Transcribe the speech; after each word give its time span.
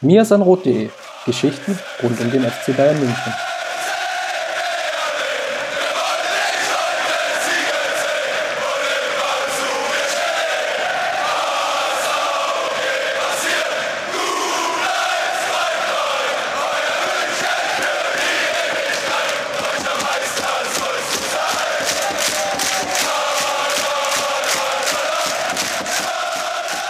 mirsanrot.de 0.00 0.90
Geschichten 1.24 1.78
rund 2.02 2.20
um 2.20 2.30
den 2.30 2.44
FC 2.44 2.76
Bayern 2.76 2.98
München. 2.98 3.32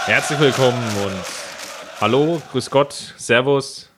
Herzlich 0.05 0.39
willkommen 0.39 0.81
und 1.05 1.36
hallo, 1.99 2.41
grüß 2.51 2.69
Gott, 2.69 2.93
Servus. 3.17 3.89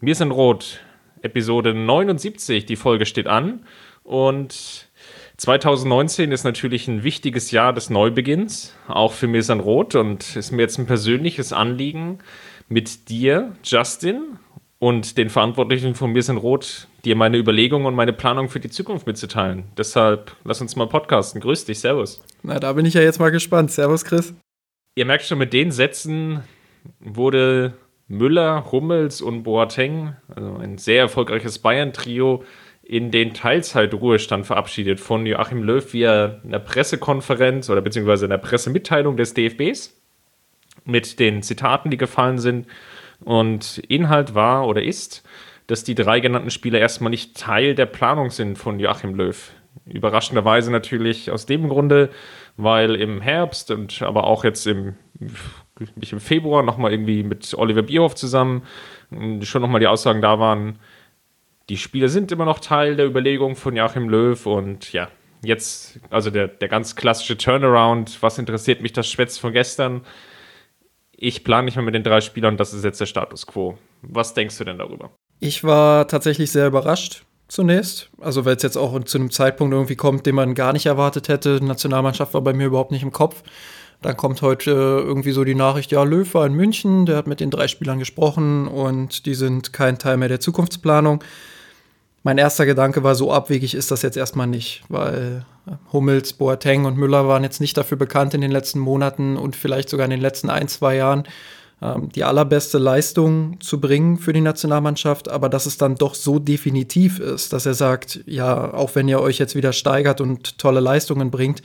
Wir 0.00 0.14
sind 0.14 0.30
Rot, 0.30 0.80
Episode 1.22 1.72
79, 1.72 2.66
die 2.66 2.76
Folge 2.76 3.06
steht 3.06 3.26
an 3.26 3.64
und 4.02 4.88
2019 5.38 6.32
ist 6.32 6.44
natürlich 6.44 6.86
ein 6.86 7.02
wichtiges 7.02 7.50
Jahr 7.50 7.72
des 7.72 7.90
Neubeginns, 7.90 8.74
auch 8.88 9.12
für 9.12 9.26
mir 9.26 9.42
sind 9.42 9.60
Rot 9.60 9.94
und 9.94 10.36
ist 10.36 10.52
mir 10.52 10.62
jetzt 10.62 10.78
ein 10.78 10.86
persönliches 10.86 11.52
Anliegen, 11.52 12.18
mit 12.68 13.08
dir, 13.08 13.52
Justin, 13.62 14.38
und 14.78 15.16
den 15.16 15.30
Verantwortlichen 15.30 15.94
von 15.94 16.12
mir 16.12 16.22
sind 16.22 16.36
Rot, 16.36 16.88
dir 17.04 17.16
meine 17.16 17.38
Überlegungen 17.38 17.86
und 17.86 17.94
meine 17.94 18.12
Planung 18.12 18.48
für 18.48 18.60
die 18.60 18.70
Zukunft 18.70 19.06
mitzuteilen. 19.06 19.64
Deshalb 19.78 20.36
lass 20.44 20.60
uns 20.60 20.76
mal 20.76 20.88
podcasten. 20.88 21.40
Grüß 21.40 21.64
dich, 21.64 21.80
Servus. 21.80 22.22
Na, 22.42 22.60
da 22.60 22.72
bin 22.74 22.84
ich 22.84 22.94
ja 22.94 23.00
jetzt 23.00 23.18
mal 23.18 23.30
gespannt. 23.30 23.70
Servus, 23.70 24.04
Chris 24.04 24.34
ihr 24.94 25.04
merkt 25.04 25.24
schon, 25.24 25.38
mit 25.38 25.52
den 25.52 25.72
Sätzen 25.72 26.42
wurde 27.00 27.74
Müller, 28.08 28.70
Hummels 28.70 29.20
und 29.20 29.42
Boateng, 29.42 30.16
also 30.34 30.56
ein 30.56 30.78
sehr 30.78 31.00
erfolgreiches 31.00 31.58
Bayern-Trio, 31.58 32.44
in 32.82 33.10
den 33.10 33.32
Teilzeitruhestand 33.32 34.46
verabschiedet 34.46 35.00
von 35.00 35.24
Joachim 35.24 35.62
Löw 35.62 35.92
via 35.92 36.40
einer 36.44 36.58
Pressekonferenz 36.58 37.70
oder 37.70 37.80
beziehungsweise 37.80 38.26
einer 38.26 38.38
Pressemitteilung 38.38 39.16
des 39.16 39.32
DFBs 39.32 39.98
mit 40.84 41.18
den 41.18 41.42
Zitaten, 41.42 41.90
die 41.90 41.96
gefallen 41.96 42.38
sind. 42.38 42.66
Und 43.24 43.78
Inhalt 43.88 44.34
war 44.34 44.66
oder 44.66 44.82
ist, 44.82 45.22
dass 45.66 45.84
die 45.84 45.94
drei 45.94 46.20
genannten 46.20 46.50
Spieler 46.50 46.78
erstmal 46.78 47.10
nicht 47.10 47.38
Teil 47.38 47.74
der 47.74 47.86
Planung 47.86 48.28
sind 48.28 48.58
von 48.58 48.78
Joachim 48.78 49.14
Löw. 49.14 49.52
Überraschenderweise 49.86 50.70
natürlich 50.70 51.30
aus 51.30 51.46
dem 51.46 51.68
Grunde, 51.68 52.10
weil 52.56 52.94
im 52.94 53.20
Herbst 53.20 53.70
und 53.70 54.02
aber 54.02 54.24
auch 54.24 54.44
jetzt 54.44 54.66
im, 54.66 54.94
im 55.20 56.20
Februar 56.20 56.62
nochmal 56.62 56.92
irgendwie 56.92 57.22
mit 57.22 57.54
Oliver 57.54 57.82
Bierhoff 57.82 58.14
zusammen 58.14 58.62
schon 59.42 59.62
nochmal 59.62 59.80
die 59.80 59.86
Aussagen 59.86 60.22
da 60.22 60.38
waren, 60.38 60.78
die 61.68 61.76
Spieler 61.76 62.08
sind 62.08 62.30
immer 62.32 62.44
noch 62.44 62.58
Teil 62.58 62.96
der 62.96 63.06
Überlegung 63.06 63.56
von 63.56 63.74
Joachim 63.74 64.08
Löw 64.08 64.46
und 64.46 64.92
ja, 64.92 65.08
jetzt, 65.42 66.00
also 66.10 66.30
der, 66.30 66.48
der 66.48 66.68
ganz 66.68 66.94
klassische 66.96 67.38
Turnaround, 67.38 68.22
was 68.22 68.38
interessiert 68.38 68.82
mich 68.82 68.92
das 68.92 69.08
Schwätz 69.08 69.38
von 69.38 69.52
gestern? 69.52 70.02
Ich 71.16 71.44
plane 71.44 71.66
nicht 71.66 71.76
mehr 71.76 71.84
mit 71.84 71.94
den 71.94 72.02
drei 72.02 72.20
Spielern, 72.20 72.56
das 72.56 72.74
ist 72.74 72.84
jetzt 72.84 73.00
der 73.00 73.06
Status 73.06 73.46
quo. 73.46 73.78
Was 74.02 74.34
denkst 74.34 74.58
du 74.58 74.64
denn 74.64 74.78
darüber? 74.78 75.10
Ich 75.40 75.64
war 75.64 76.06
tatsächlich 76.08 76.50
sehr 76.50 76.66
überrascht 76.66 77.24
zunächst. 77.48 78.10
Also 78.20 78.44
weil 78.44 78.56
es 78.56 78.62
jetzt 78.62 78.76
auch 78.76 79.02
zu 79.04 79.18
einem 79.18 79.30
Zeitpunkt 79.30 79.72
irgendwie 79.72 79.96
kommt, 79.96 80.26
den 80.26 80.34
man 80.34 80.54
gar 80.54 80.72
nicht 80.72 80.86
erwartet 80.86 81.28
hätte. 81.28 81.60
Nationalmannschaft 81.62 82.34
war 82.34 82.42
bei 82.42 82.52
mir 82.52 82.66
überhaupt 82.66 82.90
nicht 82.90 83.02
im 83.02 83.12
Kopf. 83.12 83.42
Dann 84.02 84.16
kommt 84.16 84.42
heute 84.42 84.70
irgendwie 84.70 85.32
so 85.32 85.44
die 85.44 85.54
Nachricht, 85.54 85.90
ja, 85.90 86.02
Löw 86.02 86.34
war 86.34 86.44
in 86.46 86.52
München, 86.52 87.06
der 87.06 87.16
hat 87.16 87.26
mit 87.26 87.40
den 87.40 87.50
drei 87.50 87.68
Spielern 87.68 87.98
gesprochen 87.98 88.68
und 88.68 89.24
die 89.24 89.34
sind 89.34 89.72
kein 89.72 89.98
Teil 89.98 90.18
mehr 90.18 90.28
der 90.28 90.40
Zukunftsplanung. 90.40 91.24
Mein 92.22 92.36
erster 92.36 92.66
Gedanke 92.66 93.02
war, 93.02 93.14
so 93.14 93.32
abwegig 93.32 93.74
ist 93.74 93.90
das 93.90 94.02
jetzt 94.02 94.16
erstmal 94.16 94.46
nicht, 94.46 94.82
weil 94.88 95.46
Hummels, 95.92 96.34
Boateng 96.34 96.84
und 96.84 96.96
Müller 96.98 97.28
waren 97.28 97.44
jetzt 97.44 97.60
nicht 97.60 97.76
dafür 97.76 97.96
bekannt 97.96 98.34
in 98.34 98.40
den 98.40 98.50
letzten 98.50 98.78
Monaten 98.78 99.36
und 99.36 99.56
vielleicht 99.56 99.88
sogar 99.88 100.04
in 100.04 100.10
den 100.10 100.20
letzten 100.20 100.50
ein, 100.50 100.68
zwei 100.68 100.96
Jahren, 100.96 101.24
die 102.14 102.24
allerbeste 102.24 102.78
Leistung 102.78 103.60
zu 103.60 103.80
bringen 103.80 104.16
für 104.16 104.32
die 104.32 104.40
Nationalmannschaft, 104.40 105.30
aber 105.30 105.48
dass 105.48 105.66
es 105.66 105.76
dann 105.76 105.96
doch 105.96 106.14
so 106.14 106.38
definitiv 106.38 107.18
ist, 107.18 107.52
dass 107.52 107.66
er 107.66 107.74
sagt, 107.74 108.20
ja, 108.26 108.72
auch 108.72 108.94
wenn 108.94 109.08
ihr 109.08 109.20
euch 109.20 109.38
jetzt 109.38 109.54
wieder 109.54 109.72
steigert 109.72 110.20
und 110.20 110.58
tolle 110.58 110.80
Leistungen 110.80 111.30
bringt, 111.30 111.62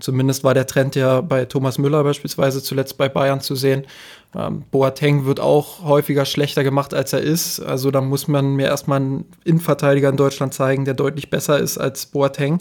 zumindest 0.00 0.42
war 0.44 0.54
der 0.54 0.66
Trend 0.66 0.96
ja 0.96 1.20
bei 1.20 1.44
Thomas 1.44 1.78
Müller 1.78 2.02
beispielsweise 2.02 2.62
zuletzt 2.62 2.98
bei 2.98 3.08
Bayern 3.08 3.40
zu 3.40 3.54
sehen. 3.54 3.84
Ähm, 4.34 4.64
Boateng 4.70 5.24
wird 5.24 5.40
auch 5.40 5.82
häufiger 5.84 6.24
schlechter 6.24 6.64
gemacht, 6.64 6.94
als 6.94 7.12
er 7.12 7.20
ist. 7.20 7.60
Also 7.60 7.90
da 7.90 8.00
muss 8.00 8.28
man 8.28 8.54
mir 8.54 8.66
erstmal 8.66 9.00
einen 9.00 9.24
Innenverteidiger 9.44 10.08
in 10.08 10.16
Deutschland 10.16 10.54
zeigen, 10.54 10.84
der 10.84 10.94
deutlich 10.94 11.30
besser 11.30 11.58
ist 11.58 11.78
als 11.78 12.06
Boateng. 12.06 12.58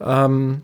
Ähm, 0.00 0.62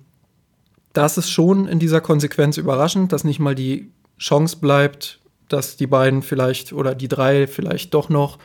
das 0.92 1.16
ist 1.16 1.30
schon 1.30 1.66
in 1.66 1.78
dieser 1.78 2.00
Konsequenz 2.00 2.58
überraschend, 2.58 3.12
dass 3.12 3.24
nicht 3.24 3.40
mal 3.40 3.54
die 3.54 3.90
Chance 4.18 4.58
bleibt, 4.60 5.21
dass 5.52 5.76
die 5.76 5.86
beiden 5.86 6.22
vielleicht 6.22 6.72
oder 6.72 6.94
die 6.94 7.08
drei 7.08 7.46
vielleicht 7.46 7.94
doch 7.94 8.08
noch 8.08 8.38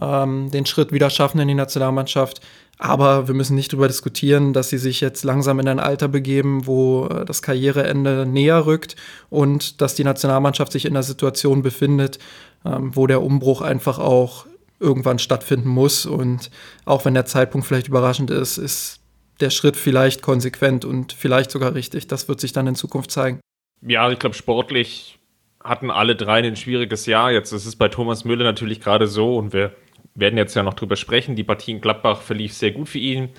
ähm, 0.00 0.50
den 0.50 0.66
Schritt 0.66 0.92
wieder 0.92 1.10
schaffen 1.10 1.40
in 1.40 1.48
die 1.48 1.54
Nationalmannschaft. 1.54 2.40
Aber 2.78 3.26
wir 3.26 3.34
müssen 3.34 3.56
nicht 3.56 3.72
darüber 3.72 3.88
diskutieren, 3.88 4.52
dass 4.52 4.70
sie 4.70 4.78
sich 4.78 5.00
jetzt 5.00 5.24
langsam 5.24 5.58
in 5.58 5.66
ein 5.68 5.80
Alter 5.80 6.06
begeben, 6.06 6.66
wo 6.66 7.06
äh, 7.06 7.24
das 7.24 7.42
Karriereende 7.42 8.24
näher 8.24 8.66
rückt 8.66 8.94
und 9.30 9.80
dass 9.80 9.96
die 9.96 10.04
Nationalmannschaft 10.04 10.72
sich 10.72 10.84
in 10.84 10.92
einer 10.92 11.02
Situation 11.02 11.62
befindet, 11.62 12.20
ähm, 12.64 12.94
wo 12.94 13.08
der 13.08 13.22
Umbruch 13.22 13.62
einfach 13.62 13.98
auch 13.98 14.46
irgendwann 14.78 15.18
stattfinden 15.18 15.68
muss. 15.68 16.06
Und 16.06 16.50
auch 16.84 17.04
wenn 17.04 17.14
der 17.14 17.26
Zeitpunkt 17.26 17.66
vielleicht 17.66 17.88
überraschend 17.88 18.30
ist, 18.30 18.58
ist 18.58 19.00
der 19.40 19.50
Schritt 19.50 19.76
vielleicht 19.76 20.22
konsequent 20.22 20.84
und 20.84 21.12
vielleicht 21.12 21.50
sogar 21.50 21.74
richtig. 21.74 22.06
Das 22.06 22.28
wird 22.28 22.40
sich 22.40 22.52
dann 22.52 22.68
in 22.68 22.74
Zukunft 22.76 23.10
zeigen. 23.10 23.40
Ja, 23.82 24.10
ich 24.10 24.18
glaube, 24.18 24.34
sportlich 24.34 25.17
hatten 25.62 25.90
alle 25.90 26.16
drei 26.16 26.38
ein 26.38 26.56
schwieriges 26.56 27.06
Jahr. 27.06 27.32
Jetzt 27.32 27.52
ist 27.52 27.66
es 27.66 27.76
bei 27.76 27.88
Thomas 27.88 28.24
Müller 28.24 28.44
natürlich 28.44 28.80
gerade 28.80 29.06
so 29.06 29.36
und 29.36 29.52
wir 29.52 29.72
werden 30.14 30.36
jetzt 30.36 30.54
ja 30.54 30.62
noch 30.62 30.74
drüber 30.74 30.96
sprechen. 30.96 31.36
Die 31.36 31.44
Partie 31.44 31.72
in 31.72 31.80
Gladbach 31.80 32.22
verlief 32.22 32.52
sehr 32.52 32.70
gut 32.70 32.88
für 32.88 32.98
ihn. 32.98 33.30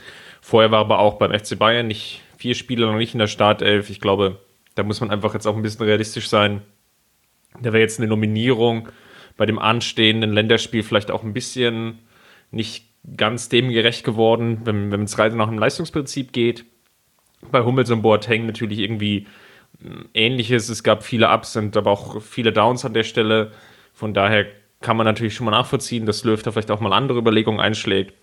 Vorher 0.41 0.71
war 0.71 0.79
aber 0.79 0.99
auch 0.99 1.15
beim 1.15 1.37
FC 1.37 1.57
Bayern 1.57 1.87
nicht 1.87 2.21
vier 2.37 2.55
Spiele 2.55 2.85
noch 2.85 2.95
nicht 2.95 3.13
in 3.13 3.19
der 3.19 3.27
Startelf. 3.27 3.89
Ich 3.89 3.99
glaube, 3.99 4.39
da 4.75 4.83
muss 4.83 5.01
man 5.01 5.11
einfach 5.11 5.33
jetzt 5.33 5.45
auch 5.45 5.55
ein 5.55 5.61
bisschen 5.61 5.85
realistisch 5.85 6.29
sein. 6.29 6.61
Da 7.61 7.73
wäre 7.73 7.79
jetzt 7.79 7.99
eine 7.99 8.07
Nominierung 8.07 8.89
bei 9.35 9.45
dem 9.45 9.59
anstehenden 9.59 10.31
Länderspiel 10.31 10.83
vielleicht 10.83 11.11
auch 11.11 11.23
ein 11.23 11.33
bisschen 11.33 11.99
nicht 12.51 12.85
ganz 13.17 13.49
dem 13.49 13.69
gerecht 13.69 14.03
geworden, 14.03 14.61
wenn, 14.65 14.91
wenn 14.91 15.03
es 15.03 15.17
rein 15.17 15.35
nach 15.35 15.49
dem 15.49 15.57
Leistungsprinzip 15.57 16.31
geht. 16.31 16.65
Bei 17.51 17.63
Hummels 17.63 17.89
und 17.89 18.01
Boateng 18.01 18.45
natürlich 18.45 18.79
irgendwie 18.79 19.27
Ähnliches. 20.13 20.69
Es 20.69 20.83
gab 20.83 21.03
viele 21.03 21.29
Ups 21.29 21.55
und 21.55 21.75
aber 21.77 21.91
auch 21.91 22.21
viele 22.21 22.51
Downs 22.51 22.85
an 22.85 22.93
der 22.93 23.03
Stelle. 23.03 23.51
Von 23.93 24.13
daher 24.13 24.45
kann 24.81 24.97
man 24.97 25.05
natürlich 25.05 25.35
schon 25.35 25.45
mal 25.45 25.51
nachvollziehen, 25.51 26.05
dass 26.05 26.23
Löw 26.23 26.41
da 26.41 26.51
vielleicht 26.51 26.71
auch 26.71 26.79
mal 26.79 26.93
andere 26.93 27.19
Überlegungen 27.19 27.59
einschlägt. 27.59 28.13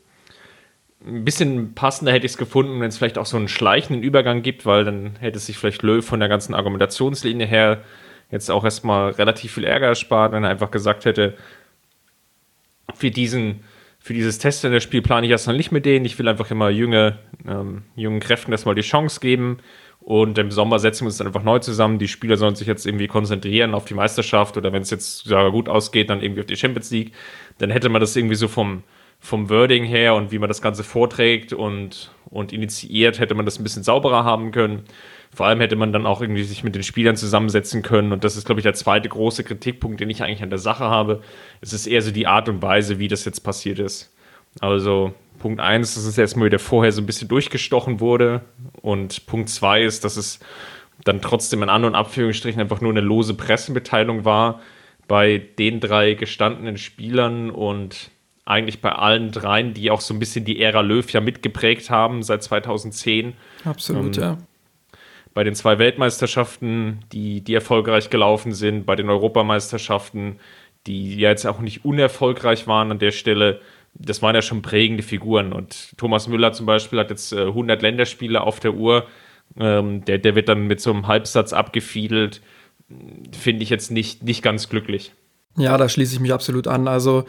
Ein 1.04 1.24
bisschen 1.24 1.74
passender 1.74 2.12
hätte 2.12 2.26
ich 2.26 2.32
es 2.32 2.38
gefunden, 2.38 2.80
wenn 2.80 2.88
es 2.88 2.98
vielleicht 2.98 3.18
auch 3.18 3.26
so 3.26 3.36
einen 3.36 3.48
schleichenden 3.48 4.02
Übergang 4.02 4.42
gibt, 4.42 4.66
weil 4.66 4.84
dann 4.84 5.16
hätte 5.20 5.38
sich 5.38 5.58
vielleicht 5.58 5.82
Löw 5.82 6.04
von 6.04 6.20
der 6.20 6.28
ganzen 6.28 6.54
Argumentationslinie 6.54 7.46
her 7.46 7.82
jetzt 8.30 8.50
auch 8.50 8.64
erstmal 8.64 9.10
relativ 9.12 9.52
viel 9.52 9.64
Ärger 9.64 9.88
erspart, 9.88 10.32
wenn 10.32 10.44
er 10.44 10.50
einfach 10.50 10.70
gesagt 10.70 11.04
hätte, 11.04 11.36
für 12.94 13.10
diesen, 13.10 13.60
für 13.98 14.14
dieses 14.14 14.38
Test 14.38 14.64
in 14.64 14.72
der 14.72 14.80
Spiel 14.80 15.02
plane 15.02 15.26
ich 15.26 15.30
erstmal 15.30 15.56
nicht 15.56 15.70
mit 15.70 15.84
denen. 15.84 16.04
Ich 16.04 16.18
will 16.18 16.28
einfach 16.28 16.50
immer 16.50 16.70
junge, 16.70 17.18
ähm, 17.46 17.82
jungen 17.94 18.20
Kräften 18.20 18.52
erstmal 18.52 18.74
die 18.74 18.82
Chance 18.82 19.20
geben. 19.20 19.58
Und 20.06 20.38
im 20.38 20.52
Sommer 20.52 20.78
setzen 20.78 21.00
wir 21.00 21.06
uns 21.06 21.16
dann 21.16 21.26
einfach 21.26 21.42
neu 21.42 21.58
zusammen. 21.58 21.98
Die 21.98 22.06
Spieler 22.06 22.36
sollen 22.36 22.54
sich 22.54 22.68
jetzt 22.68 22.86
irgendwie 22.86 23.08
konzentrieren 23.08 23.74
auf 23.74 23.86
die 23.86 23.94
Meisterschaft 23.94 24.56
oder 24.56 24.72
wenn 24.72 24.82
es 24.82 24.90
jetzt 24.90 25.24
sogar 25.24 25.50
gut 25.50 25.68
ausgeht, 25.68 26.10
dann 26.10 26.22
irgendwie 26.22 26.42
auf 26.42 26.46
die 26.46 26.54
Champions 26.54 26.92
League. 26.92 27.10
Dann 27.58 27.70
hätte 27.70 27.88
man 27.88 28.00
das 28.00 28.14
irgendwie 28.14 28.36
so 28.36 28.46
vom, 28.46 28.84
vom 29.18 29.50
Wording 29.50 29.82
her 29.82 30.14
und 30.14 30.30
wie 30.30 30.38
man 30.38 30.46
das 30.46 30.62
Ganze 30.62 30.84
vorträgt 30.84 31.52
und, 31.52 32.12
und 32.26 32.52
initiiert, 32.52 33.18
hätte 33.18 33.34
man 33.34 33.46
das 33.46 33.58
ein 33.58 33.64
bisschen 33.64 33.82
sauberer 33.82 34.22
haben 34.22 34.52
können. 34.52 34.84
Vor 35.34 35.46
allem 35.46 35.58
hätte 35.58 35.74
man 35.74 35.92
dann 35.92 36.06
auch 36.06 36.20
irgendwie 36.20 36.44
sich 36.44 36.62
mit 36.62 36.76
den 36.76 36.84
Spielern 36.84 37.16
zusammensetzen 37.16 37.82
können. 37.82 38.12
Und 38.12 38.22
das 38.22 38.36
ist, 38.36 38.46
glaube 38.46 38.60
ich, 38.60 38.62
der 38.62 38.74
zweite 38.74 39.08
große 39.08 39.42
Kritikpunkt, 39.42 39.98
den 39.98 40.08
ich 40.08 40.22
eigentlich 40.22 40.44
an 40.44 40.50
der 40.50 40.60
Sache 40.60 40.84
habe. 40.84 41.20
Es 41.60 41.72
ist 41.72 41.88
eher 41.88 42.00
so 42.00 42.12
die 42.12 42.28
Art 42.28 42.48
und 42.48 42.62
Weise, 42.62 43.00
wie 43.00 43.08
das 43.08 43.24
jetzt 43.24 43.40
passiert 43.40 43.80
ist. 43.80 44.14
Also 44.60 45.14
Punkt 45.38 45.60
1, 45.60 45.94
dass 45.94 46.04
es 46.04 46.18
erstmal 46.18 46.46
wieder 46.46 46.58
vorher 46.58 46.92
so 46.92 47.00
ein 47.02 47.06
bisschen 47.06 47.28
durchgestochen 47.28 48.00
wurde. 48.00 48.42
Und 48.82 49.26
Punkt 49.26 49.48
2 49.48 49.82
ist, 49.82 50.04
dass 50.04 50.16
es 50.16 50.40
dann 51.04 51.20
trotzdem 51.20 51.62
in 51.62 51.68
An- 51.68 51.84
und 51.84 51.94
Abführungsstrichen 51.94 52.60
einfach 52.60 52.80
nur 52.80 52.90
eine 52.90 53.00
lose 53.00 53.34
Pressemitteilung 53.34 54.24
war 54.24 54.60
bei 55.08 55.38
den 55.58 55.80
drei 55.80 56.14
gestandenen 56.14 56.78
Spielern 56.78 57.50
und 57.50 58.10
eigentlich 58.44 58.80
bei 58.80 58.92
allen 58.92 59.32
dreien, 59.32 59.74
die 59.74 59.90
auch 59.90 60.00
so 60.00 60.14
ein 60.14 60.18
bisschen 60.18 60.44
die 60.44 60.60
Ära 60.60 60.80
Löw 60.80 61.08
ja 61.10 61.20
mitgeprägt 61.20 61.90
haben 61.90 62.22
seit 62.22 62.42
2010. 62.42 63.34
Absolut, 63.64 64.16
ähm, 64.16 64.22
ja. 64.22 64.38
Bei 65.34 65.44
den 65.44 65.54
zwei 65.54 65.78
Weltmeisterschaften, 65.78 67.00
die, 67.12 67.42
die 67.42 67.54
erfolgreich 67.54 68.08
gelaufen 68.08 68.52
sind, 68.52 68.86
bei 68.86 68.96
den 68.96 69.10
Europameisterschaften, 69.10 70.38
die 70.86 71.16
ja 71.16 71.30
jetzt 71.30 71.46
auch 71.46 71.60
nicht 71.60 71.84
unerfolgreich 71.84 72.66
waren 72.66 72.90
an 72.92 72.98
der 72.98 73.10
Stelle. 73.10 73.60
Das 73.98 74.22
waren 74.22 74.34
ja 74.34 74.42
schon 74.42 74.62
prägende 74.62 75.02
Figuren. 75.02 75.52
Und 75.52 75.96
Thomas 75.96 76.28
Müller 76.28 76.52
zum 76.52 76.66
Beispiel 76.66 76.98
hat 76.98 77.10
jetzt 77.10 77.32
100 77.32 77.78
äh, 77.78 77.82
Länderspiele 77.82 78.40
auf 78.40 78.60
der 78.60 78.74
Uhr. 78.74 79.06
Ähm, 79.58 80.04
der, 80.04 80.18
der 80.18 80.34
wird 80.34 80.48
dann 80.48 80.66
mit 80.66 80.80
so 80.80 80.92
einem 80.92 81.06
Halbsatz 81.06 81.52
abgefiedelt. 81.52 82.42
Finde 83.32 83.62
ich 83.62 83.70
jetzt 83.70 83.90
nicht, 83.90 84.22
nicht 84.22 84.42
ganz 84.42 84.68
glücklich. 84.68 85.12
Ja, 85.58 85.78
da 85.78 85.88
schließe 85.88 86.14
ich 86.14 86.20
mich 86.20 86.32
absolut 86.32 86.68
an. 86.68 86.86
Also, 86.86 87.24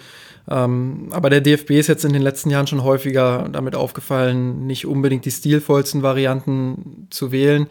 ähm, 0.50 1.10
aber 1.12 1.30
der 1.30 1.42
DFB 1.42 1.72
ist 1.72 1.88
jetzt 1.88 2.06
in 2.06 2.14
den 2.14 2.22
letzten 2.22 2.50
Jahren 2.50 2.68
schon 2.68 2.84
häufiger 2.84 3.48
damit 3.52 3.76
aufgefallen, 3.76 4.68
nicht 4.68 4.86
unbedingt 4.86 5.26
die 5.26 5.32
stilvollsten 5.32 6.04
Varianten 6.04 7.08
zu 7.10 7.32
wählen. 7.32 7.68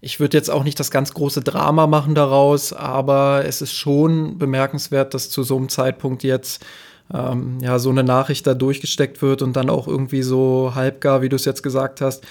Ich 0.00 0.20
würde 0.20 0.36
jetzt 0.36 0.50
auch 0.50 0.62
nicht 0.62 0.78
das 0.78 0.90
ganz 0.90 1.14
große 1.14 1.40
Drama 1.40 1.86
machen 1.86 2.14
daraus, 2.14 2.72
aber 2.72 3.44
es 3.46 3.62
ist 3.62 3.72
schon 3.72 4.38
bemerkenswert, 4.38 5.14
dass 5.14 5.30
zu 5.30 5.42
so 5.42 5.56
einem 5.56 5.68
Zeitpunkt 5.68 6.22
jetzt 6.22 6.64
ähm, 7.12 7.58
ja 7.60 7.78
so 7.78 7.90
eine 7.90 8.04
Nachricht 8.04 8.46
da 8.46 8.54
durchgesteckt 8.54 9.22
wird 9.22 9.42
und 9.42 9.54
dann 9.54 9.70
auch 9.70 9.88
irgendwie 9.88 10.22
so 10.22 10.72
halbgar, 10.74 11.22
wie 11.22 11.28
du 11.28 11.36
es 11.36 11.44
jetzt 11.44 11.62
gesagt 11.62 12.00
hast. 12.00 12.24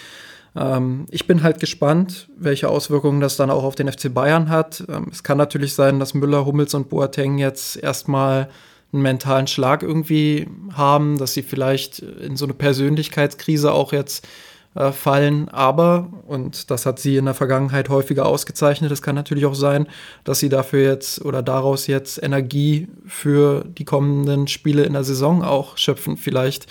Ähm, 0.55 1.05
ich 1.11 1.27
bin 1.27 1.43
halt 1.43 1.59
gespannt, 1.59 2.29
welche 2.37 2.69
Auswirkungen 2.69 3.21
das 3.21 3.37
dann 3.37 3.49
auch 3.49 3.63
auf 3.63 3.75
den 3.75 3.91
FC 3.91 4.13
Bayern 4.13 4.49
hat. 4.49 4.83
Ähm, 4.89 5.07
es 5.11 5.23
kann 5.23 5.37
natürlich 5.37 5.73
sein, 5.73 5.99
dass 5.99 6.13
Müller, 6.13 6.45
Hummels 6.45 6.73
und 6.73 6.89
Boateng 6.89 7.37
jetzt 7.37 7.77
erstmal 7.77 8.49
einen 8.93 9.01
mentalen 9.01 9.47
Schlag 9.47 9.83
irgendwie 9.83 10.47
haben, 10.73 11.17
dass 11.17 11.33
sie 11.33 11.43
vielleicht 11.43 11.99
in 11.99 12.37
so 12.37 12.45
eine 12.45 12.53
Persönlichkeitskrise 12.53 13.71
auch 13.71 13.91
jetzt 13.91 14.27
äh, 14.75 14.91
fallen. 14.91 15.49
Aber, 15.49 16.09
und 16.27 16.69
das 16.69 16.85
hat 16.85 16.99
sie 16.99 17.17
in 17.17 17.25
der 17.25 17.33
Vergangenheit 17.33 17.89
häufiger 17.89 18.25
ausgezeichnet, 18.25 18.91
es 18.91 19.01
kann 19.01 19.15
natürlich 19.15 19.45
auch 19.45 19.55
sein, 19.55 19.87
dass 20.23 20.39
sie 20.39 20.49
dafür 20.49 20.83
jetzt 20.83 21.23
oder 21.23 21.41
daraus 21.41 21.87
jetzt 21.87 22.21
Energie 22.21 22.87
für 23.05 23.63
die 23.65 23.85
kommenden 23.85 24.47
Spiele 24.47 24.83
in 24.83 24.93
der 24.93 25.03
Saison 25.03 25.43
auch 25.43 25.77
schöpfen. 25.77 26.17
Vielleicht 26.17 26.67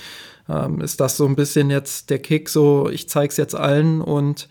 ähm, 0.48 0.80
ist 0.80 1.00
das 1.00 1.16
so 1.16 1.26
ein 1.26 1.36
bisschen 1.36 1.70
jetzt 1.70 2.10
der 2.10 2.18
Kick, 2.18 2.48
so 2.48 2.88
ich 2.90 3.08
zeig's 3.08 3.36
jetzt 3.36 3.54
allen 3.54 4.00
und 4.00 4.48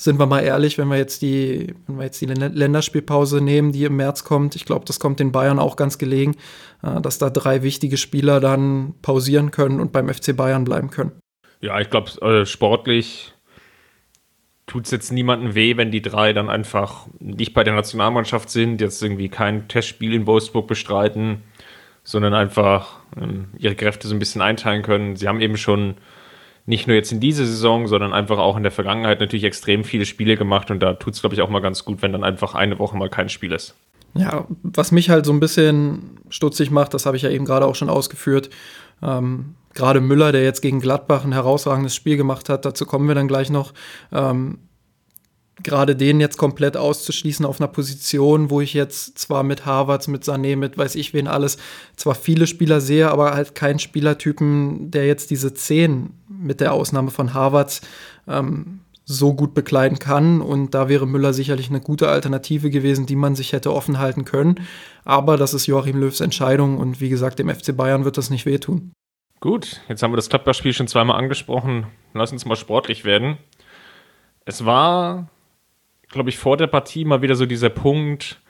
sind 0.00 0.20
wir 0.20 0.26
mal 0.26 0.40
ehrlich, 0.40 0.78
wenn 0.78 0.88
wir 0.88 0.96
jetzt 0.96 1.22
die, 1.22 1.74
wenn 1.88 1.98
wir 1.98 2.04
jetzt 2.04 2.20
die 2.20 2.26
Länderspielpause 2.26 3.40
nehmen, 3.40 3.72
die 3.72 3.84
im 3.84 3.96
März 3.96 4.22
kommt, 4.22 4.54
ich 4.54 4.64
glaube, 4.64 4.84
das 4.84 5.00
kommt 5.00 5.18
den 5.18 5.32
Bayern 5.32 5.58
auch 5.58 5.74
ganz 5.74 5.98
gelegen, 5.98 6.36
äh, 6.82 7.00
dass 7.00 7.18
da 7.18 7.30
drei 7.30 7.62
wichtige 7.62 7.96
Spieler 7.96 8.40
dann 8.40 8.94
pausieren 9.02 9.50
können 9.50 9.80
und 9.80 9.92
beim 9.92 10.08
FC 10.08 10.36
Bayern 10.36 10.64
bleiben 10.64 10.90
können. 10.90 11.12
Ja, 11.60 11.80
ich 11.80 11.90
glaube, 11.90 12.10
äh, 12.20 12.46
sportlich 12.46 13.32
tut 14.66 14.84
es 14.84 14.90
jetzt 14.90 15.10
niemandem 15.10 15.54
weh, 15.54 15.76
wenn 15.76 15.90
die 15.90 16.02
drei 16.02 16.32
dann 16.32 16.50
einfach 16.50 17.06
nicht 17.18 17.54
bei 17.54 17.64
der 17.64 17.74
Nationalmannschaft 17.74 18.50
sind, 18.50 18.80
jetzt 18.80 19.02
irgendwie 19.02 19.28
kein 19.28 19.66
Testspiel 19.66 20.12
in 20.12 20.26
Wolfsburg 20.26 20.68
bestreiten, 20.68 21.42
sondern 22.04 22.34
einfach 22.34 22.98
ähm, 23.20 23.48
ihre 23.58 23.74
Kräfte 23.74 24.06
so 24.06 24.14
ein 24.14 24.18
bisschen 24.18 24.42
einteilen 24.42 24.82
können. 24.82 25.16
Sie 25.16 25.26
haben 25.26 25.40
eben 25.40 25.56
schon 25.56 25.94
nicht 26.66 26.86
nur 26.86 26.96
jetzt 26.96 27.12
in 27.12 27.20
dieser 27.20 27.46
Saison, 27.46 27.88
sondern 27.88 28.12
einfach 28.12 28.38
auch 28.38 28.56
in 28.58 28.62
der 28.62 28.70
Vergangenheit 28.70 29.20
natürlich 29.20 29.44
extrem 29.44 29.84
viele 29.84 30.04
Spiele 30.04 30.36
gemacht 30.36 30.70
und 30.70 30.80
da 30.80 30.92
tut 30.92 31.14
es, 31.14 31.20
glaube 31.20 31.34
ich, 31.34 31.40
auch 31.40 31.48
mal 31.48 31.60
ganz 31.60 31.84
gut, 31.84 32.02
wenn 32.02 32.12
dann 32.12 32.24
einfach 32.24 32.54
eine 32.54 32.78
Woche 32.78 32.96
mal 32.96 33.08
kein 33.08 33.30
Spiel 33.30 33.52
ist. 33.52 33.74
Ja, 34.14 34.46
was 34.62 34.92
mich 34.92 35.08
halt 35.08 35.24
so 35.24 35.32
ein 35.32 35.40
bisschen 35.40 36.18
stutzig 36.28 36.70
macht, 36.70 36.92
das 36.92 37.06
habe 37.06 37.16
ich 37.16 37.22
ja 37.22 37.30
eben 37.30 37.46
gerade 37.46 37.64
auch 37.64 37.74
schon 37.74 37.88
ausgeführt. 37.88 38.50
Ähm, 39.02 39.54
gerade 39.78 40.00
Müller, 40.00 40.32
der 40.32 40.42
jetzt 40.42 40.60
gegen 40.60 40.80
Gladbach 40.80 41.24
ein 41.24 41.32
herausragendes 41.32 41.94
Spiel 41.94 42.18
gemacht 42.18 42.50
hat, 42.50 42.66
dazu 42.66 42.84
kommen 42.84 43.08
wir 43.08 43.14
dann 43.14 43.28
gleich 43.28 43.48
noch. 43.48 43.72
Ähm, 44.12 44.58
gerade 45.62 45.96
den 45.96 46.20
jetzt 46.20 46.36
komplett 46.36 46.76
auszuschließen 46.76 47.44
auf 47.44 47.60
einer 47.60 47.68
Position, 47.68 48.50
wo 48.50 48.60
ich 48.60 48.74
jetzt 48.74 49.18
zwar 49.18 49.42
mit 49.42 49.66
Harvards, 49.66 50.08
mit 50.08 50.24
Sané, 50.24 50.56
mit 50.56 50.78
weiß 50.78 50.94
ich 50.94 51.14
wen 51.14 51.26
alles, 51.26 51.58
zwar 51.96 52.14
viele 52.14 52.46
Spieler 52.46 52.80
sehe, 52.80 53.10
aber 53.10 53.34
halt 53.34 53.54
keinen 53.54 53.78
Spielertypen, 53.78 54.90
der 54.90 55.06
jetzt 55.06 55.30
diese 55.30 55.54
10 55.54 56.10
mit 56.28 56.60
der 56.60 56.72
Ausnahme 56.72 57.10
von 57.10 57.34
Harvards 57.34 57.80
ähm, 58.26 58.80
so 59.04 59.34
gut 59.34 59.54
bekleiden 59.54 59.98
kann. 59.98 60.40
Und 60.40 60.74
da 60.74 60.88
wäre 60.88 61.06
Müller 61.06 61.32
sicherlich 61.32 61.70
eine 61.70 61.80
gute 61.80 62.08
Alternative 62.08 62.70
gewesen, 62.70 63.06
die 63.06 63.16
man 63.16 63.34
sich 63.34 63.52
hätte 63.52 63.72
offen 63.72 63.98
halten 63.98 64.24
können. 64.24 64.60
Aber 65.04 65.36
das 65.36 65.54
ist 65.54 65.66
Joachim 65.66 65.98
Löws 65.98 66.20
Entscheidung 66.20 66.78
und 66.78 67.00
wie 67.00 67.08
gesagt, 67.08 67.38
dem 67.38 67.48
FC 67.48 67.76
Bayern 67.76 68.04
wird 68.04 68.18
das 68.18 68.30
nicht 68.30 68.44
wehtun. 68.44 68.92
Gut, 69.40 69.80
jetzt 69.88 70.02
haben 70.02 70.12
wir 70.12 70.16
das 70.16 70.28
Klappbachspiel 70.28 70.72
schon 70.72 70.88
zweimal 70.88 71.18
angesprochen. 71.18 71.86
Lass 72.12 72.32
uns 72.32 72.44
mal 72.44 72.56
sportlich 72.56 73.04
werden. 73.04 73.38
Es 74.44 74.64
war 74.64 75.28
glaube 76.08 76.30
ich, 76.30 76.38
vor 76.38 76.56
der 76.56 76.66
Partie 76.66 77.04
mal 77.04 77.22
wieder 77.22 77.34
so 77.34 77.46
dieser 77.46 77.68
Punkt, 77.68 78.40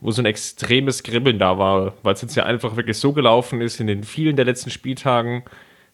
wo 0.00 0.10
so 0.10 0.22
ein 0.22 0.26
extremes 0.26 1.02
Kribbeln 1.02 1.38
da 1.38 1.58
war, 1.58 1.94
weil 2.02 2.14
es 2.14 2.22
jetzt 2.22 2.36
ja 2.36 2.44
einfach 2.44 2.76
wirklich 2.76 2.98
so 2.98 3.12
gelaufen 3.12 3.60
ist 3.60 3.80
in 3.80 3.86
den 3.86 4.04
vielen 4.04 4.36
der 4.36 4.44
letzten 4.44 4.70
Spieltagen, 4.70 5.42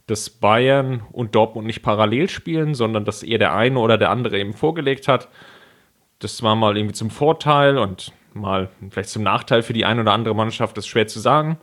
dass 0.07 0.29
Bayern 0.29 1.03
und 1.13 1.35
Dortmund 1.35 1.67
nicht 1.67 1.83
parallel 1.83 2.29
spielen, 2.29 2.75
sondern 2.75 3.05
dass 3.05 3.23
eher 3.23 3.39
der 3.39 3.55
eine 3.55 3.79
oder 3.79 3.97
der 3.97 4.11
andere 4.11 4.39
eben 4.39 4.53
vorgelegt 4.53 5.09
hat. 5.09 5.29
Das 6.19 6.43
war 6.43 6.57
mal 6.57 6.77
irgendwie 6.77 6.95
zum 6.95 7.11
Vorteil 7.11 7.79
und 7.79 8.13
mal 8.35 8.69
vielleicht 8.91 9.09
zum 9.09 9.23
Nachteil 9.23 9.63
für 9.63 9.73
die 9.73 9.87
eine 9.87 10.03
oder 10.03 10.13
andere 10.13 10.35
Mannschaft, 10.35 10.77
das 10.77 10.85
ist 10.85 10.89
schwer 10.89 11.07
zu 11.07 11.21
sagen. 11.21 11.59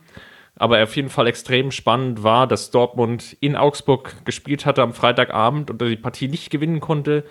Aber 0.62 0.82
auf 0.82 0.94
jeden 0.94 1.08
Fall 1.08 1.26
extrem 1.26 1.72
spannend 1.72 2.22
war, 2.22 2.46
dass 2.46 2.70
Dortmund 2.70 3.36
in 3.40 3.56
Augsburg 3.56 4.24
gespielt 4.24 4.64
hatte 4.64 4.82
am 4.82 4.92
Freitagabend 4.92 5.70
und 5.70 5.80
die 5.80 5.96
Partie 5.96 6.28
nicht 6.28 6.50
gewinnen 6.50 6.78
konnte 6.78 7.24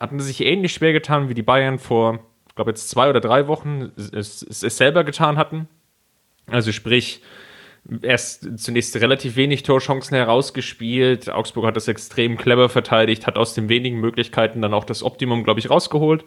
hatten 0.00 0.20
sich 0.20 0.44
ähnlich 0.44 0.72
schwer 0.72 0.92
getan 0.92 1.28
wie 1.28 1.34
die 1.34 1.42
Bayern 1.42 1.78
vor, 1.78 2.20
ich 2.48 2.54
glaube 2.54 2.70
jetzt 2.70 2.88
zwei 2.88 3.08
oder 3.10 3.20
drei 3.20 3.48
Wochen 3.48 3.92
es, 3.96 4.42
es, 4.42 4.62
es 4.62 4.76
selber 4.76 5.04
getan 5.04 5.36
hatten. 5.36 5.68
Also 6.46 6.72
sprich, 6.72 7.22
erst 8.02 8.58
zunächst 8.58 8.96
relativ 8.96 9.36
wenig 9.36 9.62
Torchancen 9.62 10.16
herausgespielt. 10.16 11.30
Augsburg 11.30 11.66
hat 11.66 11.76
das 11.76 11.88
extrem 11.88 12.36
clever 12.36 12.68
verteidigt, 12.68 13.26
hat 13.26 13.36
aus 13.36 13.54
den 13.54 13.68
wenigen 13.68 14.00
Möglichkeiten 14.00 14.62
dann 14.62 14.74
auch 14.74 14.84
das 14.84 15.02
Optimum, 15.02 15.44
glaube 15.44 15.60
ich, 15.60 15.70
rausgeholt. 15.70 16.24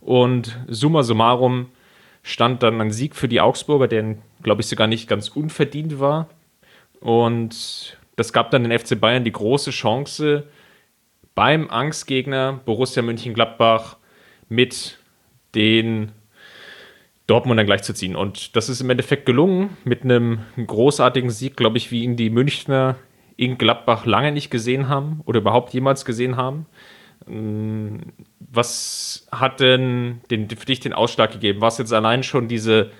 Und 0.00 0.58
summa 0.66 1.02
summarum 1.02 1.66
stand 2.22 2.62
dann 2.62 2.80
ein 2.80 2.90
Sieg 2.90 3.16
für 3.16 3.28
die 3.28 3.40
Augsburger, 3.40 3.88
der, 3.88 4.16
glaube 4.42 4.60
ich, 4.60 4.68
sogar 4.68 4.86
nicht 4.86 5.08
ganz 5.08 5.28
unverdient 5.28 6.00
war. 6.00 6.28
Und 7.00 7.96
das 8.16 8.32
gab 8.32 8.50
dann 8.50 8.64
den 8.64 8.78
FC 8.78 9.00
Bayern 9.00 9.24
die 9.24 9.32
große 9.32 9.70
Chance, 9.70 10.44
beim 11.34 11.70
Angstgegner 11.70 12.60
Borussia 12.64 13.02
Mönchengladbach 13.02 13.96
mit 14.48 14.98
den 15.54 16.12
Dortmundern 17.26 17.66
gleichzuziehen. 17.66 18.16
Und 18.16 18.56
das 18.56 18.68
ist 18.68 18.80
im 18.80 18.90
Endeffekt 18.90 19.24
gelungen 19.24 19.76
mit 19.84 20.02
einem 20.02 20.40
großartigen 20.56 21.30
Sieg, 21.30 21.56
glaube 21.56 21.78
ich, 21.78 21.90
wie 21.90 22.02
ihn 22.02 22.16
die 22.16 22.28
Münchner 22.28 22.96
in 23.36 23.56
Gladbach 23.56 24.04
lange 24.04 24.32
nicht 24.32 24.50
gesehen 24.50 24.88
haben 24.88 25.22
oder 25.24 25.38
überhaupt 25.40 25.72
jemals 25.72 26.04
gesehen 26.04 26.36
haben. 26.36 26.66
Mm, 27.26 27.98
was 28.38 29.26
hat 29.30 29.60
denn 29.60 30.20
den, 30.30 30.48
für 30.48 30.66
dich 30.66 30.80
den 30.80 30.92
Ausschlag 30.92 31.32
gegeben? 31.32 31.60
War 31.60 31.68
es 31.68 31.78
jetzt 31.78 31.92
allein 31.92 32.22
schon 32.22 32.48
diese, 32.48 32.90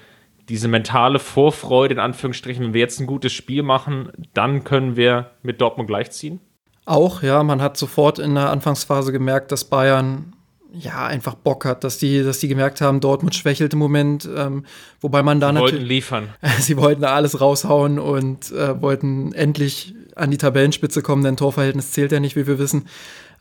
diese 0.49 0.69
mentale 0.69 1.19
Vorfreude, 1.19 1.95
in 1.95 2.01
Anführungsstrichen, 2.01 2.65
wenn 2.65 2.75
wir 2.75 2.81
jetzt 2.81 3.01
ein 3.01 3.07
gutes 3.07 3.33
Spiel 3.33 3.63
machen, 3.63 4.11
dann 4.35 4.65
können 4.65 4.97
wir 4.97 5.31
mit 5.43 5.61
Dortmund 5.61 5.89
gleichziehen? 5.89 6.41
Auch, 6.87 7.23
ja, 7.23 7.43
man 7.43 7.63
hat 7.63 7.77
sofort 7.77 8.19
in 8.19 8.35
der 8.35 8.51
Anfangsphase 8.51 9.13
gemerkt, 9.13 9.53
dass 9.53 9.65
Bayern 9.65 10.33
ja 10.73 11.07
einfach 11.07 11.35
Bock 11.35 11.65
hat, 11.65 11.85
dass 11.85 11.99
die, 11.99 12.23
dass 12.23 12.39
die 12.39 12.49
gemerkt 12.49 12.81
haben, 12.81 13.01
Dortmund 13.01 13.35
schwächelt 13.35 13.73
im 13.73 13.79
Moment, 13.79 14.29
ähm, 14.37 14.65
wobei 15.01 15.23
man 15.23 15.41
da 15.41 15.53
natürlich. 15.53 15.71
Sie 15.73 15.79
wollten 15.79 15.89
liefern. 15.89 16.29
sie 16.61 16.77
wollten 16.77 17.05
alles 17.05 17.41
raushauen 17.41 17.99
und 17.99 18.53
äh, 18.53 18.81
wollten 18.81 19.33
endlich 19.33 19.95
an 20.17 20.31
die 20.31 20.39
Tabellenspitze 20.39 21.03
kommen, 21.03 21.25
denn 21.25 21.37
Torverhältnis 21.37 21.93
zählt 21.93 22.13
ja 22.13 22.21
nicht, 22.21 22.37
wie 22.37 22.47
wir 22.47 22.59
wissen. 22.59 22.87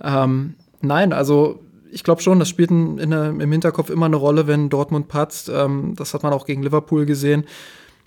Ähm, 0.01 0.55
nein, 0.81 1.13
also 1.13 1.59
ich 1.91 2.03
glaube 2.03 2.21
schon, 2.21 2.39
das 2.39 2.49
spielt 2.49 2.71
in, 2.71 2.97
in, 2.97 3.11
im 3.11 3.51
Hinterkopf 3.51 3.89
immer 3.89 4.05
eine 4.05 4.15
Rolle, 4.15 4.47
wenn 4.47 4.69
Dortmund 4.69 5.07
patzt. 5.07 5.49
Ähm, 5.49 5.95
das 5.95 6.13
hat 6.13 6.23
man 6.23 6.33
auch 6.33 6.45
gegen 6.45 6.63
Liverpool 6.63 7.05
gesehen. 7.05 7.45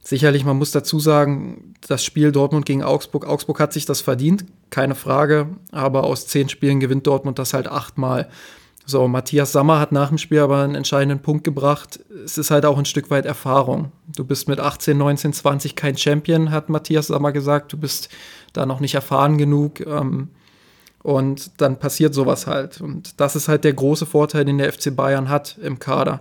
Sicherlich, 0.04 0.44
man 0.44 0.56
muss 0.56 0.72
dazu 0.72 0.98
sagen, 0.98 1.74
das 1.86 2.04
Spiel 2.04 2.32
Dortmund 2.32 2.66
gegen 2.66 2.82
Augsburg, 2.82 3.26
Augsburg 3.26 3.60
hat 3.60 3.72
sich 3.72 3.86
das 3.86 4.00
verdient, 4.00 4.44
keine 4.70 4.96
Frage, 4.96 5.46
aber 5.70 6.04
aus 6.04 6.26
zehn 6.26 6.48
Spielen 6.48 6.80
gewinnt 6.80 7.06
Dortmund 7.06 7.38
das 7.38 7.54
halt 7.54 7.68
achtmal. 7.68 8.28
So, 8.84 9.06
Matthias 9.06 9.52
Sammer 9.52 9.78
hat 9.78 9.92
nach 9.92 10.08
dem 10.08 10.18
Spiel 10.18 10.40
aber 10.40 10.62
einen 10.62 10.74
entscheidenden 10.74 11.20
Punkt 11.20 11.44
gebracht. 11.44 12.00
Es 12.24 12.36
ist 12.36 12.50
halt 12.50 12.66
auch 12.66 12.78
ein 12.78 12.84
Stück 12.84 13.10
weit 13.10 13.26
Erfahrung. 13.26 13.92
Du 14.16 14.24
bist 14.24 14.48
mit 14.48 14.58
18, 14.58 14.98
19, 14.98 15.32
20 15.32 15.76
kein 15.76 15.96
Champion, 15.96 16.50
hat 16.50 16.68
Matthias 16.68 17.06
Sammer 17.06 17.30
gesagt. 17.30 17.72
Du 17.72 17.76
bist 17.76 18.08
da 18.52 18.66
noch 18.66 18.80
nicht 18.80 18.94
erfahren 18.96 19.38
genug. 19.38 19.86
Ähm, 19.86 20.30
und 21.02 21.60
dann 21.60 21.78
passiert 21.78 22.14
sowas 22.14 22.46
halt. 22.46 22.80
Und 22.80 23.20
das 23.20 23.36
ist 23.36 23.48
halt 23.48 23.64
der 23.64 23.72
große 23.72 24.06
Vorteil, 24.06 24.44
den 24.44 24.58
der 24.58 24.72
FC 24.72 24.94
Bayern 24.94 25.28
hat 25.28 25.58
im 25.62 25.78
Kader 25.78 26.20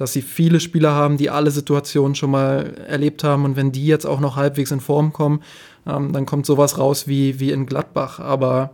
dass 0.00 0.14
sie 0.14 0.22
viele 0.22 0.60
Spieler 0.60 0.92
haben, 0.92 1.18
die 1.18 1.28
alle 1.28 1.50
Situationen 1.50 2.14
schon 2.14 2.30
mal 2.30 2.74
erlebt 2.88 3.22
haben. 3.22 3.44
Und 3.44 3.56
wenn 3.56 3.70
die 3.70 3.86
jetzt 3.86 4.06
auch 4.06 4.18
noch 4.18 4.34
halbwegs 4.36 4.70
in 4.70 4.80
Form 4.80 5.12
kommen, 5.12 5.42
ähm, 5.86 6.14
dann 6.14 6.24
kommt 6.24 6.46
sowas 6.46 6.78
raus 6.78 7.06
wie, 7.06 7.38
wie 7.38 7.50
in 7.50 7.66
Gladbach. 7.66 8.18
Aber 8.18 8.70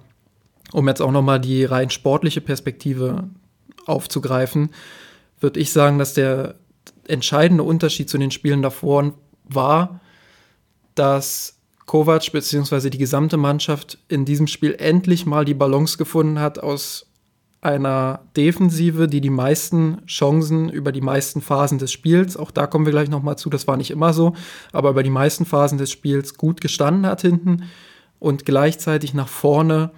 um 0.70 0.86
jetzt 0.86 1.02
auch 1.02 1.10
noch 1.10 1.22
mal 1.22 1.40
die 1.40 1.64
rein 1.64 1.90
sportliche 1.90 2.40
Perspektive 2.40 3.24
aufzugreifen, 3.86 4.70
würde 5.40 5.58
ich 5.58 5.72
sagen, 5.72 5.98
dass 5.98 6.14
der 6.14 6.54
entscheidende 7.08 7.64
Unterschied 7.64 8.08
zu 8.08 8.18
den 8.18 8.30
Spielen 8.30 8.62
davor 8.62 9.12
war, 9.48 10.00
dass 10.94 11.55
Kovac 11.86 12.32
bzw. 12.32 12.90
die 12.90 12.98
gesamte 12.98 13.36
Mannschaft 13.36 13.98
in 14.08 14.24
diesem 14.24 14.46
Spiel 14.46 14.74
endlich 14.78 15.24
mal 15.24 15.44
die 15.44 15.54
Balance 15.54 15.96
gefunden 15.96 16.40
hat 16.40 16.58
aus 16.58 17.06
einer 17.60 18.20
Defensive, 18.36 19.08
die 19.08 19.20
die 19.20 19.30
meisten 19.30 20.04
Chancen 20.06 20.68
über 20.68 20.92
die 20.92 21.00
meisten 21.00 21.40
Phasen 21.40 21.78
des 21.78 21.90
Spiels, 21.90 22.36
auch 22.36 22.50
da 22.50 22.66
kommen 22.66 22.86
wir 22.86 22.92
gleich 22.92 23.08
nochmal 23.08 23.38
zu, 23.38 23.50
das 23.50 23.66
war 23.66 23.76
nicht 23.76 23.90
immer 23.90 24.12
so, 24.12 24.34
aber 24.72 24.90
über 24.90 25.02
die 25.02 25.10
meisten 25.10 25.46
Phasen 25.46 25.78
des 25.78 25.90
Spiels 25.90 26.36
gut 26.36 26.60
gestanden 26.60 27.06
hat 27.06 27.22
hinten 27.22 27.64
und 28.18 28.44
gleichzeitig 28.44 29.14
nach 29.14 29.28
vorne 29.28 29.90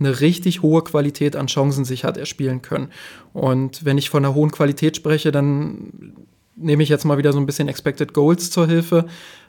eine 0.00 0.20
richtig 0.20 0.62
hohe 0.62 0.82
Qualität 0.82 1.36
an 1.36 1.46
Chancen 1.46 1.84
sich 1.84 2.04
hat 2.04 2.16
erspielen 2.16 2.62
können. 2.62 2.88
Und 3.32 3.84
wenn 3.84 3.98
ich 3.98 4.10
von 4.10 4.24
einer 4.24 4.34
hohen 4.34 4.50
Qualität 4.50 4.96
spreche, 4.96 5.30
dann 5.30 6.14
nehme 6.56 6.82
ich 6.82 6.88
jetzt 6.88 7.04
mal 7.04 7.18
wieder 7.18 7.32
so 7.32 7.38
ein 7.38 7.46
bisschen 7.46 7.68
Expected 7.68 8.12
Goals 8.12 8.50
zur 8.50 8.66
Hilfe. 8.66 9.06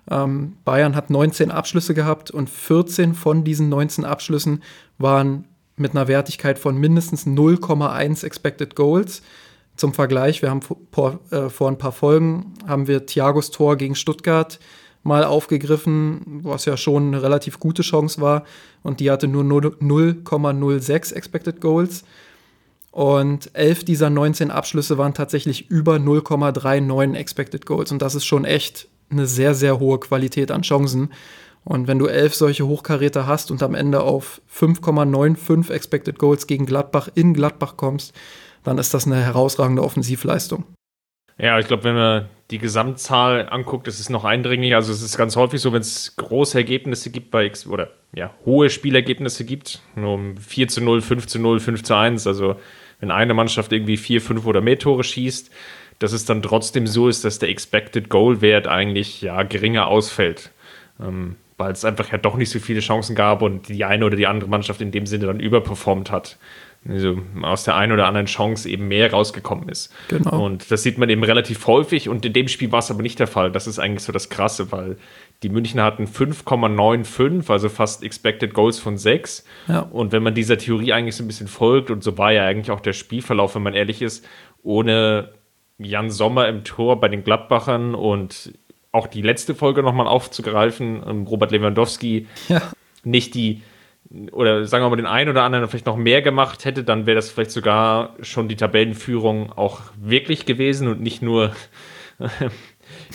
Ähm, 0.10 0.58
Bayern 0.66 0.96
hat 0.96 1.10
19 1.10 1.52
Abschlüsse 1.52 1.94
gehabt 1.94 2.32
und 2.32 2.50
14 2.50 3.14
von 3.14 3.44
diesen 3.44 3.70
19 3.70 4.06
Abschlüssen 4.06 4.62
waren 4.98 5.46
mit 5.78 5.92
einer 5.92 6.08
Wertigkeit 6.08 6.60
von 6.60 6.78
mindestens 6.78 7.26
0,1 7.26 8.24
Expected 8.26 8.76
Goals. 8.76 9.22
Zum 9.76 9.94
Vergleich, 9.94 10.42
wir 10.42 10.50
haben 10.50 10.62
vor, 10.62 11.20
äh, 11.32 11.50
vor 11.50 11.70
ein 11.70 11.78
paar 11.78 11.92
Folgen 11.92 12.54
haben 12.66 12.88
wir 12.88 13.06
Thiagos 13.06 13.52
Tor 13.52 13.76
gegen 13.76 13.96
Stuttgart 13.96 14.60
mal 15.04 15.24
aufgegriffen, 15.24 16.40
was 16.44 16.66
ja 16.66 16.78
schon 16.78 17.08
eine 17.08 17.22
relativ 17.22 17.60
gute 17.60 17.84
Chance 17.84 18.22
war. 18.22 18.44
Und 18.84 19.00
die 19.00 19.12
hatte 19.12 19.28
nur 19.28 19.44
0,06 19.44 21.14
Expected 21.14 21.62
Goals. 21.62 22.04
Und 22.90 23.52
elf 23.54 23.84
dieser 23.84 24.10
19 24.10 24.50
Abschlüsse 24.50 24.98
waren 24.98 25.14
tatsächlich 25.14 25.70
über 25.70 25.98
0,39 25.98 27.16
Expected 27.16 27.66
Goals. 27.66 27.92
Und 27.92 28.02
das 28.02 28.16
ist 28.16 28.26
schon 28.26 28.46
echt 28.46 28.88
eine 29.10 29.26
sehr, 29.26 29.54
sehr 29.54 29.80
hohe 29.80 30.00
Qualität 30.00 30.52
an 30.52 30.62
Chancen. 30.62 31.12
Und 31.64 31.88
wenn 31.88 32.00
du 32.00 32.06
elf 32.06 32.36
solche 32.36 32.68
Hochkaräter 32.68 33.26
hast 33.26 33.50
und 33.50 33.64
am 33.64 33.74
Ende 33.74 34.02
auf 34.02 34.42
5,95 34.54 35.72
Expected 35.72 36.20
Goals 36.20 36.48
gegen 36.48 36.66
Gladbach 36.66 37.10
in 37.16 37.34
Gladbach 37.34 37.76
kommst, 37.76 38.14
dann 38.64 38.78
ist 38.78 38.94
das 38.94 39.06
eine 39.06 39.18
herausragende 39.18 39.84
Offensivleistung. 39.84 40.66
Ja, 41.38 41.60
ich 41.60 41.68
glaube, 41.68 41.84
wenn 41.84 41.96
man 41.96 42.30
die 42.52 42.60
Gesamtzahl 42.60 43.50
anguckt, 43.50 43.88
ist 43.88 44.00
es 44.00 44.10
noch 44.10 44.24
eindringlicher. 44.24 44.78
Also 44.78 44.94
es 44.94 45.02
ist 45.02 45.18
ganz 45.18 45.36
häufig 45.36 45.60
so, 45.60 45.74
wenn 45.74 45.82
es 45.82 46.16
große 46.16 46.58
Ergebnisse 46.58 47.10
gibt 47.10 47.32
bei 47.32 47.46
X 47.46 47.68
oder 47.68 47.90
ja, 48.14 48.34
hohe 48.46 48.70
Spielergebnisse 48.70 49.44
gibt, 49.44 49.82
nur 49.96 50.14
um 50.14 50.38
4 50.38 50.68
zu 50.68 50.82
0, 50.82 51.02
5 51.02 51.28
zu 51.28 51.40
0, 51.40 51.60
5 51.60 51.84
zu 51.84 51.96
1, 51.96 52.28
also 52.28 52.56
wenn 53.00 53.12
eine 53.12 53.34
Mannschaft 53.34 53.74
irgendwie 53.74 53.98
4, 53.98 54.22
5 54.22 54.46
oder 54.46 54.62
mehr 54.62 54.80
Tore 54.80 55.04
schießt, 55.04 55.52
dass 56.00 56.12
es 56.12 56.26
dann 56.26 56.42
trotzdem 56.42 56.88
so 56.88 57.08
ist, 57.08 57.26
dass 57.26 57.40
der 57.40 57.50
Expected 57.50 58.10
Goal 58.10 58.42
Wert 58.42 58.68
eigentlich 58.68 59.22
ja 59.22 59.44
geringer 59.44 59.88
ausfällt. 59.88 60.52
Ähm, 61.02 61.36
weil 61.58 61.72
es 61.72 61.86
einfach 61.86 62.12
ja 62.12 62.18
doch 62.18 62.36
nicht 62.36 62.50
so 62.50 62.60
viele 62.60 62.82
Chancen 62.82 63.16
gab 63.16 63.42
und 63.42 63.70
die 63.70 63.86
eine 63.86 64.06
oder 64.06 64.18
die 64.18 64.28
andere 64.28 64.50
Mannschaft 64.50 64.82
in 64.82 64.92
dem 64.92 65.06
Sinne 65.06 65.28
dann 65.28 65.40
überperformt 65.40 66.12
hat 66.12 66.38
also 66.88 67.18
aus 67.42 67.64
der 67.64 67.76
einen 67.76 67.92
oder 67.92 68.06
anderen 68.06 68.28
Chance 68.28 68.70
eben 68.70 68.88
mehr 68.88 69.12
rausgekommen 69.12 69.70
ist. 69.70 69.92
Genau. 70.10 70.46
Und 70.46 70.70
das 70.70 70.84
sieht 70.84 70.98
man 70.98 71.10
eben 71.10 71.24
relativ 71.24 71.66
häufig 71.66 72.10
und 72.10 72.26
in 72.26 72.34
dem 72.34 72.48
Spiel 72.48 72.72
war 72.72 72.80
es 72.80 72.92
aber 72.92 73.02
nicht 73.02 73.20
der 73.20 73.28
Fall. 73.28 73.52
Das 73.52 73.66
ist 73.66 73.80
eigentlich 73.80 74.04
so 74.04 74.12
das 74.12 74.30
Krasse, 74.30 74.72
weil 74.72 74.98
die 75.42 75.50
Münchner 75.50 75.84
hatten 75.84 76.06
5,95, 76.06 77.50
also 77.52 77.70
fast 77.70 78.04
Expected 78.04 78.54
Goals 78.54 78.80
von 78.80 78.98
6. 78.98 79.46
Ja. 79.68 79.80
Und 79.80 80.12
wenn 80.12 80.24
man 80.24 80.36
dieser 80.36 80.58
Theorie 80.58 80.94
eigentlich 80.94 81.16
so 81.16 81.24
ein 81.24 81.28
bisschen 81.28 81.48
folgt, 81.48 81.90
und 81.90 82.04
so 82.04 82.18
war 82.18 82.32
ja 82.32 82.46
eigentlich 82.46 82.72
auch 82.72 82.82
der 82.82 82.94
Spielverlauf, 82.94 83.56
wenn 83.56 83.64
man 83.64 83.74
ehrlich 83.74 84.02
ist, 84.02 84.26
ohne 84.64 85.30
Jan 85.78 86.10
Sommer 86.10 86.48
im 86.48 86.64
Tor 86.64 87.00
bei 87.00 87.08
den 87.08 87.24
Gladbachern 87.24 87.96
und 87.96 88.54
auch 88.92 89.08
die 89.08 89.22
letzte 89.22 89.56
Folge 89.56 89.84
nochmal 89.84 90.08
aufzugreifen, 90.08 91.04
ähm, 91.06 91.24
Robert 91.28 91.52
Lewandowski, 91.52 92.28
ja. 92.48 92.62
nicht 93.04 93.36
die 93.36 93.62
oder 94.32 94.66
sagen 94.66 94.84
wir 94.86 94.90
mal 94.90 94.96
den 94.98 95.08
einen 95.08 95.32
oder 95.32 95.44
anderen 95.44 95.68
vielleicht 95.68 95.88
noch 95.88 95.98
mehr 95.98 96.22
gemacht 96.22 96.64
hätte, 96.64 96.84
dann 96.84 97.06
wäre 97.06 97.16
das 97.16 97.32
vielleicht 97.32 97.52
sogar 97.52 98.16
schon 98.22 98.48
die 98.48 98.56
Tabellenführung 98.56 99.52
auch 99.52 99.82
wirklich 100.00 100.46
gewesen 100.46 100.88
und 100.88 101.02
nicht 101.02 101.22
nur 101.22 101.56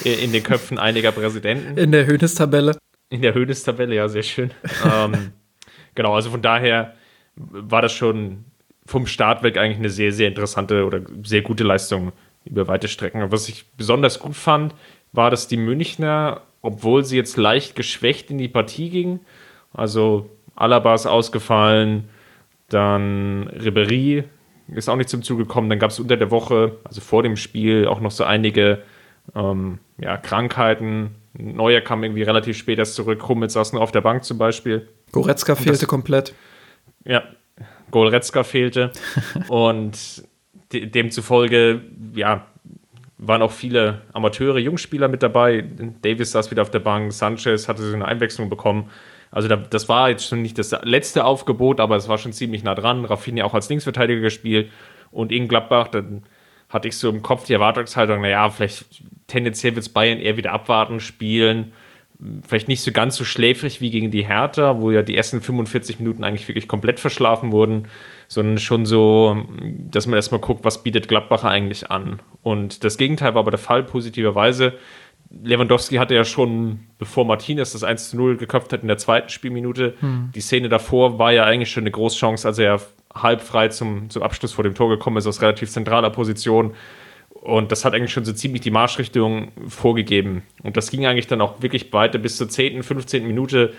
in 0.04 0.32
den 0.32 0.42
Köpfen 0.42 0.78
einiger 0.78 1.12
Präsidenten. 1.12 1.78
In 1.78 1.92
der 1.92 2.06
Höhnestabelle. 2.06 2.76
In 3.08 3.22
der 3.22 3.34
Höhnestabelle, 3.34 3.94
ja, 3.94 4.08
sehr 4.08 4.24
schön. 4.24 4.50
ähm, 4.84 5.32
genau, 5.94 6.14
also 6.14 6.30
von 6.30 6.42
daher 6.42 6.94
war 7.36 7.82
das 7.82 7.92
schon 7.92 8.44
vom 8.84 9.06
Start 9.06 9.42
weg 9.44 9.56
eigentlich 9.56 9.78
eine 9.78 9.90
sehr, 9.90 10.12
sehr 10.12 10.28
interessante 10.28 10.84
oder 10.84 11.02
sehr 11.22 11.42
gute 11.42 11.62
Leistung 11.62 12.12
über 12.44 12.68
weite 12.68 12.88
Strecken. 12.88 13.30
Was 13.30 13.48
ich 13.48 13.66
besonders 13.76 14.18
gut 14.18 14.34
fand, 14.34 14.74
war, 15.12 15.30
dass 15.30 15.48
die 15.48 15.56
Münchner, 15.56 16.42
obwohl 16.62 17.04
sie 17.04 17.16
jetzt 17.16 17.36
leicht 17.36 17.76
geschwächt 17.76 18.30
in 18.30 18.38
die 18.38 18.48
Partie 18.48 18.90
gingen, 18.90 19.20
also 19.72 20.30
Alaba 20.54 20.94
ist 20.94 21.06
ausgefallen, 21.06 22.08
dann 22.68 23.48
Ribery 23.48 24.24
ist 24.68 24.88
auch 24.88 24.96
nicht 24.96 25.08
zum 25.08 25.22
Zuge 25.22 25.44
gekommen. 25.44 25.68
Dann 25.68 25.78
gab 25.78 25.90
es 25.90 25.98
unter 25.98 26.16
der 26.16 26.30
Woche, 26.30 26.76
also 26.84 27.00
vor 27.00 27.22
dem 27.22 27.36
Spiel, 27.36 27.86
auch 27.86 28.00
noch 28.00 28.10
so 28.10 28.24
einige 28.24 28.82
ähm, 29.34 29.78
ja, 29.98 30.16
Krankheiten. 30.16 31.16
Neuer 31.32 31.80
kam 31.80 32.02
irgendwie 32.02 32.22
relativ 32.22 32.56
spät 32.56 32.78
erst 32.78 32.94
zurück. 32.94 33.28
Hummels 33.28 33.52
saß 33.54 33.72
nur 33.72 33.82
auf 33.82 33.92
der 33.92 34.00
Bank 34.00 34.24
zum 34.24 34.38
Beispiel. 34.38 34.88
Goretzka 35.12 35.54
fehlte 35.54 35.80
das, 35.80 35.88
komplett. 35.88 36.34
Ja, 37.04 37.22
Goretzka 37.90 38.44
fehlte. 38.44 38.92
und 39.48 40.24
de 40.72 40.86
demzufolge, 40.86 41.82
ja, 42.14 42.46
waren 43.18 43.42
auch 43.42 43.52
viele 43.52 44.02
Amateure, 44.12 44.58
Jungspieler 44.58 45.08
mit 45.08 45.22
dabei. 45.22 45.64
Davis 46.02 46.32
saß 46.32 46.50
wieder 46.50 46.62
auf 46.62 46.70
der 46.70 46.78
Bank, 46.78 47.12
Sanchez 47.12 47.68
hatte 47.68 47.82
so 47.82 47.94
eine 47.94 48.06
Einwechslung 48.06 48.48
bekommen. 48.48 48.90
Also 49.30 49.46
da, 49.46 49.56
das 49.56 49.88
war 49.88 50.10
jetzt 50.10 50.26
schon 50.26 50.42
nicht 50.42 50.58
das 50.58 50.72
letzte 50.82 51.24
Aufgebot, 51.24 51.80
aber 51.80 51.96
es 51.96 52.08
war 52.08 52.18
schon 52.18 52.32
ziemlich 52.32 52.64
nah 52.64 52.74
dran. 52.74 53.04
Rafinha 53.04 53.44
auch 53.44 53.54
als 53.54 53.68
Linksverteidiger 53.68 54.20
gespielt 54.20 54.70
und 55.10 55.32
in 55.32 55.48
Gladbach, 55.48 55.88
dann 55.88 56.22
hatte 56.68 56.88
ich 56.88 56.96
so 56.96 57.10
im 57.10 57.22
Kopf 57.22 57.44
die 57.46 57.52
Erwartungshaltung, 57.52 58.22
naja, 58.22 58.48
vielleicht 58.48 58.86
tendenziell 59.26 59.74
wird 59.74 59.84
es 59.84 59.92
Bayern 59.92 60.18
eher 60.18 60.36
wieder 60.36 60.52
abwarten, 60.52 61.00
spielen. 61.00 61.72
Vielleicht 62.46 62.68
nicht 62.68 62.82
so 62.82 62.92
ganz 62.92 63.16
so 63.16 63.24
schläfrig 63.24 63.80
wie 63.80 63.90
gegen 63.90 64.10
die 64.10 64.26
Hertha, 64.26 64.80
wo 64.80 64.90
ja 64.90 65.02
die 65.02 65.16
ersten 65.16 65.40
45 65.40 66.00
Minuten 66.00 66.22
eigentlich 66.22 66.46
wirklich 66.48 66.68
komplett 66.68 67.00
verschlafen 67.00 67.50
wurden, 67.50 67.88
sondern 68.30 68.58
schon 68.58 68.86
so, 68.86 69.44
dass 69.90 70.06
man 70.06 70.14
erstmal 70.14 70.40
guckt, 70.40 70.64
was 70.64 70.84
bietet 70.84 71.08
Gladbacher 71.08 71.50
eigentlich 71.50 71.90
an. 71.90 72.20
Und 72.44 72.84
das 72.84 72.96
Gegenteil 72.96 73.34
war 73.34 73.40
aber 73.40 73.50
der 73.50 73.58
Fall, 73.58 73.82
positiverweise. 73.82 74.74
Lewandowski 75.42 75.96
hatte 75.96 76.14
ja 76.14 76.24
schon, 76.24 76.78
bevor 76.96 77.24
Martinez 77.24 77.72
das 77.72 77.82
1 77.82 78.10
zu 78.10 78.16
0 78.16 78.36
geköpft 78.36 78.72
hat 78.72 78.82
in 78.82 78.88
der 78.88 78.98
zweiten 78.98 79.30
Spielminute, 79.30 79.94
hm. 79.98 80.30
die 80.32 80.40
Szene 80.40 80.68
davor 80.68 81.18
war 81.18 81.32
ja 81.32 81.44
eigentlich 81.44 81.72
schon 81.72 81.82
eine 81.82 81.90
Großchance, 81.90 82.46
als 82.46 82.60
er 82.60 82.80
halb 83.12 83.40
frei 83.40 83.66
zum, 83.66 84.10
zum 84.10 84.22
Abschluss 84.22 84.52
vor 84.52 84.62
dem 84.62 84.76
Tor 84.76 84.90
gekommen 84.90 85.16
ist, 85.16 85.26
aus 85.26 85.42
relativ 85.42 85.68
zentraler 85.68 86.10
Position. 86.10 86.74
Und 87.30 87.72
das 87.72 87.84
hat 87.84 87.94
eigentlich 87.94 88.12
schon 88.12 88.24
so 88.24 88.32
ziemlich 88.32 88.60
die 88.60 88.70
Marschrichtung 88.70 89.48
vorgegeben. 89.66 90.44
Und 90.62 90.76
das 90.76 90.92
ging 90.92 91.04
eigentlich 91.04 91.26
dann 91.26 91.40
auch 91.40 91.62
wirklich 91.62 91.92
weiter 91.92 92.18
bis 92.18 92.36
zur 92.36 92.48
10., 92.48 92.84
15. 92.84 93.26
Minute, 93.26 93.72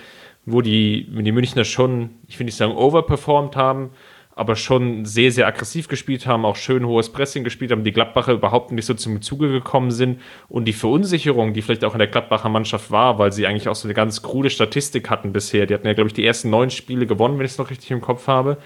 wo 0.45 0.59
die, 0.59 1.07
die 1.09 1.31
Münchner 1.31 1.63
schon, 1.63 2.09
ich 2.27 2.37
will 2.37 2.45
nicht 2.45 2.57
sagen, 2.57 2.73
overperformed 2.73 3.55
haben, 3.55 3.91
aber 4.35 4.55
schon 4.55 5.05
sehr, 5.05 5.31
sehr 5.31 5.47
aggressiv 5.47 5.87
gespielt 5.87 6.25
haben, 6.25 6.45
auch 6.45 6.55
schön 6.55 6.85
hohes 6.85 7.11
Pressing 7.11 7.43
gespielt 7.43 7.71
haben, 7.71 7.83
die 7.83 7.91
Gladbacher 7.91 8.33
überhaupt 8.33 8.71
nicht 8.71 8.85
so 8.85 8.93
zum 8.93 9.21
Zuge 9.21 9.51
gekommen 9.51 9.91
sind 9.91 10.21
und 10.47 10.65
die 10.65 10.73
Verunsicherung, 10.73 11.53
die 11.53 11.61
vielleicht 11.61 11.83
auch 11.83 11.93
in 11.93 11.99
der 11.99 12.07
Gladbacher 12.07 12.49
Mannschaft 12.49 12.91
war, 12.91 13.19
weil 13.19 13.31
sie 13.31 13.45
eigentlich 13.45 13.67
auch 13.67 13.75
so 13.75 13.87
eine 13.87 13.93
ganz 13.93 14.21
krude 14.21 14.49
Statistik 14.49 15.09
hatten 15.09 15.33
bisher. 15.33 15.65
Die 15.65 15.73
hatten 15.73 15.87
ja, 15.87 15.93
glaube 15.93 16.07
ich, 16.07 16.13
die 16.13 16.25
ersten 16.25 16.49
neun 16.49 16.69
Spiele 16.69 17.05
gewonnen, 17.05 17.37
wenn 17.37 17.45
ich 17.45 17.51
es 17.51 17.57
noch 17.57 17.69
richtig 17.69 17.91
im 17.91 18.01
Kopf 18.01 18.27
habe. 18.27 18.57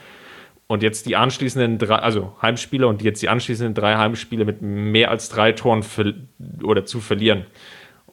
Und 0.68 0.82
jetzt 0.82 1.06
die 1.06 1.16
anschließenden 1.16 1.78
drei, 1.78 1.96
also 1.98 2.36
Heimspiele 2.42 2.88
und 2.88 3.04
jetzt 3.04 3.22
die 3.22 3.30
anschließenden 3.30 3.76
drei 3.76 3.98
Heimspiele 3.98 4.46
mit 4.46 4.62
mehr 4.62 5.12
als 5.12 5.30
drei 5.30 5.52
Toren 5.52 5.84
oder 6.64 6.86
zu 6.86 7.02
verlieren. 7.02 7.46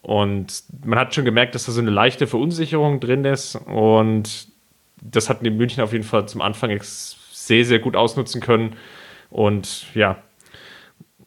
Und 0.03 0.65
man 0.85 0.99
hat 0.99 1.15
schon 1.15 1.25
gemerkt, 1.25 1.55
dass 1.55 1.65
da 1.65 1.73
so 1.73 1.81
eine 1.81 1.91
leichte 1.91 2.27
Verunsicherung 2.27 3.01
drin 3.01 3.25
ist. 3.25 3.55
Und 3.55 4.49
das 5.01 5.31
hatten 5.31 5.45
die 5.45 5.51
München 5.51 5.83
auf 5.83 5.93
jeden 5.93 6.05
Fall 6.05 6.27
zum 6.29 6.43
Anfang 6.43 6.71
sehr, 7.47 7.65
sehr 7.65 7.79
gut 7.79 7.97
ausnutzen 7.97 8.41
können. 8.41 8.77
Und 9.31 9.87
ja, 9.95 10.23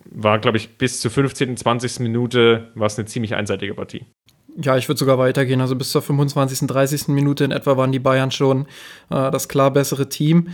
war, 0.06 0.40
glaube 0.40 0.58
ich, 0.58 0.78
bis 0.78 1.02
zur 1.02 1.12
15., 1.12 1.58
20. 1.58 2.00
Minute 2.00 2.72
war 2.76 2.88
es 2.88 2.98
eine 2.98 3.06
ziemlich 3.06 3.36
einseitige 3.36 3.74
Partie. 3.74 4.06
Ja, 4.58 4.78
ich 4.78 4.88
würde 4.88 5.00
sogar 5.00 5.18
weitergehen. 5.18 5.60
Also 5.60 5.76
bis 5.76 5.92
zur 5.92 6.02
25., 6.02 6.68
30. 6.68 7.08
Minute 7.10 7.44
in 7.44 7.52
etwa 7.52 7.76
waren 7.76 7.92
die 7.92 8.00
Bayern 8.00 8.32
schon 8.32 8.68
äh, 9.10 9.30
das 9.32 9.50
klar 9.50 9.72
bessere 9.72 10.08
Team. 10.08 10.50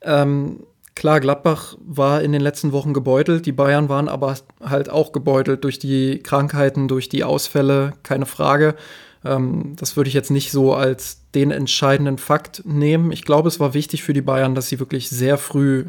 Ähm, 0.00 0.64
klar, 0.94 1.20
Gladbach 1.20 1.76
war 1.84 2.22
in 2.22 2.32
den 2.32 2.40
letzten 2.40 2.72
Wochen 2.72 2.94
gebeutelt. 2.94 3.44
Die 3.44 3.52
Bayern 3.52 3.90
waren 3.90 4.08
aber 4.08 4.36
halt 4.62 4.88
auch 4.88 5.12
gebeutelt 5.12 5.64
durch 5.64 5.78
die 5.78 6.20
Krankheiten, 6.20 6.88
durch 6.88 7.10
die 7.10 7.24
Ausfälle, 7.24 7.92
keine 8.02 8.26
Frage. 8.26 8.76
Ähm, 9.24 9.74
das 9.76 9.96
würde 9.96 10.08
ich 10.08 10.14
jetzt 10.14 10.30
nicht 10.30 10.50
so 10.50 10.74
als 10.74 11.22
den 11.34 11.50
entscheidenden 11.50 12.18
Fakt 12.18 12.62
nehmen. 12.64 13.12
Ich 13.12 13.24
glaube, 13.24 13.48
es 13.48 13.60
war 13.60 13.74
wichtig 13.74 14.02
für 14.02 14.12
die 14.12 14.22
Bayern, 14.22 14.54
dass 14.54 14.68
sie 14.68 14.80
wirklich 14.80 15.08
sehr 15.08 15.38
früh 15.38 15.86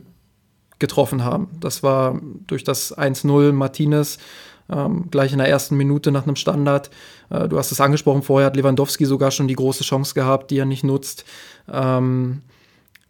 getroffen 0.79 1.23
haben. 1.23 1.47
Das 1.59 1.83
war 1.83 2.19
durch 2.47 2.63
das 2.63 2.97
1-0 2.97 3.53
Martinez 3.53 4.17
ähm, 4.69 5.05
gleich 5.11 5.31
in 5.31 5.37
der 5.37 5.47
ersten 5.47 5.77
Minute 5.77 6.11
nach 6.11 6.23
einem 6.23 6.35
Standard. 6.35 6.89
Äh, 7.29 7.47
du 7.47 7.57
hast 7.57 7.71
es 7.71 7.81
angesprochen, 7.81 8.23
vorher 8.23 8.47
hat 8.47 8.55
Lewandowski 8.55 9.05
sogar 9.05 9.31
schon 9.31 9.47
die 9.47 9.55
große 9.55 9.83
Chance 9.83 10.13
gehabt, 10.13 10.51
die 10.51 10.57
er 10.57 10.65
nicht 10.65 10.83
nutzt. 10.83 11.25
Ähm, 11.71 12.41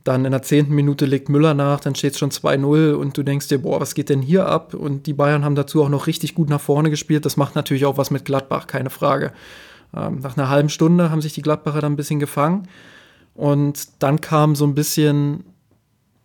dann 0.04 0.24
in 0.24 0.32
der 0.32 0.44
zehnten 0.44 0.76
Minute 0.76 1.08
legt 1.08 1.30
Müller 1.30 1.56
nach, 1.56 1.80
dann 1.80 1.96
steht 1.96 2.14
es 2.14 2.20
schon 2.20 2.30
2-0 2.30 2.94
und 2.94 3.18
du 3.18 3.24
denkst 3.24 3.48
dir, 3.48 3.58
boah, 3.58 3.82
was 3.82 3.96
geht 3.96 4.10
denn 4.10 4.22
hier 4.22 4.46
ab? 4.46 4.76
Und 4.76 5.08
die 5.08 5.14
Bayern 5.14 5.44
haben 5.44 5.56
dazu 5.56 5.84
auch 5.84 5.90
noch 5.90 6.06
richtig 6.06 6.36
gut 6.36 6.48
nach 6.48 6.62
vorne 6.62 6.92
gespielt. 6.92 7.26
Das 7.26 7.38
macht 7.38 7.56
natürlich 7.56 7.86
auch 7.86 7.98
was 7.98 8.12
mit 8.12 8.24
Gladbach, 8.24 8.68
keine 8.68 8.92
Frage. 8.92 9.34
Ähm, 9.96 10.20
nach 10.20 10.38
einer 10.38 10.50
halben 10.50 10.70
Stunde 10.70 11.12
haben 11.12 11.22
sich 11.22 11.34
die 11.34 11.42
Gladbacher 11.42 11.82
dann 11.82 11.94
ein 11.94 11.98
bisschen 11.98 12.20
gefangen. 12.20 12.68
Und 13.34 14.02
dann 14.02 14.22
kam 14.22 14.56
so 14.56 14.66
ein 14.66 14.76
bisschen, 14.76 15.44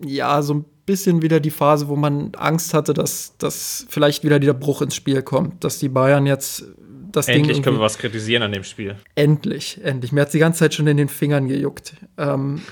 ja, 0.05 0.43
so 0.43 0.55
ein 0.55 0.65
bisschen 0.87 1.23
wieder 1.23 1.41
die 1.41 1.51
Phase, 1.51 1.89
wo 1.89 1.97
man 1.97 2.33
Angst 2.37 2.75
hatte, 2.75 2.95
dass, 2.95 3.37
dass 3.39 3.87
vielleicht 3.89 4.25
wieder 4.25 4.39
der 4.39 4.55
Bruch 4.55 4.83
ins 4.83 4.95
Spiel 4.95 5.23
kommt, 5.23 5.65
dass 5.65 5.79
die 5.79 5.89
Bayern 5.89 6.27
jetzt 6.27 6.65
das 7.13 7.27
endlich 7.27 7.43
Ding. 7.43 7.45
Endlich 7.51 7.63
können 7.63 7.77
wir 7.77 7.83
was 7.83 7.99
kritisieren 7.99 8.43
an 8.43 8.53
dem 8.53 8.65
Spiel. 8.65 8.97
Endlich, 9.15 9.81
endlich. 9.83 10.13
Mir 10.13 10.23
hat 10.23 10.33
die 10.33 10.39
ganze 10.39 10.61
Zeit 10.61 10.75
schon 10.75 10.87
in 10.87 10.97
den 10.97 11.09
Fingern 11.09 11.49
gejuckt. 11.49 11.95
Ähm 12.17 12.63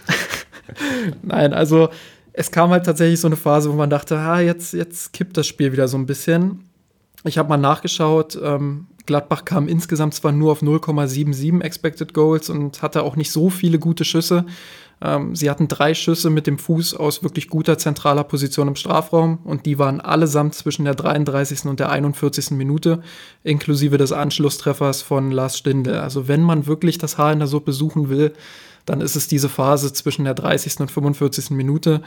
Nein, 1.22 1.52
also 1.52 1.88
es 2.32 2.50
kam 2.50 2.70
halt 2.70 2.86
tatsächlich 2.86 3.20
so 3.20 3.26
eine 3.26 3.36
Phase, 3.36 3.70
wo 3.70 3.74
man 3.74 3.90
dachte, 3.90 4.16
ah, 4.16 4.40
jetzt, 4.40 4.72
jetzt 4.72 5.12
kippt 5.12 5.36
das 5.36 5.46
Spiel 5.46 5.72
wieder 5.72 5.88
so 5.88 5.96
ein 5.96 6.06
bisschen. 6.06 6.64
Ich 7.24 7.36
habe 7.36 7.48
mal 7.48 7.56
nachgeschaut, 7.56 8.38
ähm, 8.42 8.86
Gladbach 9.08 9.46
kam 9.46 9.68
insgesamt 9.68 10.14
zwar 10.14 10.32
nur 10.32 10.52
auf 10.52 10.62
0,77 10.62 11.62
Expected 11.62 12.12
Goals 12.14 12.50
und 12.50 12.82
hatte 12.82 13.02
auch 13.02 13.16
nicht 13.16 13.32
so 13.32 13.48
viele 13.48 13.78
gute 13.78 14.04
Schüsse. 14.04 14.44
Ähm, 15.00 15.34
sie 15.34 15.48
hatten 15.48 15.66
drei 15.66 15.94
Schüsse 15.94 16.28
mit 16.28 16.46
dem 16.46 16.58
Fuß 16.58 16.94
aus 16.94 17.22
wirklich 17.22 17.48
guter 17.48 17.78
zentraler 17.78 18.22
Position 18.22 18.68
im 18.68 18.76
Strafraum 18.76 19.38
und 19.44 19.64
die 19.64 19.78
waren 19.78 20.02
allesamt 20.02 20.54
zwischen 20.54 20.84
der 20.84 20.94
33. 20.94 21.64
und 21.64 21.80
der 21.80 21.90
41. 21.90 22.50
Minute, 22.50 23.02
inklusive 23.44 23.96
des 23.96 24.12
Anschlusstreffers 24.12 25.00
von 25.00 25.30
Lars 25.30 25.56
Stindl. 25.56 25.94
Also 25.94 26.28
wenn 26.28 26.42
man 26.42 26.66
wirklich 26.66 26.98
das 26.98 27.16
Haar 27.16 27.32
in 27.32 27.38
der 27.38 27.48
Suppe 27.48 27.72
suchen 27.72 28.10
will, 28.10 28.34
dann 28.84 29.00
ist 29.00 29.16
es 29.16 29.26
diese 29.26 29.48
Phase 29.48 29.90
zwischen 29.94 30.26
der 30.26 30.34
30. 30.34 30.80
und 30.80 30.90
45. 30.90 31.50
Minute, 31.50 32.02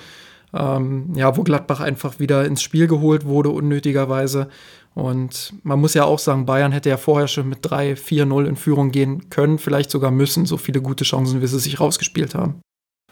ähm, 0.53 1.13
ja, 1.15 1.35
wo 1.35 1.43
Gladbach 1.43 1.79
einfach 1.79 2.19
wieder 2.19 2.45
ins 2.45 2.61
Spiel 2.61 2.87
geholt 2.87 3.25
wurde, 3.25 3.49
unnötigerweise. 3.49 4.49
Und 4.93 5.53
man 5.63 5.79
muss 5.79 5.93
ja 5.93 6.03
auch 6.03 6.19
sagen, 6.19 6.45
Bayern 6.45 6.73
hätte 6.73 6.89
ja 6.89 6.97
vorher 6.97 7.27
schon 7.27 7.47
mit 7.47 7.65
3-4-0 7.65 8.45
in 8.45 8.55
Führung 8.57 8.91
gehen 8.91 9.29
können, 9.29 9.57
vielleicht 9.57 9.89
sogar 9.89 10.11
müssen, 10.11 10.45
so 10.45 10.57
viele 10.57 10.81
gute 10.81 11.05
Chancen, 11.05 11.41
wie 11.41 11.47
sie 11.47 11.59
sich 11.59 11.79
rausgespielt 11.79 12.35
haben. 12.35 12.61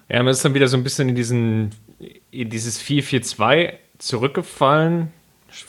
Ja, 0.09 0.21
man 0.23 0.31
ist 0.31 0.43
dann 0.43 0.53
wieder 0.53 0.67
so 0.67 0.75
ein 0.75 0.83
bisschen 0.83 1.07
in, 1.07 1.15
diesen, 1.15 1.69
in 2.31 2.49
dieses 2.49 2.81
4-4-2 2.81 3.73
zurückgefallen. 3.97 5.13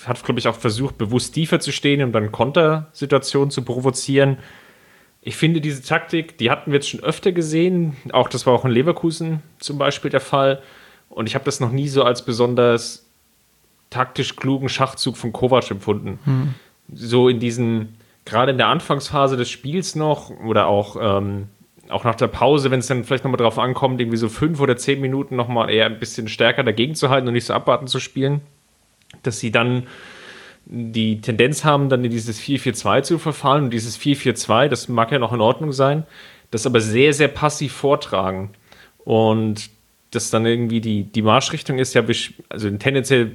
Hat, 0.04 0.22
glaube 0.24 0.40
ich, 0.40 0.48
auch 0.48 0.56
versucht, 0.56 0.98
bewusst 0.98 1.34
tiefer 1.34 1.60
zu 1.60 1.72
stehen, 1.72 2.02
um 2.02 2.12
dann 2.12 2.32
Kontersituationen 2.32 3.50
zu 3.50 3.62
provozieren. 3.62 4.38
Ich 5.22 5.36
finde 5.36 5.60
diese 5.60 5.82
Taktik, 5.82 6.38
die 6.38 6.50
hatten 6.50 6.72
wir 6.72 6.78
jetzt 6.78 6.88
schon 6.88 7.00
öfter 7.00 7.32
gesehen. 7.32 7.96
Auch 8.12 8.28
das 8.28 8.46
war 8.46 8.54
auch 8.54 8.64
in 8.64 8.70
Leverkusen 8.70 9.42
zum 9.58 9.78
Beispiel 9.78 10.10
der 10.10 10.20
Fall. 10.20 10.62
Und 11.08 11.28
ich 11.28 11.34
habe 11.34 11.44
das 11.44 11.60
noch 11.60 11.72
nie 11.72 11.88
so 11.88 12.04
als 12.04 12.24
besonders 12.24 13.09
taktisch 13.90 14.37
klugen 14.37 14.68
Schachzug 14.68 15.16
von 15.16 15.32
Kovac 15.32 15.70
empfunden. 15.70 16.18
Hm. 16.25 16.54
So 16.92 17.28
in 17.28 17.40
diesen, 17.40 17.97
gerade 18.25 18.52
in 18.52 18.59
der 18.59 18.68
Anfangsphase 18.68 19.37
des 19.37 19.50
Spiels 19.50 19.97
noch 19.97 20.30
oder 20.30 20.66
auch, 20.66 20.97
ähm, 21.00 21.49
auch 21.88 22.04
nach 22.04 22.14
der 22.14 22.28
Pause, 22.28 22.70
wenn 22.70 22.80
es 22.80 22.87
dann 22.87 23.04
vielleicht 23.04 23.25
nochmal 23.25 23.38
drauf 23.38 23.59
ankommt, 23.59 24.00
irgendwie 24.00 24.16
so 24.16 24.28
fünf 24.28 24.61
oder 24.61 24.76
zehn 24.76 25.00
Minuten 25.00 25.35
nochmal 25.37 25.70
eher 25.70 25.87
ein 25.87 25.99
bisschen 25.99 26.28
stärker 26.28 26.62
dagegen 26.62 26.94
zu 26.94 27.11
halten 27.11 27.26
und 27.26 27.35
nicht 27.35 27.47
so 27.47 27.52
abwarten 27.52 27.88
zu 27.88 27.99
spielen, 27.99 28.40
dass 29.23 29.40
sie 29.40 29.50
dann 29.50 29.87
die 30.66 31.20
Tendenz 31.20 31.64
haben, 31.64 31.88
dann 31.88 32.04
in 32.04 32.12
dieses 32.12 32.40
4-4-2 32.40 33.02
zu 33.02 33.18
verfallen. 33.18 33.64
Und 33.64 33.70
dieses 33.70 33.99
4-4-2, 33.99 34.68
das 34.68 34.88
mag 34.88 35.11
ja 35.11 35.18
noch 35.18 35.32
in 35.32 35.40
Ordnung 35.40 35.73
sein, 35.73 36.04
das 36.52 36.66
aber 36.66 36.80
sehr, 36.80 37.12
sehr 37.12 37.28
passiv 37.28 37.73
vortragen. 37.73 38.50
Und 39.04 39.71
das 40.12 40.30
dann 40.30 40.47
irgendwie 40.47 40.80
die, 40.80 41.04
die 41.04 41.23
Marschrichtung 41.23 41.78
ist 41.78 41.95
ja, 41.95 42.02
also 42.49 42.71
tendenziell 42.71 43.32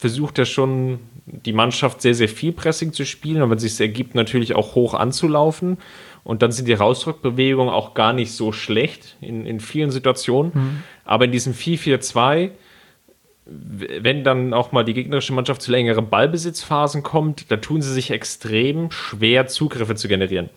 versucht 0.00 0.38
er 0.38 0.46
schon 0.46 0.98
die 1.26 1.52
Mannschaft 1.52 2.00
sehr, 2.00 2.14
sehr 2.14 2.28
viel 2.28 2.52
Pressing 2.52 2.92
zu 2.92 3.04
spielen, 3.04 3.42
und 3.42 3.50
wenn 3.50 3.58
es 3.58 3.62
sich 3.62 3.80
ergibt, 3.80 4.14
natürlich 4.14 4.54
auch 4.54 4.74
hoch 4.74 4.94
anzulaufen. 4.94 5.78
Und 6.24 6.42
dann 6.42 6.52
sind 6.52 6.68
die 6.68 6.74
Rausdruckbewegungen 6.74 7.72
auch 7.72 7.94
gar 7.94 8.12
nicht 8.12 8.32
so 8.32 8.52
schlecht 8.52 9.16
in, 9.20 9.46
in 9.46 9.60
vielen 9.60 9.90
Situationen. 9.90 10.52
Mhm. 10.54 10.82
Aber 11.04 11.26
in 11.26 11.32
diesem 11.32 11.52
4-4-2 11.52 12.50
wenn 13.50 14.22
dann 14.22 14.54
auch 14.54 14.70
mal 14.70 14.84
die 14.84 14.94
gegnerische 14.94 15.32
Mannschaft 15.32 15.62
zu 15.62 15.72
längeren 15.72 16.08
Ballbesitzphasen 16.08 17.02
kommt, 17.02 17.50
da 17.50 17.56
tun 17.56 17.82
sie 17.82 17.92
sich 17.92 18.12
extrem 18.12 18.92
schwer, 18.92 19.48
Zugriffe 19.48 19.96
zu 19.96 20.06
generieren. 20.06 20.50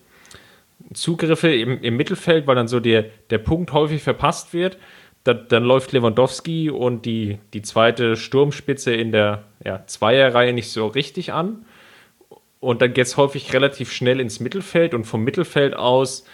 Zugriffe 0.93 1.51
im, 1.51 1.81
im 1.81 1.97
Mittelfeld, 1.97 2.45
weil 2.45 2.55
dann 2.55 2.67
so 2.67 2.79
der, 2.79 3.05
der 3.31 3.39
Punkt 3.39 3.73
häufig 3.73 4.03
verpasst 4.03 4.53
wird. 4.53 4.77
Da, 5.23 5.33
dann 5.33 5.63
läuft 5.63 5.93
Lewandowski 5.93 6.69
und 6.69 7.05
die, 7.05 7.39
die 7.53 7.61
zweite 7.61 8.17
Sturmspitze 8.17 8.93
in 8.93 9.11
der 9.11 9.43
ja, 9.63 9.85
Zweierreihe 9.85 10.53
nicht 10.53 10.69
so 10.69 10.87
richtig 10.87 11.31
an. 11.31 11.65
Und 12.59 12.81
dann 12.81 12.93
geht 12.93 13.07
es 13.07 13.17
häufig 13.17 13.53
relativ 13.53 13.91
schnell 13.91 14.19
ins 14.19 14.39
Mittelfeld 14.39 14.93
und 14.93 15.05
vom 15.05 15.23
Mittelfeld 15.23 15.75
aus 15.75 16.25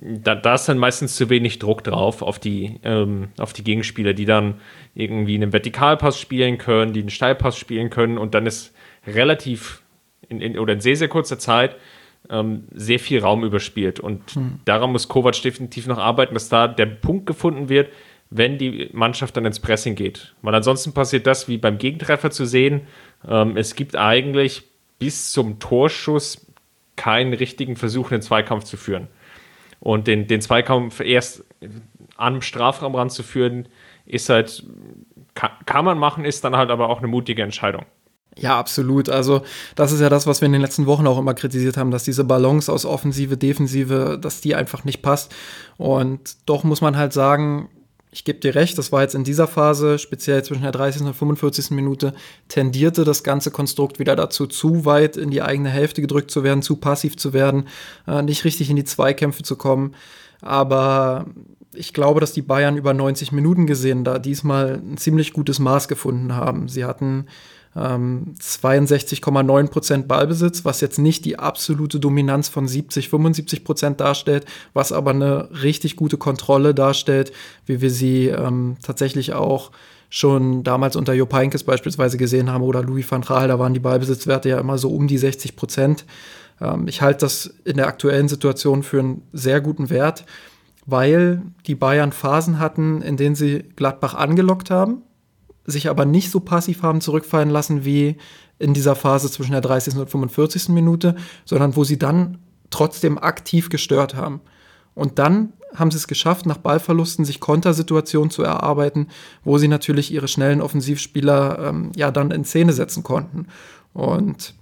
da, 0.00 0.34
da 0.34 0.54
ist 0.54 0.66
dann 0.66 0.78
meistens 0.78 1.16
zu 1.16 1.28
wenig 1.28 1.58
Druck 1.58 1.84
drauf 1.84 2.22
auf 2.22 2.38
die, 2.38 2.80
ähm, 2.84 3.28
auf 3.38 3.52
die 3.52 3.64
Gegenspieler, 3.64 4.14
die 4.14 4.24
dann 4.24 4.54
irgendwie 4.94 5.34
einen 5.34 5.52
Vertikalpass 5.52 6.18
spielen 6.18 6.58
können, 6.58 6.92
die 6.92 7.00
einen 7.00 7.10
Steilpass 7.10 7.58
spielen 7.58 7.90
können 7.90 8.18
und 8.18 8.34
dann 8.34 8.46
ist 8.46 8.74
relativ 9.06 9.82
in, 10.28 10.40
in, 10.40 10.58
oder 10.58 10.74
in 10.74 10.80
sehr, 10.80 10.96
sehr 10.96 11.08
kurzer 11.08 11.38
Zeit 11.38 11.76
ähm, 12.30 12.64
sehr 12.72 12.98
viel 12.98 13.20
Raum 13.20 13.44
überspielt. 13.44 14.00
Und 14.00 14.30
hm. 14.32 14.60
daran 14.64 14.92
muss 14.92 15.08
Kovac 15.08 15.40
definitiv 15.42 15.86
noch 15.86 15.98
arbeiten, 15.98 16.34
dass 16.34 16.48
da 16.48 16.68
der 16.68 16.86
Punkt 16.86 17.26
gefunden 17.26 17.68
wird, 17.68 17.88
wenn 18.30 18.58
die 18.58 18.88
Mannschaft 18.92 19.36
dann 19.36 19.44
ins 19.44 19.60
Pressing 19.60 19.96
geht. 19.96 20.34
Weil 20.42 20.54
ansonsten 20.54 20.92
passiert 20.92 21.26
das, 21.26 21.48
wie 21.48 21.58
beim 21.58 21.78
Gegentreffer 21.78 22.30
zu 22.30 22.44
sehen, 22.44 22.82
ähm, 23.28 23.56
es 23.56 23.74
gibt 23.74 23.96
eigentlich 23.96 24.62
bis 24.98 25.32
zum 25.32 25.58
Torschuss 25.58 26.46
keinen 26.96 27.32
richtigen 27.32 27.76
Versuch, 27.76 28.12
einen 28.12 28.22
Zweikampf 28.22 28.64
zu 28.64 28.76
führen. 28.76 29.08
Und 29.80 30.06
den, 30.06 30.26
den 30.26 30.40
Zweikampf 30.40 31.00
erst 31.00 31.44
am 32.16 32.42
Strafraum 32.42 32.94
ranzuführen, 32.94 33.66
ist 34.06 34.28
halt, 34.28 34.64
kann, 35.34 35.50
kann 35.64 35.84
man 35.84 35.98
machen, 35.98 36.24
ist 36.24 36.44
dann 36.44 36.56
halt 36.56 36.70
aber 36.70 36.88
auch 36.88 36.98
eine 36.98 37.06
mutige 37.08 37.42
Entscheidung. 37.42 37.86
Ja, 38.36 38.58
absolut. 38.58 39.08
Also, 39.08 39.42
das 39.74 39.92
ist 39.92 40.00
ja 40.00 40.08
das, 40.08 40.26
was 40.26 40.40
wir 40.40 40.46
in 40.46 40.52
den 40.52 40.60
letzten 40.60 40.86
Wochen 40.86 41.06
auch 41.06 41.18
immer 41.18 41.34
kritisiert 41.34 41.76
haben, 41.76 41.90
dass 41.90 42.04
diese 42.04 42.24
Balance 42.24 42.72
aus 42.72 42.84
Offensive, 42.84 43.36
Defensive, 43.36 44.18
dass 44.20 44.40
die 44.40 44.54
einfach 44.54 44.84
nicht 44.84 45.02
passt. 45.02 45.34
Und 45.78 46.36
doch 46.48 46.62
muss 46.62 46.80
man 46.80 46.96
halt 46.96 47.12
sagen, 47.12 47.68
ich 48.12 48.24
gebe 48.24 48.40
dir 48.40 48.54
recht, 48.54 48.76
das 48.76 48.90
war 48.90 49.02
jetzt 49.02 49.14
in 49.14 49.22
dieser 49.22 49.46
Phase, 49.46 49.98
speziell 49.98 50.42
zwischen 50.42 50.62
der 50.62 50.72
30. 50.72 51.02
und 51.02 51.14
45. 51.14 51.70
Minute, 51.70 52.12
tendierte 52.48 53.04
das 53.04 53.22
ganze 53.22 53.50
Konstrukt 53.50 53.98
wieder 54.00 54.16
dazu, 54.16 54.46
zu 54.46 54.84
weit 54.84 55.16
in 55.16 55.30
die 55.30 55.42
eigene 55.42 55.68
Hälfte 55.68 56.00
gedrückt 56.00 56.30
zu 56.30 56.42
werden, 56.42 56.62
zu 56.62 56.76
passiv 56.76 57.16
zu 57.16 57.32
werden, 57.32 57.68
äh, 58.08 58.22
nicht 58.22 58.44
richtig 58.44 58.68
in 58.68 58.76
die 58.76 58.84
Zweikämpfe 58.84 59.44
zu 59.44 59.56
kommen. 59.56 59.94
Aber 60.40 61.26
ich 61.72 61.94
glaube, 61.94 62.18
dass 62.18 62.32
die 62.32 62.42
Bayern 62.42 62.76
über 62.76 62.94
90 62.94 63.30
Minuten 63.30 63.66
gesehen 63.66 64.02
da 64.02 64.18
diesmal 64.18 64.80
ein 64.84 64.96
ziemlich 64.96 65.32
gutes 65.32 65.60
Maß 65.60 65.86
gefunden 65.86 66.34
haben. 66.34 66.68
Sie 66.68 66.84
hatten 66.84 67.26
ähm, 67.76 68.34
62,9 68.40 69.68
Prozent 69.68 70.08
Ballbesitz, 70.08 70.64
was 70.64 70.80
jetzt 70.80 70.98
nicht 70.98 71.24
die 71.24 71.38
absolute 71.38 72.00
Dominanz 72.00 72.48
von 72.48 72.66
70, 72.66 73.08
75 73.08 73.64
Prozent 73.64 74.00
darstellt, 74.00 74.44
was 74.72 74.92
aber 74.92 75.10
eine 75.10 75.48
richtig 75.62 75.96
gute 75.96 76.16
Kontrolle 76.16 76.74
darstellt, 76.74 77.32
wie 77.66 77.80
wir 77.80 77.90
sie 77.90 78.26
ähm, 78.26 78.76
tatsächlich 78.82 79.34
auch 79.34 79.70
schon 80.08 80.64
damals 80.64 80.96
unter 80.96 81.12
Jupp 81.12 81.32
Heynckes 81.32 81.62
beispielsweise 81.62 82.18
gesehen 82.18 82.50
haben 82.50 82.62
oder 82.62 82.82
Louis 82.82 83.08
van 83.08 83.20
Gaal, 83.20 83.46
da 83.46 83.60
waren 83.60 83.74
die 83.74 83.80
Ballbesitzwerte 83.80 84.48
ja 84.48 84.58
immer 84.58 84.76
so 84.76 84.90
um 84.90 85.06
die 85.06 85.18
60 85.18 85.54
Prozent. 85.54 86.04
Ähm, 86.60 86.88
ich 86.88 87.00
halte 87.00 87.20
das 87.20 87.54
in 87.64 87.76
der 87.76 87.86
aktuellen 87.86 88.28
Situation 88.28 88.82
für 88.82 88.98
einen 88.98 89.22
sehr 89.32 89.60
guten 89.60 89.88
Wert, 89.88 90.24
weil 90.86 91.42
die 91.68 91.76
Bayern 91.76 92.10
Phasen 92.10 92.58
hatten, 92.58 93.02
in 93.02 93.16
denen 93.16 93.36
sie 93.36 93.60
Gladbach 93.76 94.14
angelockt 94.14 94.70
haben, 94.70 95.02
sich 95.70 95.88
aber 95.88 96.04
nicht 96.04 96.30
so 96.30 96.40
passiv 96.40 96.82
haben 96.82 97.00
zurückfallen 97.00 97.50
lassen 97.50 97.84
wie 97.84 98.16
in 98.58 98.74
dieser 98.74 98.94
Phase 98.94 99.30
zwischen 99.30 99.52
der 99.52 99.60
30. 99.60 99.96
und 99.96 100.10
45. 100.10 100.68
Minute, 100.68 101.16
sondern 101.44 101.76
wo 101.76 101.84
sie 101.84 101.98
dann 101.98 102.38
trotzdem 102.70 103.18
aktiv 103.18 103.68
gestört 103.68 104.14
haben. 104.14 104.40
Und 104.94 105.18
dann 105.18 105.52
haben 105.74 105.90
sie 105.90 105.96
es 105.96 106.08
geschafft, 106.08 106.46
nach 106.46 106.58
Ballverlusten 106.58 107.24
sich 107.24 107.40
Kontersituationen 107.40 108.30
zu 108.30 108.42
erarbeiten, 108.42 109.08
wo 109.44 109.58
sie 109.58 109.68
natürlich 109.68 110.12
ihre 110.12 110.28
schnellen 110.28 110.60
Offensivspieler 110.60 111.58
ähm, 111.68 111.92
ja 111.96 112.10
dann 112.10 112.30
in 112.30 112.44
Szene 112.44 112.72
setzen 112.72 113.02
konnten. 113.02 113.46
Und 113.92 114.54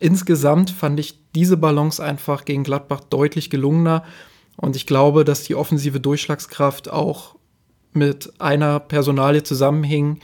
insgesamt 0.00 0.70
fand 0.70 1.00
ich 1.00 1.18
diese 1.34 1.56
Balance 1.56 2.02
einfach 2.02 2.44
gegen 2.44 2.62
Gladbach 2.62 3.00
deutlich 3.08 3.50
gelungener. 3.50 4.04
Und 4.56 4.76
ich 4.76 4.86
glaube, 4.86 5.24
dass 5.24 5.44
die 5.44 5.54
offensive 5.54 6.00
Durchschlagskraft 6.00 6.90
auch 6.90 7.36
mit 7.92 8.32
einer 8.38 8.80
Personalie 8.80 9.42
zusammenhing, 9.42 10.20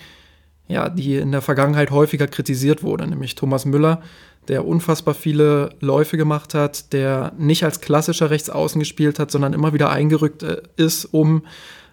ja, 0.68 0.88
die 0.88 1.16
in 1.16 1.32
der 1.32 1.42
Vergangenheit 1.42 1.90
häufiger 1.90 2.26
kritisiert 2.26 2.82
wurde, 2.82 3.06
nämlich 3.06 3.34
Thomas 3.34 3.64
Müller, 3.64 4.02
der 4.48 4.66
unfassbar 4.66 5.14
viele 5.14 5.70
Läufe 5.80 6.16
gemacht 6.16 6.54
hat, 6.54 6.92
der 6.92 7.32
nicht 7.38 7.64
als 7.64 7.80
klassischer 7.80 8.30
Rechtsaußen 8.30 8.78
gespielt 8.78 9.18
hat, 9.18 9.30
sondern 9.30 9.52
immer 9.52 9.72
wieder 9.72 9.90
eingerückt 9.90 10.42
äh, 10.42 10.62
ist, 10.76 11.06
um 11.06 11.42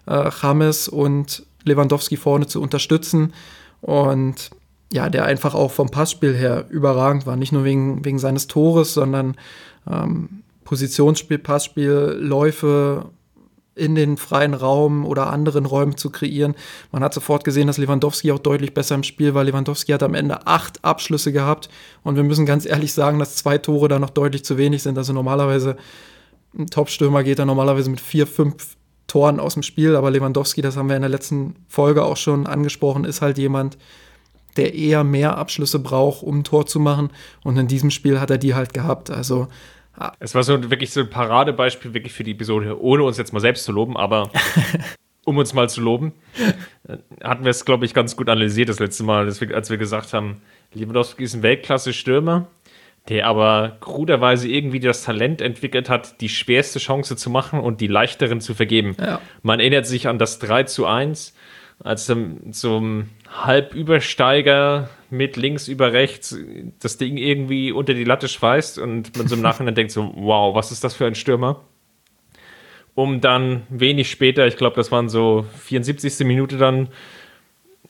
äh, 0.06 0.30
James 0.42 0.88
und 0.88 1.44
Lewandowski 1.64 2.16
vorne 2.16 2.46
zu 2.46 2.60
unterstützen. 2.60 3.32
Und 3.80 4.50
ja, 4.92 5.08
der 5.08 5.24
einfach 5.24 5.54
auch 5.54 5.70
vom 5.70 5.90
Passspiel 5.90 6.34
her 6.34 6.66
überragend 6.68 7.26
war. 7.26 7.36
Nicht 7.36 7.52
nur 7.52 7.64
wegen, 7.64 8.04
wegen 8.04 8.18
seines 8.18 8.46
Tores, 8.46 8.92
sondern 8.92 9.36
ähm, 9.90 10.42
Positionsspiel, 10.64 11.38
Passspiel, 11.38 12.16
Läufe 12.20 13.06
in 13.74 13.94
den 13.94 14.16
freien 14.16 14.54
Raum 14.54 15.06
oder 15.06 15.28
anderen 15.28 15.64
Räumen 15.64 15.96
zu 15.96 16.10
kreieren. 16.10 16.54
Man 16.90 17.02
hat 17.02 17.14
sofort 17.14 17.44
gesehen, 17.44 17.66
dass 17.66 17.78
Lewandowski 17.78 18.30
auch 18.32 18.38
deutlich 18.38 18.74
besser 18.74 18.94
im 18.94 19.02
Spiel 19.02 19.34
war. 19.34 19.44
Lewandowski 19.44 19.92
hat 19.92 20.02
am 20.02 20.14
Ende 20.14 20.46
acht 20.46 20.84
Abschlüsse 20.84 21.32
gehabt 21.32 21.68
und 22.02 22.16
wir 22.16 22.22
müssen 22.22 22.44
ganz 22.44 22.66
ehrlich 22.66 22.92
sagen, 22.92 23.18
dass 23.18 23.36
zwei 23.36 23.58
Tore 23.58 23.88
da 23.88 23.98
noch 23.98 24.10
deutlich 24.10 24.44
zu 24.44 24.58
wenig 24.58 24.82
sind. 24.82 24.98
Also 24.98 25.12
normalerweise 25.12 25.76
ein 26.56 26.66
Topstürmer 26.66 27.24
geht 27.24 27.38
da 27.38 27.46
normalerweise 27.46 27.88
mit 27.88 28.00
vier, 28.00 28.26
fünf 28.26 28.76
Toren 29.06 29.40
aus 29.40 29.54
dem 29.54 29.62
Spiel, 29.62 29.96
aber 29.96 30.10
Lewandowski, 30.10 30.62
das 30.62 30.76
haben 30.76 30.88
wir 30.88 30.96
in 30.96 31.02
der 31.02 31.10
letzten 31.10 31.56
Folge 31.68 32.04
auch 32.04 32.16
schon 32.16 32.46
angesprochen, 32.46 33.04
ist 33.04 33.22
halt 33.22 33.38
jemand, 33.38 33.78
der 34.56 34.74
eher 34.74 35.02
mehr 35.02 35.38
Abschlüsse 35.38 35.78
braucht, 35.78 36.22
um 36.22 36.40
ein 36.40 36.44
Tor 36.44 36.66
zu 36.66 36.78
machen. 36.78 37.10
Und 37.42 37.56
in 37.56 37.68
diesem 37.68 37.90
Spiel 37.90 38.20
hat 38.20 38.30
er 38.30 38.38
die 38.38 38.54
halt 38.54 38.74
gehabt. 38.74 39.10
Also 39.10 39.48
es 40.18 40.34
war 40.34 40.42
so 40.42 40.70
wirklich 40.70 40.90
so 40.90 41.00
ein 41.00 41.10
Paradebeispiel 41.10 41.94
wirklich 41.94 42.12
für 42.12 42.24
die 42.24 42.32
Episode, 42.32 42.80
ohne 42.80 43.02
uns 43.02 43.18
jetzt 43.18 43.32
mal 43.32 43.40
selbst 43.40 43.64
zu 43.64 43.72
loben, 43.72 43.96
aber 43.96 44.30
um 45.24 45.38
uns 45.38 45.54
mal 45.54 45.68
zu 45.68 45.80
loben, 45.80 46.12
äh, 46.88 46.96
hatten 47.22 47.44
wir 47.44 47.50
es, 47.50 47.64
glaube 47.64 47.84
ich, 47.84 47.94
ganz 47.94 48.16
gut 48.16 48.28
analysiert 48.28 48.68
das 48.68 48.80
letzte 48.80 49.04
Mal, 49.04 49.26
als 49.26 49.70
wir 49.70 49.76
gesagt 49.76 50.12
haben, 50.12 50.42
Lewandowski 50.72 51.24
ist 51.24 51.34
ein 51.34 51.42
Weltklasse-Stürmer, 51.42 52.48
der 53.08 53.26
aber 53.26 53.76
kruderweise 53.80 54.48
irgendwie 54.48 54.80
das 54.80 55.02
Talent 55.02 55.40
entwickelt 55.40 55.88
hat, 55.88 56.20
die 56.20 56.28
schwerste 56.28 56.78
Chance 56.78 57.16
zu 57.16 57.30
machen 57.30 57.60
und 57.60 57.80
die 57.80 57.88
leichteren 57.88 58.40
zu 58.40 58.54
vergeben. 58.54 58.96
Ja. 58.98 59.20
Man 59.42 59.60
erinnert 59.60 59.86
sich 59.86 60.08
an 60.08 60.18
das 60.18 60.38
3 60.38 60.64
zu 60.64 60.86
1, 60.86 61.34
als 61.80 62.06
zum, 62.06 62.52
zum 62.52 63.08
Halbübersteiger 63.32 64.90
mit 65.10 65.36
links 65.36 65.68
über 65.68 65.92
rechts 65.92 66.36
das 66.80 66.98
Ding 66.98 67.16
irgendwie 67.16 67.72
unter 67.72 67.94
die 67.94 68.04
Latte 68.04 68.28
schweißt 68.28 68.78
und 68.78 69.16
man 69.16 69.26
so 69.26 69.34
im 69.34 69.42
Nachhinein 69.42 69.74
denkt 69.74 69.92
so, 69.92 70.12
wow, 70.14 70.54
was 70.54 70.70
ist 70.70 70.84
das 70.84 70.94
für 70.94 71.06
ein 71.06 71.14
Stürmer? 71.14 71.64
Um 72.94 73.20
dann 73.20 73.62
wenig 73.70 74.10
später, 74.10 74.46
ich 74.46 74.56
glaube, 74.56 74.76
das 74.76 74.92
waren 74.92 75.08
so 75.08 75.46
74. 75.60 76.26
Minute 76.26 76.58
dann, 76.58 76.88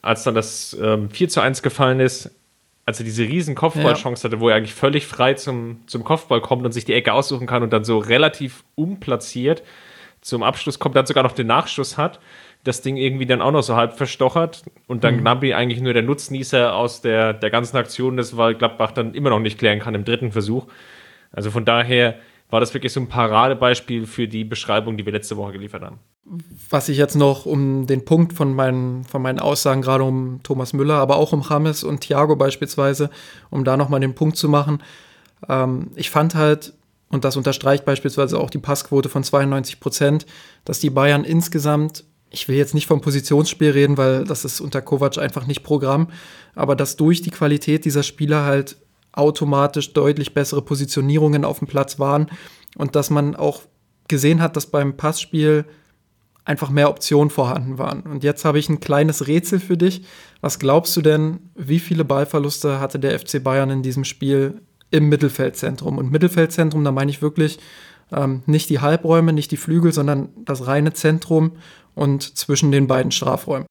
als 0.00 0.22
dann 0.22 0.34
das 0.34 0.76
ähm, 0.80 1.10
4 1.10 1.28
zu 1.28 1.40
1 1.40 1.62
gefallen 1.62 1.98
ist, 1.98 2.30
als 2.86 3.00
er 3.00 3.04
diese 3.04 3.24
riesen 3.24 3.54
Kopfballchance 3.54 4.24
hatte, 4.24 4.40
wo 4.40 4.48
er 4.48 4.56
eigentlich 4.56 4.74
völlig 4.74 5.06
frei 5.06 5.34
zum, 5.34 5.80
zum 5.86 6.04
Kopfball 6.04 6.40
kommt 6.40 6.64
und 6.64 6.72
sich 6.72 6.84
die 6.84 6.94
Ecke 6.94 7.12
aussuchen 7.12 7.46
kann 7.46 7.62
und 7.62 7.72
dann 7.72 7.84
so 7.84 7.98
relativ 7.98 8.64
unplatziert 8.74 9.62
zum 10.20 10.42
Abschluss 10.44 10.78
kommt, 10.78 10.94
dann 10.94 11.06
sogar 11.06 11.24
noch 11.24 11.32
den 11.32 11.48
Nachschuss 11.48 11.98
hat 11.98 12.20
das 12.64 12.80
Ding 12.80 12.96
irgendwie 12.96 13.26
dann 13.26 13.42
auch 13.42 13.50
noch 13.50 13.62
so 13.62 13.76
halb 13.76 13.94
verstochert 13.94 14.62
und 14.86 15.04
dann 15.04 15.16
mhm. 15.16 15.20
Gnabry 15.20 15.54
eigentlich 15.54 15.80
nur 15.80 15.92
der 15.92 16.02
Nutznießer 16.02 16.74
aus 16.74 17.00
der, 17.00 17.32
der 17.32 17.50
ganzen 17.50 17.76
Aktion 17.76 18.18
ist, 18.18 18.36
weil 18.36 18.54
Gladbach 18.54 18.92
dann 18.92 19.14
immer 19.14 19.30
noch 19.30 19.40
nicht 19.40 19.58
klären 19.58 19.80
kann 19.80 19.94
im 19.94 20.04
dritten 20.04 20.32
Versuch. 20.32 20.66
Also 21.32 21.50
von 21.50 21.64
daher 21.64 22.16
war 22.50 22.60
das 22.60 22.74
wirklich 22.74 22.92
so 22.92 23.00
ein 23.00 23.08
Paradebeispiel 23.08 24.06
für 24.06 24.28
die 24.28 24.44
Beschreibung, 24.44 24.98
die 24.98 25.06
wir 25.06 25.12
letzte 25.12 25.38
Woche 25.38 25.52
geliefert 25.52 25.82
haben. 25.82 25.98
Was 26.70 26.88
ich 26.90 26.98
jetzt 26.98 27.14
noch 27.16 27.46
um 27.46 27.86
den 27.86 28.04
Punkt 28.04 28.34
von 28.34 28.54
meinen, 28.54 29.04
von 29.04 29.22
meinen 29.22 29.40
Aussagen, 29.40 29.80
gerade 29.80 30.04
um 30.04 30.40
Thomas 30.42 30.74
Müller, 30.74 30.96
aber 30.96 31.16
auch 31.16 31.32
um 31.32 31.42
James 31.48 31.82
und 31.82 32.02
Thiago 32.02 32.36
beispielsweise, 32.36 33.10
um 33.50 33.64
da 33.64 33.76
nochmal 33.78 34.00
den 34.00 34.14
Punkt 34.14 34.36
zu 34.36 34.50
machen. 34.50 34.82
Ähm, 35.48 35.92
ich 35.96 36.10
fand 36.10 36.34
halt, 36.34 36.74
und 37.08 37.24
das 37.24 37.36
unterstreicht 37.36 37.86
beispielsweise 37.86 38.38
auch 38.38 38.50
die 38.50 38.58
Passquote 38.58 39.08
von 39.08 39.24
92 39.24 39.80
Prozent, 39.80 40.26
dass 40.66 40.78
die 40.78 40.90
Bayern 40.90 41.24
insgesamt 41.24 42.04
ich 42.32 42.48
will 42.48 42.56
jetzt 42.56 42.74
nicht 42.74 42.86
vom 42.86 43.00
Positionsspiel 43.00 43.70
reden, 43.70 43.96
weil 43.96 44.24
das 44.24 44.44
ist 44.44 44.60
unter 44.60 44.80
Kovac 44.80 45.18
einfach 45.18 45.46
nicht 45.46 45.62
Programm, 45.62 46.08
aber 46.54 46.74
dass 46.74 46.96
durch 46.96 47.20
die 47.20 47.30
Qualität 47.30 47.84
dieser 47.84 48.02
Spieler 48.02 48.44
halt 48.44 48.76
automatisch 49.12 49.92
deutlich 49.92 50.32
bessere 50.34 50.62
Positionierungen 50.62 51.44
auf 51.44 51.58
dem 51.58 51.68
Platz 51.68 51.98
waren 51.98 52.30
und 52.76 52.96
dass 52.96 53.10
man 53.10 53.36
auch 53.36 53.62
gesehen 54.08 54.40
hat, 54.40 54.56
dass 54.56 54.66
beim 54.66 54.96
Passspiel 54.96 55.66
einfach 56.44 56.70
mehr 56.70 56.90
Optionen 56.90 57.30
vorhanden 57.30 57.78
waren. 57.78 58.00
Und 58.02 58.24
jetzt 58.24 58.44
habe 58.44 58.58
ich 58.58 58.68
ein 58.68 58.80
kleines 58.80 59.28
Rätsel 59.28 59.60
für 59.60 59.76
dich. 59.76 60.02
Was 60.40 60.58
glaubst 60.58 60.96
du 60.96 61.02
denn, 61.02 61.38
wie 61.54 61.78
viele 61.78 62.04
Ballverluste 62.04 62.80
hatte 62.80 62.98
der 62.98 63.18
FC 63.18 63.42
Bayern 63.42 63.70
in 63.70 63.82
diesem 63.82 64.04
Spiel 64.04 64.60
im 64.90 65.08
Mittelfeldzentrum? 65.08 65.98
Und 65.98 66.10
Mittelfeldzentrum, 66.10 66.82
da 66.82 66.90
meine 66.90 67.10
ich 67.10 67.22
wirklich 67.22 67.60
ähm, 68.12 68.42
nicht 68.46 68.70
die 68.70 68.80
Halbräume, 68.80 69.32
nicht 69.32 69.50
die 69.50 69.56
Flügel, 69.56 69.92
sondern 69.92 70.28
das 70.44 70.66
reine 70.66 70.92
Zentrum 70.92 71.52
und 71.94 72.36
zwischen 72.36 72.72
den 72.72 72.86
beiden 72.86 73.12
Strafräumen. 73.12 73.66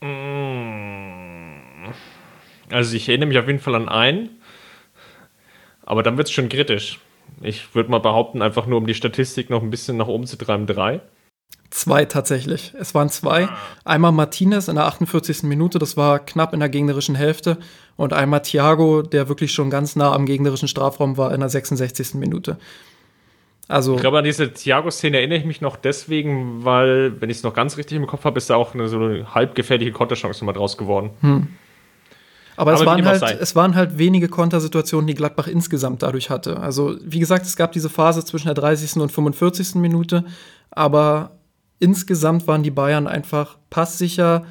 Mm. 0.00 1.92
Also 2.70 2.96
ich 2.96 3.08
erinnere 3.08 3.28
mich 3.28 3.38
auf 3.38 3.46
jeden 3.46 3.60
Fall 3.60 3.74
an 3.74 3.88
einen, 3.88 4.30
aber 5.84 6.02
dann 6.02 6.16
wird 6.16 6.28
es 6.28 6.32
schon 6.32 6.48
kritisch. 6.48 7.00
Ich 7.40 7.74
würde 7.74 7.90
mal 7.90 7.98
behaupten, 7.98 8.40
einfach 8.40 8.66
nur 8.66 8.78
um 8.78 8.86
die 8.86 8.94
Statistik 8.94 9.50
noch 9.50 9.62
ein 9.62 9.70
bisschen 9.70 9.96
nach 9.96 10.06
oben 10.06 10.26
zu 10.26 10.36
treiben, 10.36 10.66
drei. 10.66 11.00
Zwei 11.70 12.04
tatsächlich. 12.04 12.74
Es 12.78 12.94
waren 12.94 13.08
zwei. 13.08 13.48
Einmal 13.84 14.12
Martinez 14.12 14.68
in 14.68 14.74
der 14.74 14.84
48. 14.84 15.44
Minute, 15.44 15.78
das 15.78 15.96
war 15.96 16.18
knapp 16.18 16.52
in 16.52 16.60
der 16.60 16.68
gegnerischen 16.68 17.14
Hälfte. 17.14 17.56
Und 17.96 18.12
einmal 18.12 18.42
Thiago, 18.42 19.00
der 19.00 19.28
wirklich 19.28 19.52
schon 19.52 19.70
ganz 19.70 19.96
nah 19.96 20.12
am 20.12 20.26
gegnerischen 20.26 20.68
Strafraum 20.68 21.16
war 21.16 21.32
in 21.32 21.40
der 21.40 21.48
66. 21.48 22.14
Minute. 22.14 22.58
Also, 23.72 23.94
ich 23.94 24.00
glaube, 24.00 24.18
an 24.18 24.24
diese 24.24 24.52
Thiago-Szene 24.52 25.16
erinnere 25.16 25.38
ich 25.38 25.44
mich 25.46 25.62
noch 25.62 25.76
deswegen, 25.76 26.62
weil, 26.62 27.20
wenn 27.20 27.30
ich 27.30 27.38
es 27.38 27.42
noch 27.42 27.54
ganz 27.54 27.78
richtig 27.78 27.96
im 27.96 28.06
Kopf 28.06 28.24
habe, 28.24 28.36
ist 28.36 28.50
da 28.50 28.56
auch 28.56 28.74
eine 28.74 28.86
so 28.88 28.98
eine 28.98 29.34
halbgefährliche 29.34 29.92
Konterchance 29.92 30.40
nochmal 30.40 30.54
draus 30.54 30.76
geworden. 30.76 31.10
Hm. 31.20 31.48
Aber, 32.54 32.72
Aber 32.72 32.80
es, 32.80 32.86
waren 32.86 33.04
halt, 33.06 33.40
es 33.40 33.56
waren 33.56 33.74
halt 33.74 33.96
wenige 33.96 34.28
Kontersituationen, 34.28 35.06
die 35.06 35.14
Gladbach 35.14 35.46
insgesamt 35.46 36.02
dadurch 36.02 36.28
hatte. 36.28 36.60
Also, 36.60 36.96
wie 37.02 37.18
gesagt, 37.18 37.46
es 37.46 37.56
gab 37.56 37.72
diese 37.72 37.88
Phase 37.88 38.22
zwischen 38.24 38.48
der 38.48 38.54
30. 38.54 38.96
und 38.96 39.10
45. 39.10 39.76
Minute, 39.76 40.24
aber 40.70 41.30
insgesamt 41.78 42.46
waren 42.46 42.62
die 42.62 42.70
Bayern 42.70 43.06
einfach 43.06 43.56
passsicher, 43.70 44.44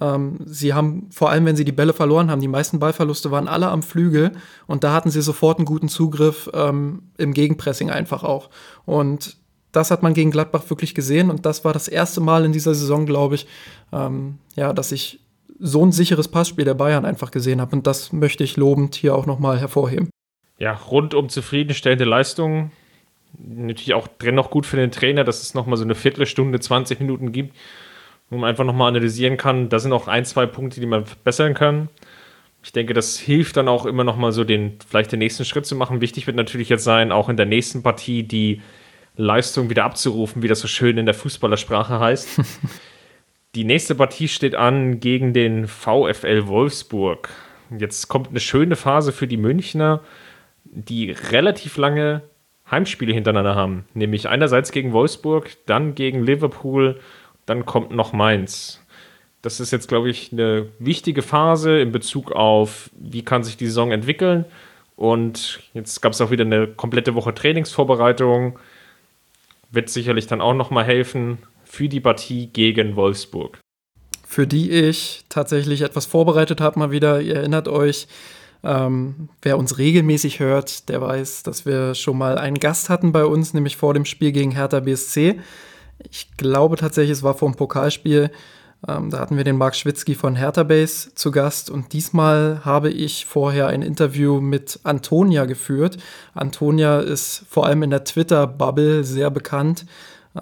ähm, 0.00 0.38
sie 0.44 0.74
haben, 0.74 1.08
vor 1.10 1.30
allem 1.30 1.46
wenn 1.46 1.56
sie 1.56 1.64
die 1.64 1.72
Bälle 1.72 1.92
verloren 1.92 2.30
haben, 2.30 2.40
die 2.40 2.48
meisten 2.48 2.78
Ballverluste 2.78 3.30
waren 3.30 3.48
alle 3.48 3.68
am 3.68 3.82
Flügel 3.82 4.32
und 4.66 4.84
da 4.84 4.92
hatten 4.92 5.10
sie 5.10 5.22
sofort 5.22 5.58
einen 5.58 5.66
guten 5.66 5.88
Zugriff 5.88 6.50
ähm, 6.52 7.04
im 7.16 7.32
Gegenpressing 7.32 7.90
einfach 7.90 8.22
auch. 8.22 8.50
Und 8.84 9.36
das 9.72 9.90
hat 9.90 10.02
man 10.02 10.14
gegen 10.14 10.30
Gladbach 10.30 10.68
wirklich 10.68 10.94
gesehen 10.94 11.30
und 11.30 11.46
das 11.46 11.64
war 11.64 11.72
das 11.72 11.88
erste 11.88 12.20
Mal 12.20 12.44
in 12.44 12.52
dieser 12.52 12.74
Saison, 12.74 13.06
glaube 13.06 13.36
ich, 13.36 13.46
ähm, 13.92 14.38
ja, 14.54 14.72
dass 14.72 14.92
ich 14.92 15.20
so 15.58 15.84
ein 15.84 15.92
sicheres 15.92 16.28
Passspiel 16.28 16.64
der 16.64 16.74
Bayern 16.74 17.04
einfach 17.04 17.30
gesehen 17.30 17.60
habe 17.60 17.76
und 17.76 17.86
das 17.86 18.12
möchte 18.12 18.44
ich 18.44 18.56
lobend 18.56 18.94
hier 18.94 19.14
auch 19.14 19.26
nochmal 19.26 19.58
hervorheben. 19.58 20.10
Ja, 20.58 20.72
rundum 20.72 21.28
zufriedenstellende 21.28 22.04
Leistung. 22.04 22.70
Natürlich 23.38 23.92
auch 23.94 24.08
dennoch 24.08 24.50
gut 24.50 24.64
für 24.64 24.76
den 24.76 24.90
Trainer, 24.90 25.24
dass 25.24 25.42
es 25.42 25.52
nochmal 25.52 25.76
so 25.76 25.84
eine 25.84 25.94
Viertelstunde, 25.94 26.58
20 26.58 27.00
Minuten 27.00 27.32
gibt, 27.32 27.54
wo 28.30 28.36
man 28.36 28.50
einfach 28.50 28.64
nochmal 28.64 28.88
analysieren 28.88 29.36
kann. 29.36 29.68
Da 29.68 29.78
sind 29.78 29.92
auch 29.92 30.08
ein, 30.08 30.24
zwei 30.24 30.46
Punkte, 30.46 30.80
die 30.80 30.86
man 30.86 31.06
verbessern 31.06 31.54
kann. 31.54 31.88
Ich 32.62 32.72
denke, 32.72 32.94
das 32.94 33.18
hilft 33.18 33.56
dann 33.56 33.68
auch 33.68 33.86
immer 33.86 34.02
nochmal 34.02 34.32
so 34.32 34.42
den, 34.42 34.78
vielleicht 34.88 35.12
den 35.12 35.20
nächsten 35.20 35.44
Schritt 35.44 35.66
zu 35.66 35.76
machen. 35.76 36.00
Wichtig 36.00 36.26
wird 36.26 36.36
natürlich 36.36 36.68
jetzt 36.68 36.84
sein, 36.84 37.12
auch 37.12 37.28
in 37.28 37.36
der 37.36 37.46
nächsten 37.46 37.82
Partie 37.82 38.24
die 38.24 38.60
Leistung 39.16 39.70
wieder 39.70 39.84
abzurufen, 39.84 40.42
wie 40.42 40.48
das 40.48 40.60
so 40.60 40.68
schön 40.68 40.98
in 40.98 41.06
der 41.06 41.14
Fußballersprache 41.14 42.00
heißt. 42.00 42.40
die 43.54 43.64
nächste 43.64 43.94
Partie 43.94 44.28
steht 44.28 44.56
an 44.56 44.98
gegen 44.98 45.32
den 45.32 45.68
VfL 45.68 46.48
Wolfsburg. 46.48 47.28
Jetzt 47.78 48.08
kommt 48.08 48.28
eine 48.28 48.40
schöne 48.40 48.76
Phase 48.76 49.12
für 49.12 49.26
die 49.26 49.36
Münchner, 49.36 50.00
die 50.64 51.12
relativ 51.12 51.76
lange 51.76 52.22
Heimspiele 52.70 53.12
hintereinander 53.12 53.54
haben. 53.54 53.84
Nämlich 53.94 54.28
einerseits 54.28 54.72
gegen 54.72 54.92
Wolfsburg, 54.92 55.50
dann 55.66 55.94
gegen 55.94 56.24
Liverpool 56.24 56.98
dann 57.46 57.64
kommt 57.64 57.92
noch 57.92 58.12
Mainz. 58.12 58.80
Das 59.42 59.60
ist 59.60 59.70
jetzt, 59.70 59.88
glaube 59.88 60.10
ich, 60.10 60.32
eine 60.32 60.66
wichtige 60.78 61.22
Phase 61.22 61.78
in 61.78 61.92
Bezug 61.92 62.32
auf, 62.32 62.90
wie 62.98 63.22
kann 63.22 63.44
sich 63.44 63.56
die 63.56 63.66
Saison 63.66 63.92
entwickeln. 63.92 64.44
Und 64.96 65.60
jetzt 65.72 66.00
gab 66.02 66.12
es 66.12 66.20
auch 66.20 66.30
wieder 66.30 66.44
eine 66.44 66.66
komplette 66.66 67.14
Woche 67.14 67.34
Trainingsvorbereitung. 67.34 68.58
Wird 69.70 69.88
sicherlich 69.88 70.26
dann 70.26 70.40
auch 70.40 70.54
nochmal 70.54 70.84
helfen 70.84 71.38
für 71.64 71.88
die 71.88 72.00
Partie 72.00 72.48
gegen 72.48 72.96
Wolfsburg. 72.96 73.58
Für 74.26 74.46
die 74.46 74.70
ich 74.70 75.24
tatsächlich 75.28 75.82
etwas 75.82 76.06
vorbereitet 76.06 76.60
habe, 76.60 76.78
mal 76.78 76.90
wieder. 76.90 77.20
Ihr 77.20 77.36
erinnert 77.36 77.68
euch, 77.68 78.08
ähm, 78.64 79.28
wer 79.42 79.58
uns 79.58 79.78
regelmäßig 79.78 80.40
hört, 80.40 80.88
der 80.88 81.00
weiß, 81.00 81.44
dass 81.44 81.66
wir 81.66 81.94
schon 81.94 82.18
mal 82.18 82.38
einen 82.38 82.58
Gast 82.58 82.88
hatten 82.88 83.12
bei 83.12 83.24
uns, 83.24 83.54
nämlich 83.54 83.76
vor 83.76 83.94
dem 83.94 84.04
Spiel 84.04 84.32
gegen 84.32 84.50
Hertha 84.50 84.80
BSC. 84.80 85.38
Ich 85.98 86.36
glaube 86.36 86.76
tatsächlich, 86.76 87.18
es 87.18 87.22
war 87.22 87.34
vor 87.34 87.50
dem 87.50 87.56
Pokalspiel. 87.56 88.30
Ähm, 88.86 89.10
da 89.10 89.18
hatten 89.18 89.36
wir 89.36 89.44
den 89.44 89.56
Marc 89.56 89.74
Schwitzky 89.74 90.14
von 90.14 90.36
Hertha 90.36 90.62
Base 90.62 91.14
zu 91.14 91.30
Gast 91.30 91.70
und 91.70 91.92
diesmal 91.92 92.60
habe 92.64 92.90
ich 92.90 93.24
vorher 93.26 93.68
ein 93.68 93.82
Interview 93.82 94.40
mit 94.40 94.80
Antonia 94.84 95.46
geführt. 95.46 95.96
Antonia 96.34 97.00
ist 97.00 97.44
vor 97.48 97.66
allem 97.66 97.82
in 97.82 97.90
der 97.90 98.04
Twitter-Bubble 98.04 99.02
sehr 99.02 99.30
bekannt 99.30 99.86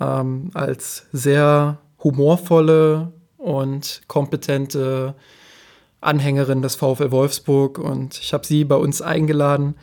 ähm, 0.00 0.50
als 0.54 1.06
sehr 1.12 1.78
humorvolle 2.02 3.12
und 3.38 4.02
kompetente 4.08 5.14
Anhängerin 6.00 6.60
des 6.60 6.74
VfL 6.74 7.10
Wolfsburg 7.12 7.78
und 7.78 8.18
ich 8.18 8.34
habe 8.34 8.46
sie 8.46 8.64
bei 8.64 8.76
uns 8.76 9.00
eingeladen, 9.00 9.74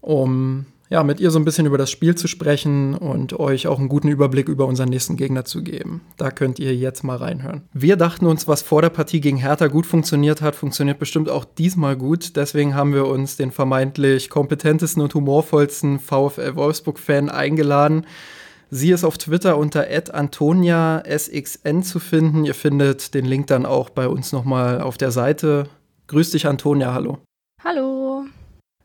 um 0.00 0.66
ja, 0.90 1.02
mit 1.02 1.18
ihr 1.20 1.30
so 1.30 1.38
ein 1.38 1.44
bisschen 1.44 1.66
über 1.66 1.78
das 1.78 1.90
Spiel 1.90 2.14
zu 2.14 2.28
sprechen 2.28 2.94
und 2.94 3.38
euch 3.38 3.66
auch 3.66 3.78
einen 3.78 3.88
guten 3.88 4.08
Überblick 4.08 4.48
über 4.48 4.66
unseren 4.66 4.90
nächsten 4.90 5.16
Gegner 5.16 5.44
zu 5.44 5.62
geben. 5.62 6.02
Da 6.16 6.30
könnt 6.30 6.58
ihr 6.58 6.74
jetzt 6.74 7.04
mal 7.04 7.16
reinhören. 7.16 7.62
Wir 7.72 7.96
dachten 7.96 8.26
uns, 8.26 8.46
was 8.46 8.62
vor 8.62 8.82
der 8.82 8.90
Partie 8.90 9.20
gegen 9.20 9.38
Hertha 9.38 9.68
gut 9.68 9.86
funktioniert 9.86 10.42
hat, 10.42 10.54
funktioniert 10.54 10.98
bestimmt 10.98 11.28
auch 11.30 11.44
diesmal 11.44 11.96
gut. 11.96 12.36
Deswegen 12.36 12.74
haben 12.74 12.92
wir 12.92 13.06
uns 13.06 13.36
den 13.36 13.50
vermeintlich 13.50 14.30
kompetentesten 14.30 15.02
und 15.02 15.14
humorvollsten 15.14 15.98
VfL 15.98 16.54
Wolfsburg-Fan 16.54 17.30
eingeladen. 17.30 18.06
Sie 18.70 18.90
ist 18.90 19.04
auf 19.04 19.18
Twitter 19.18 19.56
unter 19.56 19.86
@antonia_sxn 20.12 21.82
zu 21.82 21.98
finden. 22.00 22.44
Ihr 22.44 22.54
findet 22.54 23.14
den 23.14 23.24
Link 23.24 23.46
dann 23.46 23.66
auch 23.66 23.88
bei 23.88 24.08
uns 24.08 24.32
nochmal 24.32 24.80
auf 24.80 24.98
der 24.98 25.12
Seite. 25.12 25.68
Grüß 26.08 26.32
dich, 26.32 26.46
Antonia, 26.46 26.92
hallo. 26.92 27.18
Hallo. 27.62 28.24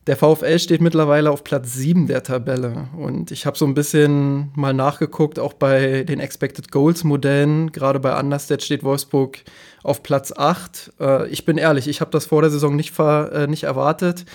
Der 0.08 0.16
VfL 0.16 0.58
steht 0.60 0.82
mittlerweile 0.82 1.30
auf 1.30 1.44
Platz 1.44 1.74
7 1.74 2.08
der 2.08 2.24
Tabelle. 2.24 2.88
Und 2.98 3.32
ich 3.32 3.46
habe 3.46 3.58
so 3.58 3.66
ein 3.66 3.74
bisschen 3.74 4.52
mal 4.56 4.74
nachgeguckt, 4.74 5.40
auch 5.40 5.54
bei 5.54 6.04
den 6.04 6.20
Expected 6.20 6.72
Goals 6.72 7.04
Modellen. 7.04 7.72
Gerade 7.72 8.00
bei 8.00 8.18
Understat 8.18 8.64
steht 8.64 8.84
Wolfsburg 8.84 9.40
auf 9.84 10.02
Platz 10.02 10.32
8. 10.36 10.94
Äh, 11.00 11.28
ich 11.30 11.46
bin 11.46 11.58
ehrlich, 11.58 11.88
ich 11.88 12.02
habe 12.02 12.12
das 12.12 12.28
vor 12.28 12.42
der 12.42 12.50
Saison 12.50 12.76
nicht, 12.76 12.98
äh, 12.98 13.48
nicht 13.48 13.64
erwartet. 13.64 14.26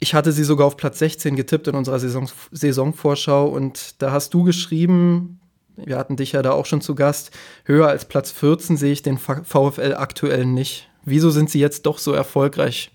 Ich 0.00 0.14
hatte 0.14 0.32
sie 0.32 0.44
sogar 0.44 0.66
auf 0.66 0.76
Platz 0.76 0.98
16 0.98 1.36
getippt 1.36 1.68
in 1.68 1.74
unserer 1.74 2.00
Saison 2.00 2.28
Saisonvorschau. 2.50 3.46
Und 3.46 4.02
da 4.02 4.12
hast 4.12 4.34
du 4.34 4.42
geschrieben, 4.42 5.40
wir 5.76 5.96
hatten 5.96 6.16
dich 6.16 6.32
ja 6.32 6.42
da 6.42 6.52
auch 6.52 6.66
schon 6.66 6.80
zu 6.80 6.94
Gast, 6.94 7.30
höher 7.64 7.88
als 7.88 8.04
Platz 8.04 8.30
14 8.32 8.76
sehe 8.76 8.92
ich 8.92 9.02
den 9.02 9.18
VfL 9.18 9.94
aktuell 9.96 10.44
nicht. 10.44 10.90
Wieso 11.04 11.30
sind 11.30 11.50
sie 11.50 11.60
jetzt 11.60 11.86
doch 11.86 11.98
so 11.98 12.12
erfolgreich? 12.12 12.90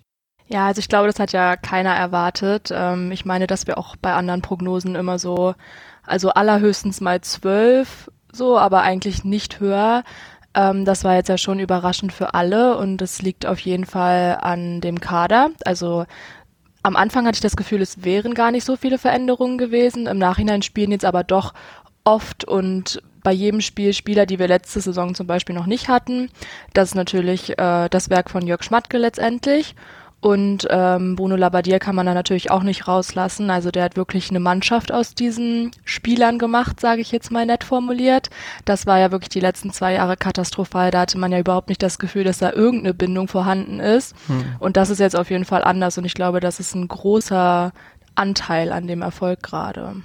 Ja, 0.53 0.67
also 0.67 0.77
ich 0.79 0.87
glaube, 0.87 1.07
das 1.07 1.17
hat 1.17 1.31
ja 1.31 1.57
keiner 1.57 1.95
erwartet. 1.95 2.69
Ähm, 2.71 3.11
ich 3.11 3.25
meine, 3.25 3.47
dass 3.47 3.65
wir 3.65 3.79
auch 3.79 3.95
bei 3.95 4.13
anderen 4.13 4.43
Prognosen 4.43 4.93
immer 4.93 5.17
so, 5.17 5.55
also 6.05 6.29
allerhöchstens 6.29 7.01
mal 7.01 7.21
zwölf, 7.21 8.11
so, 8.31 8.59
aber 8.59 8.83
eigentlich 8.83 9.23
nicht 9.23 9.59
höher. 9.59 10.03
Ähm, 10.53 10.85
das 10.85 11.03
war 11.03 11.15
jetzt 11.15 11.29
ja 11.29 11.39
schon 11.39 11.57
überraschend 11.57 12.13
für 12.13 12.35
alle 12.35 12.77
und 12.77 13.01
es 13.01 13.23
liegt 13.23 13.47
auf 13.47 13.59
jeden 13.61 13.85
Fall 13.87 14.37
an 14.41 14.79
dem 14.79 15.01
Kader. 15.01 15.49
Also 15.65 16.05
am 16.83 16.95
Anfang 16.97 17.25
hatte 17.25 17.37
ich 17.37 17.41
das 17.41 17.55
Gefühl, 17.55 17.81
es 17.81 18.03
wären 18.03 18.35
gar 18.35 18.51
nicht 18.51 18.65
so 18.65 18.75
viele 18.75 18.99
Veränderungen 18.99 19.57
gewesen. 19.57 20.05
Im 20.05 20.19
Nachhinein 20.19 20.61
spielen 20.61 20.91
jetzt 20.91 21.05
aber 21.05 21.23
doch 21.23 21.55
oft 22.03 22.45
und 22.45 23.01
bei 23.23 23.31
jedem 23.31 23.61
Spiel 23.61 23.93
Spieler, 23.93 24.27
die 24.27 24.37
wir 24.37 24.47
letzte 24.47 24.81
Saison 24.81 25.15
zum 25.15 25.25
Beispiel 25.25 25.55
noch 25.55 25.65
nicht 25.65 25.87
hatten. 25.87 26.29
Das 26.73 26.89
ist 26.89 26.95
natürlich 26.95 27.57
äh, 27.57 27.89
das 27.89 28.11
Werk 28.11 28.29
von 28.29 28.45
Jörg 28.45 28.61
Schmatke 28.61 28.99
letztendlich. 28.99 29.73
Und 30.23 30.65
ähm, 30.69 31.17
Bruno 31.17 31.35
Labbadia 31.35 31.79
kann 31.79 31.95
man 31.95 32.05
da 32.05 32.13
natürlich 32.13 32.49
auch 32.49 32.63
nicht 32.63 32.87
rauslassen. 32.87 33.49
Also 33.49 33.71
der 33.71 33.83
hat 33.83 33.97
wirklich 33.97 34.29
eine 34.29 34.39
Mannschaft 34.39 34.89
aus 34.89 35.15
diesen 35.15 35.71
Spielern 35.83 36.39
gemacht, 36.39 36.79
sage 36.79 37.01
ich 37.01 37.11
jetzt 37.11 37.29
mal 37.29 37.45
nett 37.45 37.65
formuliert. 37.65 38.29
Das 38.63 38.87
war 38.87 38.97
ja 38.97 39.11
wirklich 39.11 39.27
die 39.27 39.41
letzten 39.41 39.73
zwei 39.73 39.95
Jahre 39.95 40.15
katastrophal. 40.15 40.91
Da 40.91 41.01
hatte 41.01 41.17
man 41.17 41.33
ja 41.33 41.39
überhaupt 41.39 41.67
nicht 41.67 41.83
das 41.83 41.99
Gefühl, 41.99 42.23
dass 42.23 42.37
da 42.37 42.53
irgendeine 42.53 42.93
Bindung 42.93 43.27
vorhanden 43.27 43.81
ist. 43.81 44.15
Hm. 44.27 44.45
Und 44.59 44.77
das 44.77 44.89
ist 44.89 44.99
jetzt 44.99 45.17
auf 45.17 45.29
jeden 45.29 45.43
Fall 45.43 45.61
anders. 45.61 45.97
Und 45.97 46.05
ich 46.05 46.13
glaube, 46.13 46.39
das 46.39 46.61
ist 46.61 46.73
ein 46.73 46.87
großer 46.87 47.73
Anteil 48.15 48.71
an 48.71 48.87
dem 48.87 49.01
Erfolg 49.01 49.43
gerade. 49.43 49.95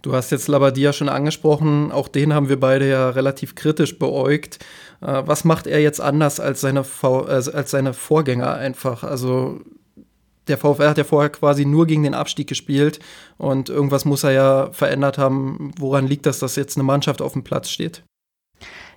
Du 0.00 0.14
hast 0.14 0.32
jetzt 0.32 0.48
Labadia 0.48 0.94
schon 0.94 1.10
angesprochen, 1.10 1.92
auch 1.92 2.08
den 2.08 2.32
haben 2.32 2.48
wir 2.48 2.58
beide 2.58 2.88
ja 2.88 3.10
relativ 3.10 3.54
kritisch 3.54 3.98
beäugt. 3.98 4.58
Äh, 5.02 5.22
was 5.26 5.44
macht 5.44 5.66
er 5.66 5.80
jetzt 5.80 6.00
anders 6.00 6.40
als 6.40 6.60
seine, 6.60 6.84
v 6.84 7.20
als 7.22 7.70
seine 7.70 7.92
Vorgänger 7.92 8.54
einfach? 8.54 9.02
Also 9.04 9.60
der 10.48 10.58
VfR 10.58 10.90
hat 10.90 10.98
ja 10.98 11.04
vorher 11.04 11.30
quasi 11.30 11.64
nur 11.64 11.86
gegen 11.86 12.02
den 12.02 12.14
Abstieg 12.14 12.48
gespielt 12.48 12.98
und 13.38 13.68
irgendwas 13.68 14.04
muss 14.04 14.24
er 14.24 14.32
ja 14.32 14.70
verändert 14.72 15.18
haben. 15.18 15.72
Woran 15.78 16.06
liegt 16.06 16.26
das, 16.26 16.38
dass 16.38 16.56
jetzt 16.56 16.76
eine 16.76 16.84
Mannschaft 16.84 17.22
auf 17.22 17.32
dem 17.32 17.44
Platz 17.44 17.70
steht? 17.70 18.02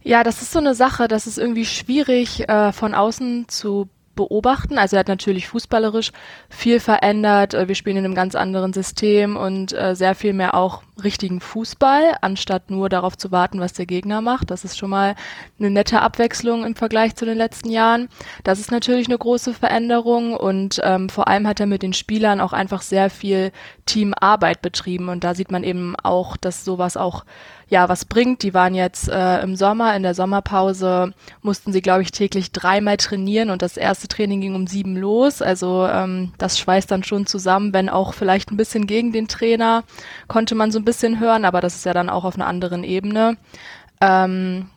Ja, 0.02 0.24
das 0.24 0.42
ist 0.42 0.52
so 0.52 0.60
eine 0.60 0.76
Sache, 0.76 1.08
das 1.08 1.28
ist 1.28 1.38
irgendwie 1.38 1.66
schwierig 1.66 2.48
äh, 2.48 2.72
von 2.72 2.94
außen 2.94 3.46
zu 3.48 3.90
beobachten. 4.16 4.78
Also 4.78 4.96
er 4.96 5.02
hat 5.02 5.08
natürlich 5.08 5.48
fußballerisch 5.48 6.12
viel 6.50 6.80
verändert. 6.80 7.54
Äh, 7.54 7.68
wir 7.68 7.76
spielen 7.76 7.98
in 7.98 8.06
einem 8.06 8.16
ganz 8.16 8.36
anderen 8.36 8.74
System 8.74 9.36
und 9.36 9.74
äh, 9.74 9.96
sehr 9.96 10.16
viel 10.16 10.34
mehr 10.34 10.56
auch 10.56 10.84
richtigen 11.04 11.42
Fußball, 11.42 12.18
anstatt 12.22 12.72
nur 12.72 12.90
darauf 12.90 13.18
zu 13.18 13.32
warten, 13.32 13.60
was 13.60 13.74
der 13.74 13.86
Gegner 13.86 14.22
macht. 14.22 14.52
Das 14.52 14.64
ist 14.64 14.78
schon 14.78 14.90
mal 14.90 15.16
eine 15.60 15.70
nette 15.70 16.02
Abwechslung 16.02 16.66
im 16.66 16.76
Vergleich 16.76 17.16
zu 17.16 17.26
den 17.26 17.38
letzten 17.38 17.70
Jahren. 17.70 18.08
Das 18.44 18.60
ist 18.60 18.72
natürlich 18.72 19.08
eine 19.08 19.18
große 19.18 19.54
Veränderung 19.54 20.36
und 20.36 20.80
ähm, 20.84 21.10
vor 21.10 21.28
allem 21.28 21.48
hat 21.48 21.60
er 21.60 21.66
mit 21.66 21.84
den 21.84 21.94
Spielern 21.94 22.40
auch 22.40 22.54
einfach 22.54 22.82
sehr 22.82 23.10
viel 23.10 23.52
Teamarbeit 23.86 24.62
betrieben 24.62 25.10
und 25.10 25.24
da 25.24 25.36
sieht 25.36 25.52
man 25.52 25.64
eben 25.64 25.96
auch, 25.98 26.38
dass 26.38 26.66
sowas 26.66 26.98
auch 26.98 27.26
ja, 27.68 27.90
was 27.90 28.06
bringt. 28.06 28.44
Die 28.44 28.54
waren 28.54 28.76
jetzt 28.76 29.10
äh, 29.10 29.42
im 29.42 29.56
Sommer, 29.56 29.96
in 29.96 30.04
der 30.04 30.14
Sommerpause 30.14 31.14
mussten 31.42 31.74
sie, 31.74 31.82
glaube 31.82 32.04
ich, 32.04 32.12
täglich 32.12 32.52
dreimal 32.52 32.98
trainieren 32.98 33.50
und 33.50 33.62
das 33.62 33.78
erste 33.78 34.08
Training 34.08 34.42
ging 34.42 34.56
um 34.56 34.68
sieben 34.68 34.96
los. 34.96 35.42
Also 35.42 35.88
ähm, 35.88 36.32
das 36.38 36.60
schweißt 36.60 36.90
dann 36.92 37.04
schon 37.04 37.26
zusammen, 37.26 37.74
wenn 37.74 37.90
auch 37.90 38.14
vielleicht 38.14 38.52
ein 38.52 38.58
bisschen 38.58 38.86
gegen 38.88 39.12
den 39.12 39.28
Trainer, 39.28 39.84
konnte 40.28 40.54
man 40.54 40.72
so 40.72 40.80
ein 40.80 40.85
bisschen 40.86 41.20
hören, 41.20 41.46
aber 41.46 41.62
das 41.62 41.76
ist 41.76 41.86
ja 41.86 41.94
dann 41.94 42.10
auch 42.10 42.24
auf 42.24 42.36
einer 42.36 42.48
anderen 42.48 42.84
Ebene. 42.84 43.38
Ähm, 44.02 44.70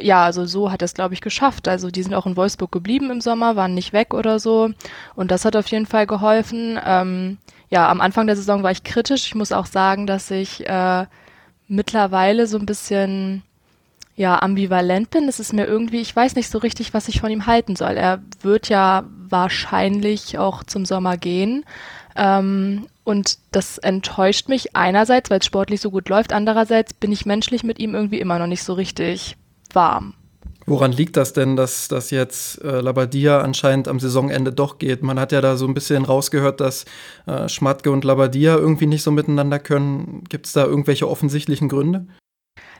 ja, 0.00 0.24
also 0.24 0.46
so 0.46 0.70
hat 0.70 0.82
er 0.82 0.86
es, 0.86 0.94
glaube 0.94 1.14
ich, 1.14 1.20
geschafft. 1.20 1.68
Also 1.68 1.90
die 1.90 2.02
sind 2.02 2.14
auch 2.14 2.26
in 2.26 2.36
Wolfsburg 2.36 2.72
geblieben 2.72 3.10
im 3.10 3.20
Sommer, 3.20 3.56
waren 3.56 3.74
nicht 3.74 3.92
weg 3.92 4.14
oder 4.14 4.38
so. 4.38 4.70
Und 5.14 5.30
das 5.30 5.44
hat 5.44 5.56
auf 5.56 5.66
jeden 5.68 5.86
Fall 5.86 6.06
geholfen. 6.06 6.78
Ähm, 6.84 7.38
ja, 7.70 7.88
am 7.88 8.00
Anfang 8.00 8.26
der 8.26 8.36
Saison 8.36 8.62
war 8.62 8.70
ich 8.70 8.84
kritisch. 8.84 9.26
Ich 9.26 9.34
muss 9.34 9.52
auch 9.52 9.66
sagen, 9.66 10.06
dass 10.06 10.30
ich 10.30 10.66
äh, 10.68 11.06
mittlerweile 11.68 12.46
so 12.46 12.58
ein 12.58 12.66
bisschen 12.66 13.42
ja 14.16 14.40
ambivalent 14.40 15.10
bin. 15.10 15.28
Es 15.28 15.40
ist 15.40 15.52
mir 15.52 15.66
irgendwie, 15.66 16.00
ich 16.00 16.14
weiß 16.14 16.36
nicht 16.36 16.50
so 16.50 16.58
richtig, 16.58 16.94
was 16.94 17.08
ich 17.08 17.20
von 17.20 17.30
ihm 17.30 17.46
halten 17.46 17.76
soll. 17.76 17.96
Er 17.96 18.20
wird 18.40 18.68
ja 18.68 19.04
wahrscheinlich 19.28 20.38
auch 20.38 20.64
zum 20.64 20.86
Sommer 20.86 21.16
gehen. 21.16 21.64
Ähm, 22.16 22.86
und 23.06 23.38
das 23.52 23.78
enttäuscht 23.78 24.48
mich 24.48 24.74
einerseits, 24.74 25.30
weil 25.30 25.38
es 25.38 25.46
sportlich 25.46 25.80
so 25.80 25.92
gut 25.92 26.08
läuft. 26.08 26.32
Andererseits 26.32 26.92
bin 26.92 27.12
ich 27.12 27.24
menschlich 27.24 27.62
mit 27.62 27.78
ihm 27.78 27.94
irgendwie 27.94 28.18
immer 28.18 28.40
noch 28.40 28.48
nicht 28.48 28.64
so 28.64 28.72
richtig 28.72 29.36
warm. 29.72 30.14
Woran 30.66 30.90
liegt 30.90 31.16
das 31.16 31.32
denn, 31.32 31.54
dass 31.54 31.86
das 31.86 32.10
jetzt 32.10 32.60
äh, 32.64 32.80
Labadia 32.80 33.40
anscheinend 33.40 33.86
am 33.86 34.00
Saisonende 34.00 34.52
doch 34.52 34.78
geht? 34.78 35.04
Man 35.04 35.20
hat 35.20 35.30
ja 35.30 35.40
da 35.40 35.56
so 35.56 35.68
ein 35.68 35.74
bisschen 35.74 36.04
rausgehört, 36.04 36.60
dass 36.60 36.84
äh, 37.26 37.48
Schmatke 37.48 37.92
und 37.92 38.04
Labadia 38.04 38.56
irgendwie 38.56 38.86
nicht 38.86 39.04
so 39.04 39.12
miteinander 39.12 39.60
können. 39.60 40.24
Gibt 40.28 40.46
es 40.46 40.52
da 40.52 40.64
irgendwelche 40.64 41.08
offensichtlichen 41.08 41.68
Gründe? 41.68 42.08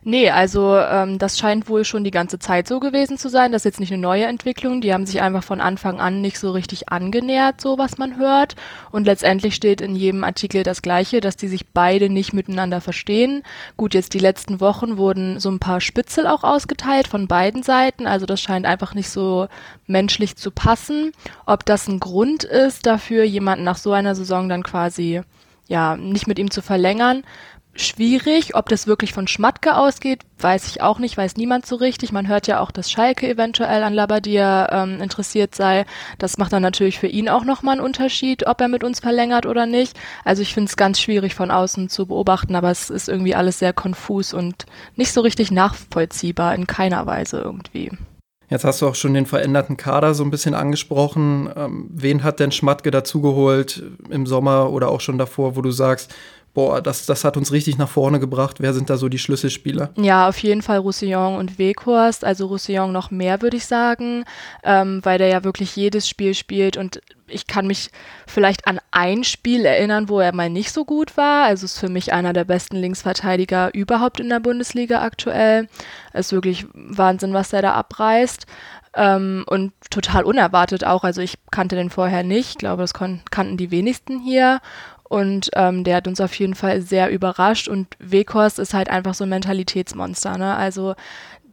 Nee, 0.08 0.30
also 0.30 0.78
ähm, 0.78 1.18
das 1.18 1.36
scheint 1.36 1.68
wohl 1.68 1.84
schon 1.84 2.04
die 2.04 2.12
ganze 2.12 2.38
Zeit 2.38 2.68
so 2.68 2.78
gewesen 2.78 3.18
zu 3.18 3.28
sein. 3.28 3.50
Das 3.50 3.62
ist 3.62 3.64
jetzt 3.64 3.80
nicht 3.80 3.92
eine 3.92 4.00
neue 4.00 4.26
Entwicklung. 4.26 4.80
Die 4.80 4.94
haben 4.94 5.04
sich 5.04 5.20
einfach 5.20 5.42
von 5.42 5.60
Anfang 5.60 5.98
an 5.98 6.20
nicht 6.20 6.38
so 6.38 6.52
richtig 6.52 6.90
angenähert, 6.90 7.60
so 7.60 7.76
was 7.76 7.98
man 7.98 8.16
hört. 8.16 8.54
Und 8.92 9.06
letztendlich 9.06 9.56
steht 9.56 9.80
in 9.80 9.96
jedem 9.96 10.22
Artikel 10.22 10.62
das 10.62 10.80
Gleiche, 10.80 11.20
dass 11.20 11.34
die 11.34 11.48
sich 11.48 11.66
beide 11.70 12.08
nicht 12.08 12.32
miteinander 12.32 12.80
verstehen. 12.80 13.42
Gut, 13.76 13.94
jetzt 13.94 14.14
die 14.14 14.20
letzten 14.20 14.60
Wochen 14.60 14.96
wurden 14.96 15.40
so 15.40 15.50
ein 15.50 15.58
paar 15.58 15.80
Spitzel 15.80 16.28
auch 16.28 16.44
ausgeteilt 16.44 17.08
von 17.08 17.26
beiden 17.26 17.64
Seiten. 17.64 18.06
Also 18.06 18.26
das 18.26 18.40
scheint 18.40 18.64
einfach 18.64 18.94
nicht 18.94 19.10
so 19.10 19.48
menschlich 19.88 20.36
zu 20.36 20.52
passen. 20.52 21.10
Ob 21.46 21.64
das 21.64 21.88
ein 21.88 21.98
Grund 21.98 22.44
ist 22.44 22.86
dafür, 22.86 23.24
jemanden 23.24 23.64
nach 23.64 23.76
so 23.76 23.90
einer 23.90 24.14
Saison 24.14 24.48
dann 24.48 24.62
quasi 24.62 25.22
ja, 25.68 25.96
nicht 25.96 26.28
mit 26.28 26.38
ihm 26.38 26.50
zu 26.50 26.62
verlängern, 26.62 27.24
schwierig. 27.80 28.54
Ob 28.54 28.68
das 28.68 28.86
wirklich 28.86 29.12
von 29.12 29.28
Schmatke 29.28 29.76
ausgeht, 29.76 30.22
weiß 30.38 30.66
ich 30.68 30.82
auch 30.82 30.98
nicht, 30.98 31.16
weiß 31.16 31.36
niemand 31.36 31.66
so 31.66 31.76
richtig. 31.76 32.12
Man 32.12 32.28
hört 32.28 32.46
ja 32.46 32.60
auch, 32.60 32.70
dass 32.70 32.90
Schalke 32.90 33.28
eventuell 33.28 33.82
an 33.82 33.94
Labadia 33.94 34.68
ähm, 34.70 35.00
interessiert 35.00 35.54
sei. 35.54 35.86
Das 36.18 36.38
macht 36.38 36.52
dann 36.52 36.62
natürlich 36.62 36.98
für 36.98 37.06
ihn 37.06 37.28
auch 37.28 37.44
nochmal 37.44 37.76
einen 37.76 37.84
Unterschied, 37.84 38.46
ob 38.46 38.60
er 38.60 38.68
mit 38.68 38.84
uns 38.84 39.00
verlängert 39.00 39.46
oder 39.46 39.66
nicht. 39.66 39.98
Also 40.24 40.42
ich 40.42 40.54
finde 40.54 40.68
es 40.68 40.76
ganz 40.76 41.00
schwierig 41.00 41.34
von 41.34 41.50
außen 41.50 41.88
zu 41.88 42.06
beobachten, 42.06 42.54
aber 42.54 42.70
es 42.70 42.90
ist 42.90 43.08
irgendwie 43.08 43.34
alles 43.34 43.58
sehr 43.58 43.72
konfus 43.72 44.34
und 44.34 44.66
nicht 44.96 45.12
so 45.12 45.20
richtig 45.20 45.50
nachvollziehbar 45.50 46.54
in 46.54 46.66
keiner 46.66 47.06
Weise 47.06 47.38
irgendwie. 47.38 47.90
Jetzt 48.48 48.64
hast 48.64 48.80
du 48.80 48.86
auch 48.86 48.94
schon 48.94 49.14
den 49.14 49.26
veränderten 49.26 49.76
Kader 49.76 50.14
so 50.14 50.22
ein 50.22 50.30
bisschen 50.30 50.54
angesprochen. 50.54 51.50
Ähm, 51.56 51.88
wen 51.90 52.22
hat 52.22 52.38
denn 52.38 52.52
Schmatke 52.52 52.92
dazugeholt 52.92 53.82
im 54.08 54.24
Sommer 54.26 54.70
oder 54.70 54.88
auch 54.90 55.00
schon 55.00 55.18
davor, 55.18 55.56
wo 55.56 55.62
du 55.62 55.72
sagst, 55.72 56.14
boah, 56.56 56.80
das, 56.80 57.04
das 57.04 57.22
hat 57.22 57.36
uns 57.36 57.52
richtig 57.52 57.76
nach 57.76 57.90
vorne 57.90 58.18
gebracht. 58.18 58.60
Wer 58.60 58.72
sind 58.72 58.88
da 58.88 58.96
so 58.96 59.10
die 59.10 59.18
Schlüsselspieler? 59.18 59.90
Ja, 59.98 60.26
auf 60.26 60.38
jeden 60.38 60.62
Fall 60.62 60.78
Roussillon 60.78 61.36
und 61.36 61.58
Weghorst. 61.58 62.24
Also 62.24 62.46
Roussillon 62.46 62.92
noch 62.92 63.10
mehr, 63.10 63.42
würde 63.42 63.58
ich 63.58 63.66
sagen, 63.66 64.24
ähm, 64.64 65.00
weil 65.02 65.18
der 65.18 65.28
ja 65.28 65.44
wirklich 65.44 65.76
jedes 65.76 66.08
Spiel 66.08 66.32
spielt 66.32 66.78
und 66.78 67.02
ich 67.26 67.46
kann 67.46 67.66
mich 67.66 67.90
vielleicht 68.26 68.66
an 68.66 68.80
ein 68.90 69.22
Spiel 69.22 69.66
erinnern, 69.66 70.08
wo 70.08 70.18
er 70.18 70.34
mal 70.34 70.48
nicht 70.48 70.72
so 70.72 70.86
gut 70.86 71.18
war. 71.18 71.44
Also 71.44 71.66
ist 71.66 71.78
für 71.78 71.90
mich 71.90 72.14
einer 72.14 72.32
der 72.32 72.44
besten 72.44 72.76
Linksverteidiger 72.76 73.74
überhaupt 73.74 74.18
in 74.18 74.30
der 74.30 74.40
Bundesliga 74.40 75.02
aktuell. 75.02 75.68
Es 76.14 76.28
ist 76.28 76.32
wirklich 76.32 76.64
Wahnsinn, 76.72 77.34
was 77.34 77.52
er 77.52 77.60
da 77.60 77.72
abreißt. 77.72 78.46
Ähm, 78.94 79.44
und 79.46 79.74
total 79.90 80.24
unerwartet 80.24 80.84
auch. 80.84 81.04
Also 81.04 81.20
ich 81.20 81.34
kannte 81.50 81.76
den 81.76 81.90
vorher 81.90 82.22
nicht. 82.22 82.50
Ich 82.50 82.58
glaube, 82.58 82.82
das 82.82 82.94
kannten 82.94 83.58
die 83.58 83.70
wenigsten 83.70 84.20
hier. 84.20 84.60
Und 85.08 85.50
ähm, 85.54 85.84
der 85.84 85.96
hat 85.96 86.08
uns 86.08 86.20
auf 86.20 86.34
jeden 86.38 86.54
Fall 86.54 86.82
sehr 86.82 87.10
überrascht. 87.10 87.68
Und 87.68 87.88
Weghorst 87.98 88.58
ist 88.58 88.74
halt 88.74 88.90
einfach 88.90 89.14
so 89.14 89.24
ein 89.24 89.30
Mentalitätsmonster. 89.30 90.36
Ne? 90.38 90.54
Also 90.54 90.94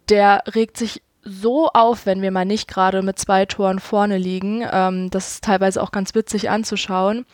der 0.10 0.44
regt 0.54 0.78
sich 0.78 1.02
so 1.24 1.70
auf, 1.70 2.06
wenn 2.06 2.22
wir 2.22 2.32
mal 2.32 2.46
nicht 2.46 2.68
gerade 2.68 3.02
mit 3.02 3.18
zwei 3.18 3.46
Toren 3.46 3.80
vorne 3.80 4.18
liegen. 4.18 4.66
Ähm, 4.72 5.10
das 5.10 5.34
ist 5.34 5.44
teilweise 5.44 5.82
auch 5.82 5.92
ganz 5.92 6.16
witzig 6.16 6.50
anzuschauen. 6.50 7.26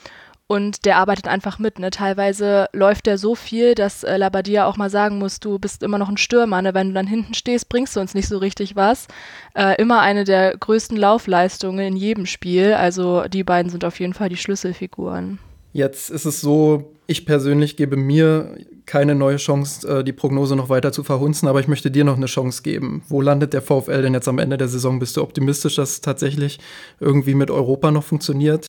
Und 0.52 0.86
der 0.86 0.98
arbeitet 0.98 1.28
einfach 1.28 1.60
mit. 1.60 1.78
Ne? 1.78 1.92
Teilweise 1.92 2.70
läuft 2.74 3.06
der 3.06 3.20
so 3.20 3.36
viel, 3.36 3.76
dass 3.76 4.04
äh, 4.04 4.18
Labadia 4.18 4.66
auch 4.66 4.78
mal 4.78 4.90
sagen 4.90 5.20
muss, 5.20 5.40
du 5.40 5.60
bist 5.60 5.84
immer 5.84 6.00
noch 6.00 6.10
ein 6.10 6.18
Stürmer. 6.18 6.62
Ne? 6.64 6.74
Wenn 6.74 6.88
du 6.88 6.94
dann 6.96 7.06
hinten 7.06 7.36
stehst, 7.36 7.70
bringst 7.70 7.96
du 7.96 8.00
uns 8.00 8.16
nicht 8.16 8.28
so 8.28 8.40
richtig 8.40 8.76
was. 8.76 9.08
Äh, 9.54 9.80
immer 9.80 10.02
eine 10.02 10.24
der 10.24 10.58
größten 10.58 10.98
Laufleistungen 10.98 11.80
in 11.80 11.96
jedem 11.96 12.26
Spiel. 12.26 12.74
Also 12.74 13.28
die 13.28 13.44
beiden 13.44 13.72
sind 13.72 13.86
auf 13.86 14.00
jeden 14.00 14.16
Fall 14.16 14.30
die 14.30 14.38
Schlüsselfiguren. 14.38 15.38
Jetzt 15.72 16.10
ist 16.10 16.26
es 16.26 16.42
so, 16.42 16.94
ich 17.08 17.26
persönlich 17.26 17.78
gebe 17.78 17.96
mir 17.96 18.58
keine 18.86 19.14
neue 19.14 19.38
Chance, 19.38 20.00
äh, 20.00 20.04
die 20.04 20.14
Prognose 20.14 20.56
noch 20.56 20.70
weiter 20.70 20.92
zu 20.92 21.04
verhunzen, 21.04 21.48
aber 21.48 21.60
ich 21.60 21.68
möchte 21.68 21.92
dir 21.92 22.04
noch 22.04 22.18
eine 22.18 22.26
Chance 22.26 22.64
geben. 22.64 23.04
Wo 23.08 23.22
landet 23.22 23.54
der 23.54 23.62
VfL 23.62 24.02
denn 24.02 24.14
jetzt 24.14 24.28
am 24.28 24.40
Ende 24.40 24.58
der 24.58 24.68
Saison? 24.68 24.98
Bist 24.98 25.16
du 25.16 25.22
optimistisch, 25.22 25.76
dass 25.76 25.92
es 25.92 26.02
tatsächlich 26.02 26.60
irgendwie 27.00 27.36
mit 27.36 27.52
Europa 27.52 27.92
noch 27.92 28.04
funktioniert? 28.04 28.66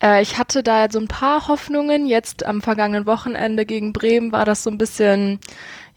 Äh, 0.00 0.22
ich 0.22 0.38
hatte 0.38 0.62
da 0.62 0.86
so 0.90 1.00
ein 1.00 1.08
paar 1.08 1.48
Hoffnungen. 1.48 2.06
Jetzt 2.06 2.46
am 2.46 2.62
vergangenen 2.62 3.06
Wochenende 3.06 3.66
gegen 3.66 3.92
Bremen 3.92 4.30
war 4.30 4.44
das 4.44 4.62
so 4.62 4.70
ein 4.70 4.78
bisschen, 4.78 5.40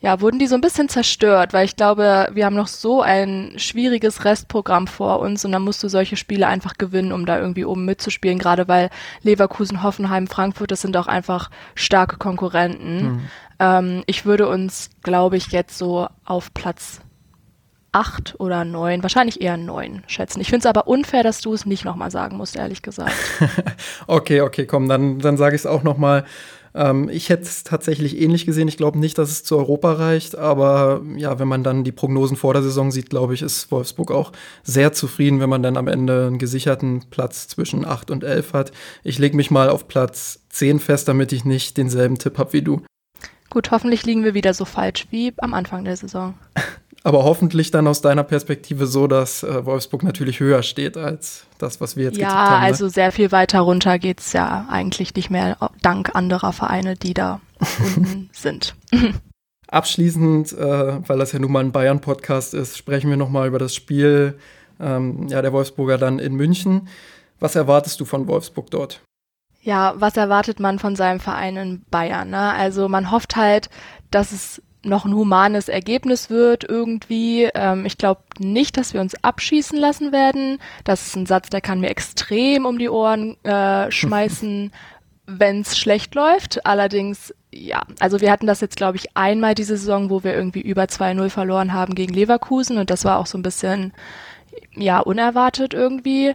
ja, 0.01 0.19
wurden 0.19 0.39
die 0.39 0.47
so 0.47 0.55
ein 0.55 0.61
bisschen 0.61 0.89
zerstört, 0.89 1.53
weil 1.53 1.65
ich 1.65 1.75
glaube, 1.75 2.29
wir 2.33 2.45
haben 2.45 2.55
noch 2.55 2.67
so 2.67 3.01
ein 3.01 3.53
schwieriges 3.57 4.25
Restprogramm 4.25 4.87
vor 4.87 5.19
uns 5.19 5.45
und 5.45 5.51
dann 5.51 5.61
musst 5.61 5.83
du 5.83 5.89
solche 5.89 6.17
Spiele 6.17 6.47
einfach 6.47 6.73
gewinnen, 6.79 7.11
um 7.11 7.27
da 7.27 7.39
irgendwie 7.39 7.65
oben 7.65 7.85
mitzuspielen, 7.85 8.39
gerade 8.39 8.67
weil 8.67 8.89
Leverkusen, 9.21 9.83
Hoffenheim, 9.83 10.25
Frankfurt, 10.25 10.71
das 10.71 10.81
sind 10.81 10.97
auch 10.97 11.05
einfach 11.05 11.51
starke 11.75 12.17
Konkurrenten. 12.17 13.03
Mhm. 13.03 13.21
Ähm, 13.59 14.03
ich 14.07 14.25
würde 14.25 14.49
uns, 14.49 14.89
glaube 15.03 15.37
ich, 15.37 15.51
jetzt 15.51 15.77
so 15.77 16.07
auf 16.25 16.51
Platz 16.55 17.01
acht 17.91 18.35
oder 18.39 18.65
neun, 18.65 19.03
wahrscheinlich 19.03 19.41
eher 19.41 19.57
neun 19.57 20.03
schätzen. 20.07 20.41
Ich 20.41 20.47
finde 20.47 20.61
es 20.61 20.65
aber 20.65 20.87
unfair, 20.87 21.23
dass 21.23 21.41
du 21.41 21.53
es 21.53 21.65
nicht 21.67 21.85
nochmal 21.85 22.09
sagen 22.09 22.37
musst, 22.37 22.55
ehrlich 22.55 22.81
gesagt. 22.81 23.13
okay, 24.07 24.41
okay, 24.41 24.65
komm, 24.65 24.87
dann, 24.87 25.19
dann 25.19 25.37
sage 25.37 25.55
ich 25.55 25.61
es 25.61 25.65
auch 25.65 25.83
nochmal. 25.83 26.25
Ähm, 26.73 27.09
ich 27.09 27.29
hätte 27.29 27.43
es 27.43 27.63
tatsächlich 27.63 28.19
ähnlich 28.19 28.45
gesehen. 28.45 28.67
Ich 28.67 28.77
glaube 28.77 28.99
nicht, 28.99 29.17
dass 29.17 29.29
es 29.29 29.43
zu 29.43 29.57
Europa 29.57 29.93
reicht, 29.93 30.37
aber 30.37 31.01
ja, 31.17 31.39
wenn 31.39 31.47
man 31.47 31.63
dann 31.63 31.83
die 31.83 31.91
Prognosen 31.91 32.37
vor 32.37 32.53
der 32.53 32.63
Saison 32.63 32.91
sieht, 32.91 33.09
glaube 33.09 33.33
ich, 33.33 33.41
ist 33.41 33.71
Wolfsburg 33.71 34.11
auch 34.11 34.31
sehr 34.63 34.93
zufrieden, 34.93 35.39
wenn 35.39 35.49
man 35.49 35.63
dann 35.63 35.77
am 35.77 35.87
Ende 35.87 36.27
einen 36.27 36.37
gesicherten 36.37 37.03
Platz 37.09 37.47
zwischen 37.47 37.85
acht 37.85 38.11
und 38.11 38.23
elf 38.23 38.53
hat. 38.53 38.71
Ich 39.03 39.19
lege 39.19 39.35
mich 39.35 39.51
mal 39.51 39.69
auf 39.69 39.87
Platz 39.87 40.41
zehn 40.49 40.79
fest, 40.79 41.07
damit 41.07 41.31
ich 41.31 41.45
nicht 41.45 41.77
denselben 41.77 42.17
Tipp 42.17 42.37
habe 42.37 42.53
wie 42.53 42.61
du. 42.61 42.81
Gut, 43.51 43.69
hoffentlich 43.69 44.05
liegen 44.05 44.23
wir 44.23 44.33
wieder 44.33 44.53
so 44.53 44.63
falsch 44.63 45.07
wie 45.11 45.33
am 45.37 45.53
Anfang 45.53 45.83
der 45.83 45.97
Saison. 45.97 46.35
Aber 47.03 47.25
hoffentlich 47.25 47.69
dann 47.69 47.85
aus 47.85 48.01
deiner 48.01 48.23
Perspektive 48.23 48.85
so, 48.85 49.07
dass 49.07 49.43
äh, 49.43 49.65
Wolfsburg 49.65 50.03
natürlich 50.03 50.39
höher 50.39 50.63
steht 50.63 50.97
als 50.97 51.45
das, 51.57 51.81
was 51.81 51.97
wir 51.97 52.05
jetzt 52.05 52.17
ja, 52.17 52.29
haben. 52.29 52.53
Ja, 52.53 52.59
ne? 52.59 52.65
also 52.65 52.87
sehr 52.87 53.11
viel 53.11 53.31
weiter 53.31 53.59
runter 53.59 53.99
geht 53.99 54.21
es 54.21 54.33
ja 54.33 54.67
eigentlich 54.69 55.15
nicht 55.15 55.29
mehr, 55.29 55.57
dank 55.81 56.15
anderer 56.15 56.53
Vereine, 56.53 56.95
die 56.95 57.13
da 57.13 57.41
unten 57.95 58.29
sind. 58.31 58.75
Abschließend, 59.67 60.53
äh, 60.53 61.09
weil 61.09 61.17
das 61.17 61.33
ja 61.33 61.39
nun 61.39 61.51
mal 61.51 61.63
ein 61.63 61.73
Bayern-Podcast 61.73 62.53
ist, 62.53 62.77
sprechen 62.77 63.09
wir 63.09 63.17
nochmal 63.17 63.47
über 63.47 63.59
das 63.59 63.75
Spiel 63.75 64.37
ähm, 64.79 65.27
ja, 65.27 65.41
der 65.41 65.51
Wolfsburger 65.51 65.97
dann 65.97 66.19
in 66.19 66.35
München. 66.35 66.87
Was 67.39 67.55
erwartest 67.55 67.99
du 67.99 68.05
von 68.05 68.27
Wolfsburg 68.27 68.71
dort? 68.71 69.01
Ja, 69.61 69.93
was 69.95 70.17
erwartet 70.17 70.59
man 70.59 70.79
von 70.79 70.95
seinem 70.95 71.19
Verein 71.19 71.55
in 71.55 71.81
Bayern? 71.91 72.31
Ne? 72.31 72.53
Also 72.53 72.89
man 72.89 73.11
hofft 73.11 73.35
halt, 73.35 73.69
dass 74.09 74.31
es 74.31 74.61
noch 74.83 75.05
ein 75.05 75.13
humanes 75.13 75.69
Ergebnis 75.69 76.29
wird 76.31 76.63
irgendwie. 76.67 77.49
Ähm, 77.53 77.85
ich 77.85 77.97
glaube 77.97 78.21
nicht, 78.39 78.77
dass 78.77 78.93
wir 78.93 79.01
uns 79.01 79.23
abschießen 79.23 79.77
lassen 79.77 80.11
werden. 80.11 80.57
Das 80.83 81.05
ist 81.05 81.15
ein 81.15 81.27
Satz, 81.27 81.49
der 81.49 81.61
kann 81.61 81.79
mir 81.79 81.89
extrem 81.89 82.65
um 82.65 82.79
die 82.79 82.89
Ohren 82.89 83.37
äh, 83.43 83.91
schmeißen, 83.91 84.71
wenn 85.27 85.61
es 85.61 85.77
schlecht 85.77 86.15
läuft. 86.15 86.65
Allerdings, 86.65 87.33
ja, 87.51 87.83
also 87.99 88.21
wir 88.21 88.31
hatten 88.31 88.47
das 88.47 88.61
jetzt, 88.61 88.77
glaube 88.77 88.97
ich, 88.97 89.15
einmal 89.15 89.53
diese 89.53 89.77
Saison, 89.77 90.09
wo 90.09 90.23
wir 90.23 90.33
irgendwie 90.33 90.61
über 90.61 90.83
2-0 90.83 91.29
verloren 91.29 91.73
haben 91.73 91.93
gegen 91.93 92.13
Leverkusen 92.13 92.79
und 92.79 92.89
das 92.89 93.05
war 93.05 93.19
auch 93.19 93.27
so 93.27 93.37
ein 93.37 93.43
bisschen, 93.43 93.93
ja, 94.73 94.99
unerwartet 94.99 95.75
irgendwie 95.75 96.33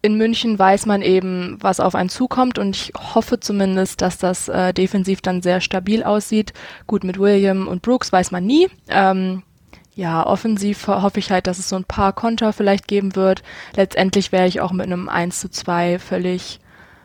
in 0.00 0.16
München 0.16 0.58
weiß 0.58 0.86
man 0.86 1.02
eben, 1.02 1.58
was 1.60 1.80
auf 1.80 1.94
einen 1.94 2.08
zukommt 2.08 2.58
und 2.58 2.76
ich 2.76 2.92
hoffe 2.96 3.40
zumindest, 3.40 4.00
dass 4.00 4.18
das 4.18 4.48
äh, 4.48 4.72
defensiv 4.72 5.20
dann 5.22 5.42
sehr 5.42 5.60
stabil 5.60 6.04
aussieht. 6.04 6.52
Gut, 6.86 7.02
mit 7.02 7.18
William 7.18 7.66
und 7.66 7.82
Brooks 7.82 8.12
weiß 8.12 8.30
man 8.30 8.46
nie. 8.46 8.68
Ähm, 8.88 9.42
ja, 9.96 10.24
offensiv 10.24 10.86
hoffe 10.86 11.18
ich 11.18 11.32
halt, 11.32 11.48
dass 11.48 11.58
es 11.58 11.68
so 11.68 11.74
ein 11.74 11.84
paar 11.84 12.12
Konter 12.12 12.52
vielleicht 12.52 12.86
geben 12.86 13.16
wird. 13.16 13.42
Letztendlich 13.74 14.30
wäre 14.30 14.46
ich 14.46 14.60
auch 14.60 14.70
mit 14.70 14.86
einem 14.86 15.08
1 15.08 15.40
zu 15.40 15.50
2 15.50 15.98
völlig 15.98 16.60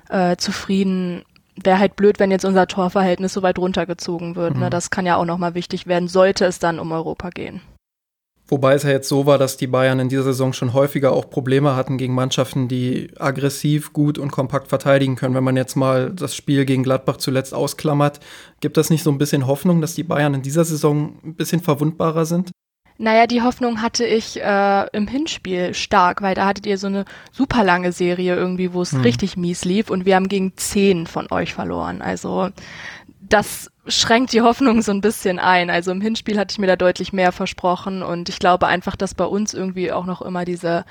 äh, 0.10 0.36
zufrieden. 0.38 1.24
Wäre 1.56 1.80
halt 1.80 1.96
blöd, 1.96 2.20
wenn 2.20 2.30
jetzt 2.30 2.46
unser 2.46 2.68
Torverhältnis 2.68 3.34
so 3.34 3.42
weit 3.42 3.58
runtergezogen 3.58 4.36
wird. 4.36 4.52
Ne? 4.52 4.58
Mhm. 4.58 4.64
Ne? 4.66 4.70
Das 4.70 4.92
kann 4.92 5.08
ja 5.08 5.16
auch 5.16 5.26
nochmal 5.26 5.56
wichtig 5.56 5.88
werden, 5.88 6.08
sollte 6.08 6.46
es 6.46 6.60
dann 6.60 6.78
um 6.78 6.92
Europa 6.92 7.32
gehen. 7.32 7.62
Wobei 8.48 8.74
es 8.74 8.84
ja 8.84 8.90
jetzt 8.90 9.08
so 9.08 9.26
war, 9.26 9.38
dass 9.38 9.56
die 9.56 9.68
Bayern 9.68 10.00
in 10.00 10.10
dieser 10.10 10.24
Saison 10.24 10.52
schon 10.52 10.74
häufiger 10.74 11.14
auch 11.14 11.30
Probleme 11.30 11.76
hatten 11.76 11.98
gegen 11.98 12.14
Mannschaften, 12.14 12.68
die 12.68 13.10
aggressiv, 13.18 13.94
gut 13.94 14.18
und 14.18 14.32
kompakt 14.32 14.68
verteidigen 14.68 15.16
können. 15.16 15.34
Wenn 15.34 15.46
man 15.46 15.56
jetzt 15.56 15.76
mal 15.76 16.12
das 16.12 16.36
Spiel 16.36 16.66
gegen 16.66 16.84
Gladbach 16.84 17.18
zuletzt 17.18 17.54
ausklammert, 17.54 18.20
gibt 18.60 18.76
das 18.76 18.90
nicht 18.90 19.04
so 19.04 19.12
ein 19.12 19.18
bisschen 19.18 19.48
Hoffnung, 19.48 19.80
dass 19.80 19.96
die 19.96 20.04
Bayern 20.04 20.34
in 20.34 20.42
dieser 20.42 20.66
Saison 20.66 21.18
ein 21.24 21.36
bisschen 21.36 21.62
verwundbarer 21.62 22.26
sind? 22.26 22.52
Naja, 22.98 23.28
die 23.28 23.42
Hoffnung 23.42 23.82
hatte 23.82 24.06
ich 24.06 24.40
äh, 24.40 24.88
im 24.94 25.08
Hinspiel 25.08 25.74
stark, 25.74 26.22
weil 26.22 26.36
da 26.36 26.46
hattet 26.46 26.66
ihr 26.66 26.78
so 26.78 26.88
eine 26.88 27.06
super 27.32 27.64
lange 27.64 27.92
Serie 27.92 28.36
irgendwie, 28.36 28.74
wo 28.74 28.82
es 28.82 28.92
hm. 28.92 29.02
richtig 29.02 29.36
mies 29.36 29.66
lief 29.66 29.90
und 29.90 30.06
wir 30.06 30.16
haben 30.16 30.28
gegen 30.28 30.56
zehn 30.58 31.08
von 31.08 31.32
euch 31.32 31.54
verloren. 31.54 32.02
Also 32.02 32.50
das 33.20 33.72
schränkt 33.88 34.34
die 34.34 34.42
Hoffnung 34.42 34.82
so 34.82 34.92
ein 34.92 35.02
bisschen 35.02 35.40
ein. 35.40 35.70
Also 35.70 35.92
im 35.92 36.02
Hinspiel 36.02 36.40
hatte 36.40 36.54
ich 36.54 36.60
mir 36.60 36.68
da 36.68 36.76
deutlich 36.76 37.14
mehr 37.14 37.32
versprochen 37.32 38.02
und 38.04 38.30
ich 38.30 38.40
glaube 38.40 38.68
einfach, 38.68 38.96
dass 38.96 39.14
bei 39.14 39.26
uns 39.26 39.54
irgendwie 39.54 39.92
auch 39.92 40.06
noch 40.06 40.22
immer 40.22 40.46
diese 40.46 40.86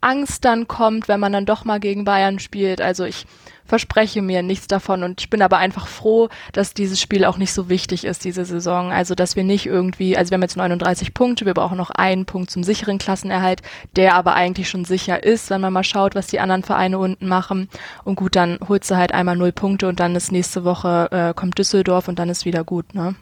Angst 0.00 0.44
dann 0.44 0.68
kommt, 0.68 1.08
wenn 1.08 1.20
man 1.20 1.32
dann 1.32 1.46
doch 1.46 1.64
mal 1.64 1.80
gegen 1.80 2.04
Bayern 2.04 2.38
spielt. 2.38 2.80
Also 2.80 3.04
ich 3.04 3.26
verspreche 3.68 4.22
mir 4.22 4.42
nichts 4.42 4.66
davon 4.66 5.02
und 5.02 5.20
ich 5.20 5.30
bin 5.30 5.42
aber 5.42 5.58
einfach 5.58 5.86
froh, 5.86 6.28
dass 6.52 6.74
dieses 6.74 7.00
Spiel 7.00 7.24
auch 7.24 7.36
nicht 7.36 7.52
so 7.52 7.68
wichtig 7.68 8.04
ist, 8.04 8.24
diese 8.24 8.44
Saison. 8.44 8.90
Also 8.90 9.14
dass 9.14 9.36
wir 9.36 9.44
nicht 9.44 9.66
irgendwie, 9.66 10.16
also 10.16 10.30
wir 10.30 10.36
haben 10.36 10.42
jetzt 10.42 10.56
39 10.56 11.12
Punkte, 11.12 11.44
wir 11.44 11.54
brauchen 11.54 11.76
noch 11.76 11.90
einen 11.90 12.24
Punkt 12.24 12.50
zum 12.50 12.64
sicheren 12.64 12.98
Klassenerhalt, 12.98 13.60
der 13.94 14.14
aber 14.14 14.34
eigentlich 14.34 14.70
schon 14.70 14.86
sicher 14.86 15.22
ist, 15.22 15.50
wenn 15.50 15.60
man 15.60 15.72
mal 15.72 15.84
schaut, 15.84 16.14
was 16.14 16.26
die 16.28 16.40
anderen 16.40 16.62
Vereine 16.62 16.98
unten 16.98 17.28
machen. 17.28 17.68
Und 18.04 18.16
gut, 18.16 18.34
dann 18.34 18.58
holst 18.66 18.90
du 18.90 18.96
halt 18.96 19.12
einmal 19.12 19.36
null 19.36 19.52
Punkte 19.52 19.86
und 19.86 20.00
dann 20.00 20.16
ist 20.16 20.32
nächste 20.32 20.64
Woche 20.64 21.08
äh, 21.10 21.34
kommt 21.34 21.58
Düsseldorf 21.58 22.08
und 22.08 22.18
dann 22.18 22.30
ist 22.30 22.46
wieder 22.46 22.64
gut, 22.64 22.94
ne? 22.94 23.14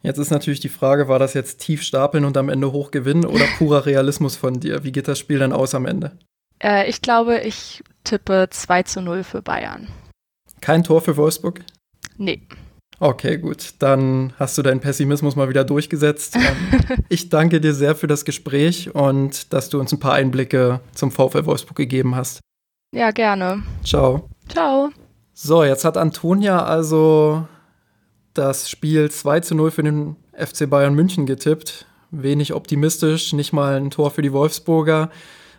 Jetzt 0.00 0.18
ist 0.18 0.30
natürlich 0.30 0.60
die 0.60 0.68
Frage, 0.68 1.08
war 1.08 1.18
das 1.18 1.34
jetzt 1.34 1.58
tief 1.60 1.82
stapeln 1.82 2.24
und 2.24 2.36
am 2.36 2.48
Ende 2.48 2.70
hoch 2.72 2.92
gewinnen 2.92 3.26
oder 3.26 3.44
purer 3.58 3.84
Realismus 3.84 4.36
von 4.36 4.60
dir? 4.60 4.84
Wie 4.84 4.92
geht 4.92 5.08
das 5.08 5.18
Spiel 5.18 5.40
dann 5.40 5.52
aus 5.52 5.74
am 5.74 5.86
Ende? 5.86 6.12
Äh, 6.62 6.88
ich 6.88 7.02
glaube, 7.02 7.38
ich 7.40 7.82
tippe 8.04 8.48
2 8.50 8.82
zu 8.84 9.00
0 9.00 9.24
für 9.24 9.42
Bayern. 9.42 9.88
Kein 10.60 10.82
Tor 10.82 11.00
für 11.00 11.16
Wolfsburg? 11.16 11.60
Nee. 12.16 12.42
Okay, 13.00 13.38
gut. 13.38 13.74
Dann 13.78 14.32
hast 14.38 14.58
du 14.58 14.62
deinen 14.62 14.80
Pessimismus 14.80 15.36
mal 15.36 15.48
wieder 15.48 15.64
durchgesetzt. 15.64 16.36
Ähm, 16.48 17.04
ich 17.08 17.28
danke 17.28 17.60
dir 17.60 17.74
sehr 17.74 17.94
für 17.94 18.06
das 18.06 18.24
Gespräch 18.24 18.94
und 18.94 19.52
dass 19.52 19.68
du 19.68 19.78
uns 19.78 19.92
ein 19.92 20.00
paar 20.00 20.14
Einblicke 20.14 20.80
zum 20.94 21.10
VfL 21.10 21.44
Wolfsburg 21.46 21.76
gegeben 21.76 22.14
hast. 22.16 22.40
Ja, 22.94 23.10
gerne. 23.10 23.62
Ciao. 23.84 24.28
Ciao. 24.48 24.90
So, 25.34 25.64
jetzt 25.64 25.84
hat 25.84 25.96
Antonia 25.96 26.64
also 26.64 27.46
das 28.34 28.70
Spiel 28.70 29.10
2 29.10 29.40
zu 29.40 29.54
0 29.54 29.70
für 29.70 29.82
den 29.82 30.16
FC 30.32 30.68
Bayern 30.68 30.94
München 30.94 31.26
getippt. 31.26 31.86
Wenig 32.10 32.54
optimistisch, 32.54 33.32
nicht 33.32 33.52
mal 33.52 33.76
ein 33.76 33.90
Tor 33.90 34.10
für 34.10 34.22
die 34.22 34.32
Wolfsburger. 34.32 35.10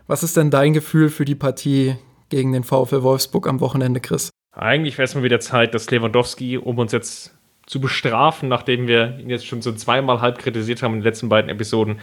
Was 0.10 0.24
ist 0.24 0.36
denn 0.38 0.50
dein 0.50 0.74
Gefühl 0.74 1.10
für 1.10 1.24
die 1.24 1.36
Partie 1.36 1.96
gegen 2.30 2.52
den 2.52 2.64
VfL 2.64 3.04
Wolfsburg 3.04 3.48
am 3.48 3.60
Wochenende, 3.60 4.00
Chris? 4.00 4.32
Eigentlich 4.54 4.98
wäre 4.98 5.06
es 5.06 5.14
mal 5.14 5.22
wieder 5.22 5.40
Zeit, 5.40 5.76
dass 5.76 5.92
Lewandowski, 5.92 6.58
um 6.58 6.80
uns 6.80 6.92
jetzt 6.92 7.38
zu 7.68 7.80
bestrafen, 7.80 8.50
nachdem 8.50 8.88
wir 8.88 9.20
ihn 9.20 9.30
jetzt 9.30 9.46
schon 9.46 9.62
so 9.62 9.72
zweimal 9.72 10.20
halb 10.20 10.40
kritisiert 10.40 10.82
haben 10.82 10.96
in 10.96 11.02
den 11.02 11.06
letzten 11.06 11.30
beiden 11.30 11.52
Episoden, 11.52 12.00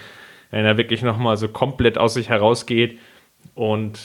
wenn 0.53 0.65
er 0.65 0.77
wirklich 0.77 1.03
nochmal 1.03 1.37
so 1.37 1.49
komplett 1.49 1.99
aus 1.99 2.15
sich 2.15 2.29
herausgeht 2.29 3.01
und 3.57 3.99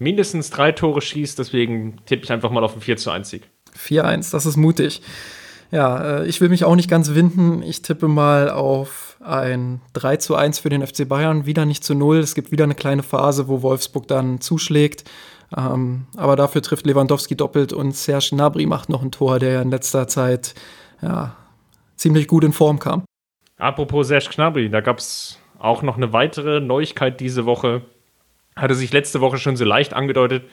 mindestens 0.00 0.50
drei 0.50 0.72
Tore 0.72 1.00
schießt. 1.00 1.38
Deswegen 1.38 1.98
tippe 2.06 2.24
ich 2.24 2.32
einfach 2.32 2.50
mal 2.50 2.64
auf 2.64 2.74
ein 2.74 2.80
4 2.80 2.96
zu 2.96 3.12
1 3.12 3.30
Sieg. 3.30 3.44
4-1, 3.78 4.32
das 4.32 4.46
ist 4.46 4.56
mutig. 4.56 5.00
Ja, 5.70 6.22
äh, 6.22 6.26
ich 6.26 6.40
will 6.40 6.48
mich 6.48 6.64
auch 6.64 6.74
nicht 6.74 6.90
ganz 6.90 7.14
winden. 7.14 7.62
Ich 7.62 7.82
tippe 7.82 8.08
mal 8.08 8.50
auf 8.50 9.03
ein 9.24 9.80
3 9.94 10.16
zu 10.16 10.34
1 10.34 10.58
für 10.58 10.68
den 10.68 10.86
FC 10.86 11.08
Bayern. 11.08 11.46
Wieder 11.46 11.64
nicht 11.64 11.84
zu 11.84 11.94
0. 11.94 12.18
Es 12.18 12.34
gibt 12.34 12.50
wieder 12.50 12.64
eine 12.64 12.74
kleine 12.74 13.02
Phase, 13.02 13.48
wo 13.48 13.62
Wolfsburg 13.62 14.06
dann 14.06 14.40
zuschlägt. 14.40 15.04
Ähm, 15.56 16.06
aber 16.16 16.36
dafür 16.36 16.62
trifft 16.62 16.86
Lewandowski 16.86 17.36
doppelt 17.36 17.72
und 17.72 17.94
Serge 17.94 18.30
Gnabry 18.32 18.66
macht 18.66 18.88
noch 18.88 19.02
ein 19.02 19.12
Tor, 19.12 19.38
der 19.38 19.62
in 19.62 19.70
letzter 19.70 20.08
Zeit 20.08 20.54
ja, 21.00 21.36
ziemlich 21.96 22.28
gut 22.28 22.44
in 22.44 22.52
Form 22.52 22.78
kam. 22.78 23.04
Apropos 23.58 24.08
Serge 24.08 24.30
Gnabry, 24.34 24.68
da 24.68 24.80
gab 24.80 24.98
es 24.98 25.38
auch 25.58 25.82
noch 25.82 25.96
eine 25.96 26.12
weitere 26.12 26.60
Neuigkeit 26.60 27.20
diese 27.20 27.46
Woche. 27.46 27.82
Hatte 28.56 28.74
sich 28.74 28.92
letzte 28.92 29.20
Woche 29.20 29.38
schon 29.38 29.56
so 29.56 29.64
leicht 29.64 29.94
angedeutet, 29.94 30.44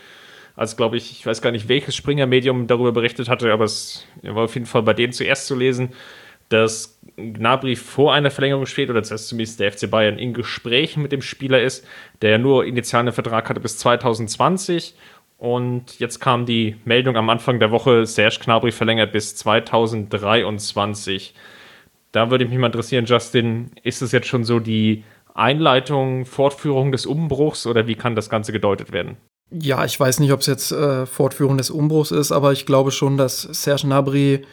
als 0.55 0.78
glaube 0.78 0.97
ich, 0.97 1.11
ich 1.11 1.26
weiß 1.26 1.41
gar 1.41 1.51
nicht, 1.51 1.67
welches 1.67 1.95
Springer-Medium 1.95 2.67
darüber 2.67 2.91
berichtet 2.91 3.30
hatte, 3.30 3.51
aber 3.51 3.65
es 3.65 4.05
war 4.22 4.43
auf 4.43 4.53
jeden 4.53 4.65
Fall 4.65 4.84
bei 4.84 4.93
denen 4.93 5.13
zuerst 5.13 5.47
zu 5.47 5.55
lesen, 5.55 5.89
dass 6.52 6.99
Gnabry 7.16 7.76
vor 7.76 8.14
einer 8.14 8.32
Verlängerung 8.32 8.66
steht 8.66 8.89
oder 8.89 9.02
dass 9.02 9.28
zumindest 9.28 9.60
der 9.60 9.72
FC 9.72 9.89
Bayern 9.89 10.18
in 10.18 10.34
Gesprächen 10.34 11.02
mit 11.02 11.12
dem 11.12 11.22
Spieler 11.22 11.62
ist, 11.62 11.86
der 12.22 12.32
ja 12.32 12.38
nur 12.38 12.66
initial 12.66 13.02
einen 13.02 13.14
Vertrag 13.14 13.49
hatte 13.49 13.60
bis 13.60 13.78
2020 13.78 14.95
und 15.41 15.99
jetzt 15.99 16.20
kam 16.20 16.45
die 16.45 16.76
Meldung 16.86 17.16
am 17.16 17.30
Anfang 17.32 17.60
der 17.60 17.72
Woche, 17.72 18.06
Serge 18.06 18.38
Gnabry 18.43 18.72
verlängert 18.72 19.12
bis 19.12 19.36
2023. 19.38 21.34
Da 22.12 22.30
würde 22.30 22.45
mich 22.45 22.60
mal 22.60 22.68
interessieren, 22.68 23.06
Justin, 23.06 23.72
ist 23.82 24.04
es 24.04 24.12
jetzt 24.12 24.28
schon 24.28 24.43
so 24.43 24.60
die 24.60 25.04
Einleitung, 25.34 26.26
Fortführung 26.26 26.91
des 26.91 27.08
Umbruchs 27.08 27.66
oder 27.66 27.88
wie 27.88 27.95
kann 27.95 28.16
das 28.16 28.30
Ganze 28.30 28.52
gedeutet 28.52 28.91
werden? 28.91 29.18
Ja, 29.49 29.84
ich 29.84 29.99
weiß 29.99 30.20
nicht, 30.20 30.32
ob 30.32 30.41
es 30.41 30.45
jetzt 30.45 30.72
äh, 30.74 31.08
Fortführung 31.08 31.58
des 31.58 31.72
Umbruchs 31.72 32.12
ist, 32.12 32.32
aber 32.32 32.52
ich 32.52 32.68
glaube 32.68 32.91
schon, 32.91 33.18
dass 33.18 33.41
Serge 33.41 33.88
Gnabry 33.88 34.45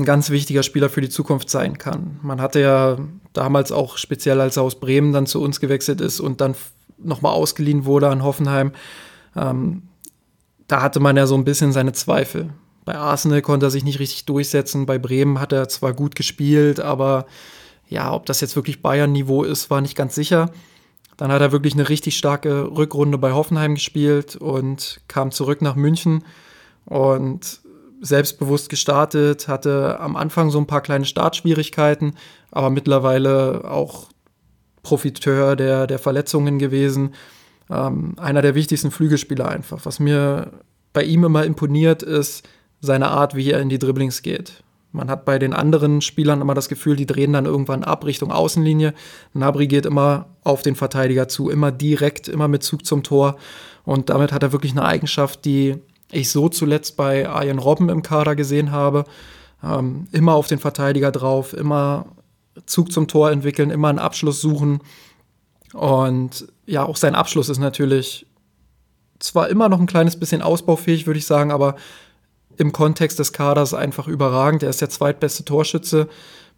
ein 0.00 0.04
ganz 0.04 0.30
wichtiger 0.30 0.62
Spieler 0.62 0.88
für 0.88 1.00
die 1.00 1.08
Zukunft 1.08 1.50
sein 1.50 1.78
kann. 1.78 2.18
Man 2.22 2.40
hatte 2.40 2.60
ja 2.60 2.96
damals 3.32 3.70
auch 3.70 3.98
speziell, 3.98 4.40
als 4.40 4.56
er 4.56 4.64
aus 4.64 4.80
Bremen 4.80 5.12
dann 5.12 5.26
zu 5.26 5.40
uns 5.40 5.60
gewechselt 5.60 6.00
ist 6.00 6.18
und 6.20 6.40
dann 6.40 6.56
nochmal 6.98 7.32
ausgeliehen 7.32 7.84
wurde 7.84 8.08
an 8.08 8.24
Hoffenheim, 8.24 8.72
ähm, 9.36 9.82
da 10.66 10.82
hatte 10.82 11.00
man 11.00 11.16
ja 11.16 11.26
so 11.26 11.34
ein 11.34 11.44
bisschen 11.44 11.72
seine 11.72 11.92
Zweifel. 11.92 12.50
Bei 12.84 12.96
Arsenal 12.96 13.42
konnte 13.42 13.66
er 13.66 13.70
sich 13.70 13.84
nicht 13.84 13.98
richtig 13.98 14.24
durchsetzen, 14.24 14.86
bei 14.86 14.98
Bremen 14.98 15.40
hat 15.40 15.52
er 15.52 15.68
zwar 15.68 15.92
gut 15.92 16.14
gespielt, 16.14 16.80
aber 16.80 17.26
ja, 17.88 18.12
ob 18.12 18.26
das 18.26 18.40
jetzt 18.40 18.56
wirklich 18.56 18.82
Bayern-Niveau 18.82 19.42
ist, 19.42 19.70
war 19.70 19.80
nicht 19.80 19.96
ganz 19.96 20.14
sicher. 20.14 20.50
Dann 21.16 21.30
hat 21.30 21.42
er 21.42 21.52
wirklich 21.52 21.74
eine 21.74 21.88
richtig 21.88 22.16
starke 22.16 22.70
Rückrunde 22.74 23.18
bei 23.18 23.32
Hoffenheim 23.32 23.74
gespielt 23.74 24.36
und 24.36 25.00
kam 25.08 25.32
zurück 25.32 25.60
nach 25.60 25.74
München 25.74 26.24
und 26.86 27.60
selbstbewusst 28.00 28.68
gestartet, 28.70 29.48
hatte 29.48 30.00
am 30.00 30.16
Anfang 30.16 30.50
so 30.50 30.58
ein 30.58 30.66
paar 30.66 30.80
kleine 30.80 31.04
Startschwierigkeiten, 31.04 32.14
aber 32.50 32.70
mittlerweile 32.70 33.70
auch 33.70 34.08
Profiteur 34.82 35.56
der, 35.56 35.86
der 35.86 35.98
Verletzungen 35.98 36.58
gewesen. 36.58 37.14
Ähm, 37.70 38.14
einer 38.18 38.42
der 38.42 38.54
wichtigsten 38.54 38.90
Flügelspieler 38.90 39.48
einfach. 39.48 39.84
Was 39.84 40.00
mir 40.00 40.50
bei 40.92 41.04
ihm 41.04 41.24
immer 41.24 41.44
imponiert, 41.44 42.02
ist 42.02 42.48
seine 42.80 43.08
Art, 43.08 43.34
wie 43.34 43.50
er 43.50 43.60
in 43.60 43.68
die 43.68 43.78
Dribblings 43.78 44.22
geht. 44.22 44.62
Man 44.92 45.08
hat 45.08 45.24
bei 45.24 45.38
den 45.38 45.52
anderen 45.52 46.00
Spielern 46.00 46.40
immer 46.40 46.54
das 46.54 46.68
Gefühl, 46.68 46.96
die 46.96 47.06
drehen 47.06 47.32
dann 47.32 47.46
irgendwann 47.46 47.84
ab 47.84 48.04
Richtung 48.04 48.32
Außenlinie. 48.32 48.92
Nabri 49.34 49.68
geht 49.68 49.86
immer 49.86 50.26
auf 50.42 50.62
den 50.62 50.74
Verteidiger 50.74 51.28
zu, 51.28 51.48
immer 51.48 51.70
direkt, 51.70 52.26
immer 52.26 52.48
mit 52.48 52.64
Zug 52.64 52.84
zum 52.84 53.04
Tor. 53.04 53.36
Und 53.84 54.10
damit 54.10 54.32
hat 54.32 54.42
er 54.42 54.52
wirklich 54.52 54.72
eine 54.72 54.84
Eigenschaft, 54.84 55.44
die 55.44 55.76
ich 56.12 56.30
so 56.30 56.48
zuletzt 56.48 56.96
bei 56.96 57.28
Arjen 57.28 57.58
Robben 57.58 57.88
im 57.88 58.02
Kader 58.02 58.36
gesehen 58.36 58.70
habe. 58.70 59.04
Ähm, 59.62 60.08
immer 60.12 60.34
auf 60.34 60.46
den 60.46 60.58
Verteidiger 60.58 61.12
drauf, 61.12 61.52
immer 61.52 62.06
Zug 62.66 62.92
zum 62.92 63.08
Tor 63.08 63.30
entwickeln, 63.30 63.70
immer 63.70 63.88
einen 63.88 63.98
Abschluss 63.98 64.40
suchen. 64.40 64.80
Und 65.72 66.48
ja, 66.66 66.84
auch 66.84 66.96
sein 66.96 67.14
Abschluss 67.14 67.48
ist 67.48 67.58
natürlich 67.58 68.26
zwar 69.18 69.48
immer 69.48 69.68
noch 69.68 69.80
ein 69.80 69.86
kleines 69.86 70.18
bisschen 70.18 70.42
ausbaufähig, 70.42 71.06
würde 71.06 71.18
ich 71.18 71.26
sagen, 71.26 71.52
aber 71.52 71.76
im 72.56 72.72
Kontext 72.72 73.18
des 73.18 73.32
Kaders 73.32 73.74
einfach 73.74 74.08
überragend. 74.08 74.62
Er 74.62 74.70
ist 74.70 74.80
der 74.80 74.90
zweitbeste 74.90 75.44
Torschütze 75.44 76.08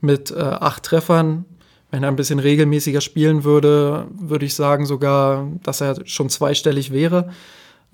mit 0.01 0.31
äh, 0.31 0.41
acht 0.41 0.85
Treffern. 0.85 1.45
Wenn 1.91 2.03
er 2.03 2.09
ein 2.09 2.17
bisschen 2.17 2.39
regelmäßiger 2.39 3.03
spielen 3.03 3.45
würde, 3.45 4.07
würde 4.19 4.47
ich 4.47 4.55
sagen 4.55 4.87
sogar, 4.87 5.47
dass 5.63 5.83
er 5.83 6.07
schon 6.07 6.31
zweistellig 6.31 6.91
wäre 6.91 7.31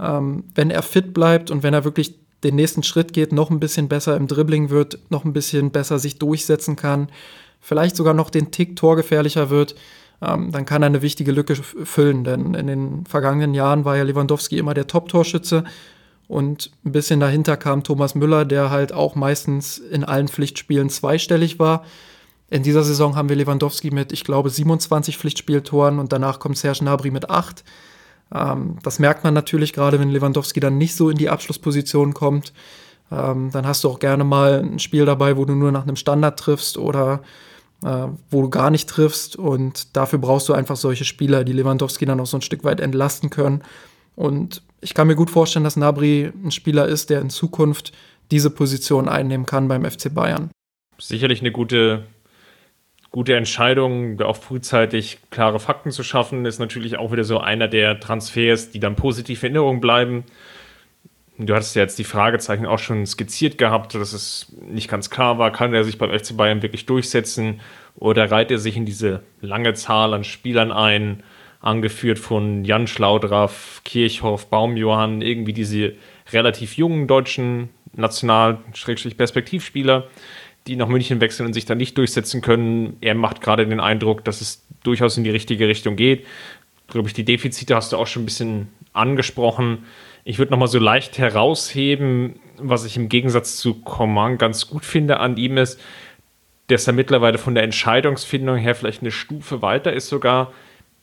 ähm, 0.01 0.45
wenn 0.55 0.71
er 0.71 0.83
fit 0.83 1.15
bleibt 1.15 1.51
und 1.51 1.63
wenn 1.63 1.75
er 1.75 1.85
wirklich 1.85 2.19
den 2.45 2.55
nächsten 2.55 2.83
Schritt 2.83 3.13
geht, 3.13 3.33
noch 3.33 3.51
ein 3.51 3.61
bisschen 3.61 3.89
besser 3.89 4.17
im 4.17 4.29
Dribbling 4.29 4.71
wird, 4.71 4.99
noch 5.11 5.25
ein 5.25 5.33
bisschen 5.33 5.71
besser 5.71 5.99
sich 5.99 6.19
durchsetzen 6.19 6.77
kann, 6.77 7.09
vielleicht 7.61 7.97
sogar 7.97 8.15
noch 8.15 8.31
den 8.31 8.51
Tick 8.51 8.77
torgefährlicher 8.77 9.51
wird, 9.51 9.75
ähm, 10.23 10.51
dann 10.53 10.65
kann 10.65 10.83
er 10.83 10.87
eine 10.87 11.03
wichtige 11.03 11.33
Lücke 11.33 11.55
füllen. 11.57 12.25
Denn 12.25 12.55
in 12.55 12.67
den 12.67 13.07
vergangenen 13.07 13.55
Jahren 13.55 13.85
war 13.85 13.97
ja 13.97 14.05
Lewandowski 14.05 14.59
immer 14.59 14.75
der 14.75 14.87
Top-Torschütze 14.87 15.65
und 16.29 16.71
ein 16.85 16.93
bisschen 16.93 17.21
dahinter 17.21 17.57
kam 17.57 17.83
Thomas 17.83 18.15
Müller, 18.15 18.45
der 18.45 18.71
halt 18.71 18.93
auch 18.93 19.15
meistens 19.15 19.79
in 19.79 20.05
allen 20.05 20.29
Pflichtspielen 20.29 20.91
zweistellig 20.91 21.59
war. 21.59 21.85
In 22.51 22.63
dieser 22.63 22.83
Saison 22.83 23.17
haben 23.17 23.29
wir 23.29 23.37
Lewandowski 23.37 23.91
mit, 23.91 24.13
ich 24.13 24.25
glaube, 24.25 24.51
27 24.51 25.19
Pflichtspieltoren 25.19 25.99
und 25.99 26.13
danach 26.13 26.39
kommt 26.39 26.57
Serge 26.57 26.81
Gnabry 26.81 27.11
mit 27.11 27.29
8. 27.31 27.65
Ähm, 28.35 28.77
das 28.83 28.99
merkt 28.99 29.25
man 29.25 29.35
natürlich 29.35 29.73
gerade, 29.73 29.99
wenn 29.99 30.11
Lewandowski 30.11 30.61
dann 30.61 30.79
nicht 30.79 30.95
so 30.95 31.11
in 31.11 31.17
die 31.17 31.31
Abschlussposition 31.31 32.15
kommt. 32.15 32.53
Ähm, 33.11 33.51
dann 33.53 33.67
hast 33.67 33.85
du 33.85 33.89
auch 33.89 33.99
gerne 33.99 34.25
mal 34.25 34.63
ein 34.63 34.79
Spiel 34.79 35.07
dabei, 35.07 35.37
wo 35.37 35.45
du 35.45 35.55
nur 35.55 35.73
nach 35.73 35.85
einem 35.85 35.97
Standard 35.97 36.39
triffst 36.39 36.77
oder 36.77 37.23
äh, 37.85 38.07
wo 38.31 38.43
du 38.43 38.51
gar 38.51 38.71
nicht 38.71 38.89
triffst. 38.89 39.37
Und 39.37 39.97
dafür 39.97 40.19
brauchst 40.19 40.49
du 40.49 40.53
einfach 40.53 40.77
solche 40.77 41.05
Spieler, 41.05 41.45
die 41.45 41.53
Lewandowski 41.53 42.05
dann 42.05 42.21
auch 42.21 42.27
so 42.27 42.37
ein 42.37 42.43
Stück 42.43 42.65
weit 42.65 42.81
entlasten 42.81 43.31
können. 43.31 43.63
Und 44.15 44.63
ich 44.81 44.95
kann 44.95 45.07
mir 45.07 45.17
gut 45.17 45.31
vorstellen, 45.31 45.65
dass 45.65 45.77
Nabri 45.77 46.33
ein 46.45 46.51
Spieler 46.51 46.87
ist, 46.87 47.11
der 47.11 47.21
in 47.21 47.31
Zukunft 47.31 47.93
diese 48.31 48.51
Position 48.51 49.09
einnehmen 49.09 49.47
kann 49.47 49.69
beim 49.69 49.85
FC 49.85 50.13
Bayern. 50.13 50.51
Sicherlich 50.99 51.41
eine 51.41 51.53
gute 51.53 52.05
gute 53.19 53.35
Entscheidung, 53.35 54.21
auch 54.21 54.37
frühzeitig 54.37 55.19
klare 55.31 55.59
Fakten 55.59 55.91
zu 55.91 56.05
schaffen, 56.05 56.47
ist 56.47 56.61
natürlich 56.61 56.99
auch 56.99 57.11
wieder 57.11 57.25
so 57.25 57.41
einer 57.41 57.67
der 57.67 57.99
Transfers, 57.99 58.71
die 58.71 58.79
dann 58.79 58.95
positiv 58.95 59.43
in 59.43 59.57
Erinnerung 59.57 59.81
bleiben. 59.81 60.23
Du 61.37 61.53
hattest 61.53 61.75
ja 61.75 61.83
jetzt 61.83 61.99
die 61.99 62.05
Fragezeichen 62.05 62.65
auch 62.65 62.79
schon 62.79 63.05
skizziert 63.07 63.59
gehabt, 63.59 63.97
dass 63.97 64.13
es 64.13 64.55
nicht 64.71 64.89
ganz 64.89 65.11
klar 65.11 65.37
war, 65.37 65.51
kann 65.51 65.75
er 65.75 65.83
sich 65.83 65.99
beim 65.99 66.17
FC 66.17 66.37
Bayern 66.37 66.63
wirklich 66.63 66.87
durchsetzen 66.87 67.59
oder 67.97 68.31
reiht 68.31 68.53
er 68.53 68.59
sich 68.59 68.77
in 68.77 68.87
diese 68.87 69.25
lange 69.41 69.75
Zahl 69.75 70.15
an 70.15 70.23
Spielern 70.23 70.71
ein, 70.71 71.25
angeführt 71.61 72.21
von 72.21 72.65
Jan 72.65 72.87
Schlaudraff, 72.87 73.81
Kirchhoff, 73.85 74.47
Baumjohann, 74.47 75.23
irgendwie 75.23 75.55
diese 75.55 75.95
relativ 76.33 76.77
jungen 76.77 77.09
deutschen 77.09 77.71
National-Perspektivspieler, 77.97 80.07
die 80.69 80.77
nach 80.77 80.89
München 80.89 81.21
wechseln 81.21 81.47
und 81.47 81.53
sich 81.53 81.65
da 81.65 81.75
nicht 81.75 81.97
durchsetzen 81.99 82.41
können. 82.41 82.97
Er 83.01 83.15
macht 83.15 83.41
gerade 83.41 83.67
den 83.67 83.81
Eindruck, 83.81 84.25
dass 84.25 84.41
es 84.41 84.65
durchaus 84.83 85.17
in 85.17 85.25
die 85.25 85.31
richtige 85.31 85.67
Richtung 85.67 85.97
geht. 85.97 86.27
Glaube 86.89 87.09
ich, 87.09 87.15
die 87.15 87.25
Defizite 87.25 87.75
hast 87.75 87.93
du 87.93 87.97
auch 87.97 88.07
schon 88.07 88.23
ein 88.23 88.27
bisschen 88.27 88.69
angesprochen. 88.93 89.85
Ich 90.25 90.39
würde 90.39 90.53
nochmal 90.53 90.69
so 90.69 90.79
leicht 90.79 91.19
herausheben, 91.19 92.39
was 92.59 92.85
ich 92.85 92.97
im 92.97 93.09
Gegensatz 93.09 93.57
zu 93.57 93.75
Coman 93.75 94.39
ganz 94.39 94.69
gut 94.69 94.85
finde 94.85 95.21
an 95.21 95.37
ihm 95.37 95.57
ist, 95.57 95.81
dass 96.69 96.87
er 96.87 96.93
mittlerweile 96.93 97.39
von 97.39 97.55
der 97.55 97.65
Entscheidungsfindung 97.65 98.57
her 98.57 98.75
vielleicht 98.75 99.01
eine 99.01 99.11
Stufe 99.11 99.63
weiter 99.63 99.93
ist, 99.93 100.09
sogar 100.09 100.53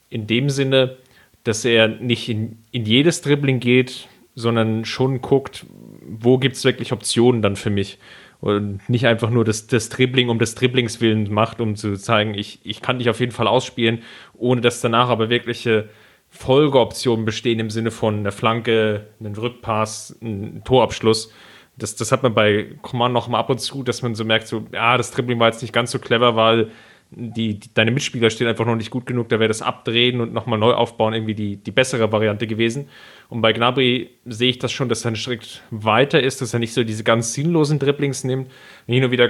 in 0.09 0.27
dem 0.27 0.49
Sinne, 0.49 0.97
dass 1.43 1.65
er 1.65 1.87
nicht 1.87 2.29
in, 2.29 2.59
in 2.71 2.85
jedes 2.85 3.21
Dribbling 3.21 3.59
geht, 3.59 4.07
sondern 4.35 4.85
schon 4.85 5.21
guckt, 5.21 5.65
wo 6.01 6.37
gibt 6.37 6.55
es 6.55 6.65
wirklich 6.65 6.91
Optionen 6.91 7.41
dann 7.41 7.55
für 7.55 7.69
mich 7.69 7.97
und 8.41 8.87
nicht 8.89 9.07
einfach 9.07 9.29
nur 9.29 9.45
das, 9.45 9.67
das 9.67 9.89
Dribbling 9.89 10.29
um 10.29 10.39
des 10.39 10.55
Dribblings 10.55 11.01
willen 11.01 11.33
macht, 11.33 11.61
um 11.61 11.75
zu 11.75 11.95
zeigen, 11.95 12.33
ich, 12.33 12.59
ich 12.63 12.81
kann 12.81 12.99
dich 12.99 13.09
auf 13.09 13.19
jeden 13.19 13.31
Fall 13.31 13.47
ausspielen, 13.47 14.03
ohne 14.33 14.61
dass 14.61 14.81
danach 14.81 15.09
aber 15.09 15.29
wirkliche 15.29 15.89
Folgeoptionen 16.29 17.25
bestehen 17.25 17.59
im 17.59 17.69
Sinne 17.69 17.91
von 17.91 18.19
einer 18.19 18.31
Flanke, 18.31 19.07
einem 19.19 19.33
Rückpass, 19.33 20.17
einem 20.21 20.63
Torabschluss. 20.63 21.31
Das, 21.77 21.95
das 21.95 22.11
hat 22.11 22.23
man 22.23 22.33
bei 22.33 22.67
Command 22.81 23.13
noch 23.13 23.27
mal 23.27 23.39
ab 23.39 23.49
und 23.49 23.59
zu, 23.59 23.83
dass 23.83 24.01
man 24.01 24.15
so 24.15 24.25
merkt, 24.25 24.47
so, 24.47 24.65
ja, 24.73 24.97
das 24.97 25.11
Dribbling 25.11 25.39
war 25.39 25.47
jetzt 25.47 25.61
nicht 25.61 25.73
ganz 25.73 25.91
so 25.91 25.99
clever, 25.99 26.35
weil 26.35 26.71
die, 27.11 27.59
die, 27.59 27.73
deine 27.73 27.91
Mitspieler 27.91 28.29
stehen 28.29 28.47
einfach 28.47 28.65
noch 28.65 28.75
nicht 28.75 28.91
gut 28.91 29.05
genug, 29.05 29.29
da 29.29 29.39
wäre 29.39 29.47
das 29.47 29.61
Abdrehen 29.61 30.19
und 30.21 30.33
nochmal 30.33 30.59
neu 30.59 30.73
aufbauen 30.73 31.13
irgendwie 31.13 31.35
die, 31.35 31.57
die 31.57 31.71
bessere 31.71 32.11
Variante 32.11 32.47
gewesen. 32.47 32.89
Und 33.29 33.41
bei 33.41 33.53
Gnabry 33.53 34.11
sehe 34.25 34.51
ich 34.51 34.59
das 34.59 34.71
schon, 34.71 34.87
dass 34.87 35.03
er 35.03 35.07
einen 35.07 35.15
Schritt 35.15 35.61
weiter 35.71 36.21
ist, 36.21 36.41
dass 36.41 36.53
er 36.53 36.59
nicht 36.59 36.73
so 36.73 36.83
diese 36.83 37.03
ganz 37.03 37.33
sinnlosen 37.33 37.79
Dribblings 37.79 38.23
nimmt. 38.23 38.51
Hin 38.85 39.03
und 39.03 39.11
wieder 39.11 39.29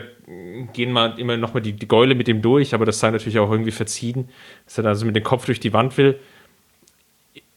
gehen 0.73 0.91
mal 0.91 1.17
immer 1.17 1.37
nochmal 1.37 1.63
die, 1.63 1.73
die 1.73 1.87
Gäule 1.87 2.15
mit 2.15 2.27
ihm 2.27 2.41
durch, 2.41 2.73
aber 2.73 2.85
das 2.85 2.99
sei 2.99 3.11
natürlich 3.11 3.39
auch 3.39 3.51
irgendwie 3.51 3.71
verziehen, 3.71 4.29
dass 4.65 4.77
er 4.77 4.83
da 4.83 4.89
also 4.89 5.05
mit 5.05 5.15
dem 5.15 5.23
Kopf 5.23 5.45
durch 5.45 5.59
die 5.59 5.73
Wand 5.73 5.97
will. 5.97 6.19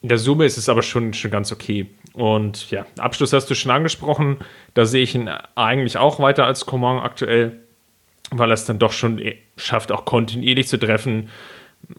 In 0.00 0.08
der 0.08 0.18
Summe 0.18 0.44
ist 0.44 0.58
es 0.58 0.68
aber 0.68 0.82
schon, 0.82 1.12
schon 1.12 1.32
ganz 1.32 1.50
okay. 1.50 1.86
Und 2.12 2.70
ja, 2.70 2.86
Abschluss 2.98 3.32
hast 3.32 3.50
du 3.50 3.54
schon 3.54 3.72
angesprochen. 3.72 4.36
Da 4.74 4.86
sehe 4.86 5.02
ich 5.02 5.14
ihn 5.16 5.28
eigentlich 5.56 5.98
auch 5.98 6.20
weiter 6.20 6.46
als 6.46 6.66
Coman 6.66 7.00
aktuell, 7.00 7.58
weil 8.30 8.50
er 8.50 8.54
es 8.54 8.64
dann 8.64 8.78
doch 8.78 8.92
schon 8.92 9.20
schafft, 9.56 9.90
auch 9.90 10.04
kontinuierlich 10.04 10.68
zu 10.68 10.78
treffen 10.78 11.30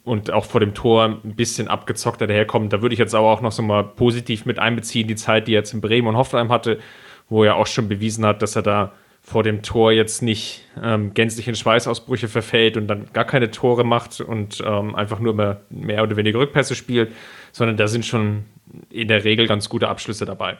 und 0.03 0.31
auch 0.31 0.45
vor 0.45 0.59
dem 0.59 0.73
Tor 0.73 1.19
ein 1.23 1.35
bisschen 1.35 1.67
abgezockter 1.67 2.27
daherkommt. 2.27 2.73
Da 2.73 2.81
würde 2.81 2.93
ich 2.93 2.99
jetzt 2.99 3.15
aber 3.15 3.27
auch 3.27 3.41
noch 3.41 3.51
so 3.51 3.61
mal 3.61 3.83
positiv 3.83 4.45
mit 4.45 4.59
einbeziehen, 4.59 5.07
die 5.07 5.15
Zeit, 5.15 5.47
die 5.47 5.53
er 5.53 5.59
jetzt 5.59 5.73
in 5.73 5.81
Bremen 5.81 6.07
und 6.07 6.17
Hoffenheim 6.17 6.49
hatte, 6.49 6.79
wo 7.27 7.43
er 7.43 7.55
auch 7.55 7.67
schon 7.67 7.89
bewiesen 7.89 8.25
hat, 8.25 8.41
dass 8.41 8.55
er 8.55 8.61
da 8.61 8.93
vor 9.21 9.43
dem 9.43 9.61
Tor 9.61 9.91
jetzt 9.91 10.21
nicht 10.21 10.65
ähm, 10.81 11.13
gänzlich 11.13 11.47
in 11.47 11.55
Schweißausbrüche 11.55 12.27
verfällt 12.27 12.77
und 12.77 12.87
dann 12.87 13.07
gar 13.13 13.25
keine 13.25 13.51
Tore 13.51 13.83
macht 13.83 14.21
und 14.21 14.63
ähm, 14.65 14.95
einfach 14.95 15.19
nur 15.19 15.33
mehr, 15.33 15.61
mehr 15.69 16.03
oder 16.03 16.15
weniger 16.15 16.39
Rückpässe 16.39 16.73
spielt, 16.73 17.11
sondern 17.51 17.77
da 17.77 17.87
sind 17.87 18.05
schon 18.05 18.45
in 18.89 19.07
der 19.07 19.23
Regel 19.23 19.47
ganz 19.47 19.69
gute 19.69 19.87
Abschlüsse 19.87 20.25
dabei. 20.25 20.57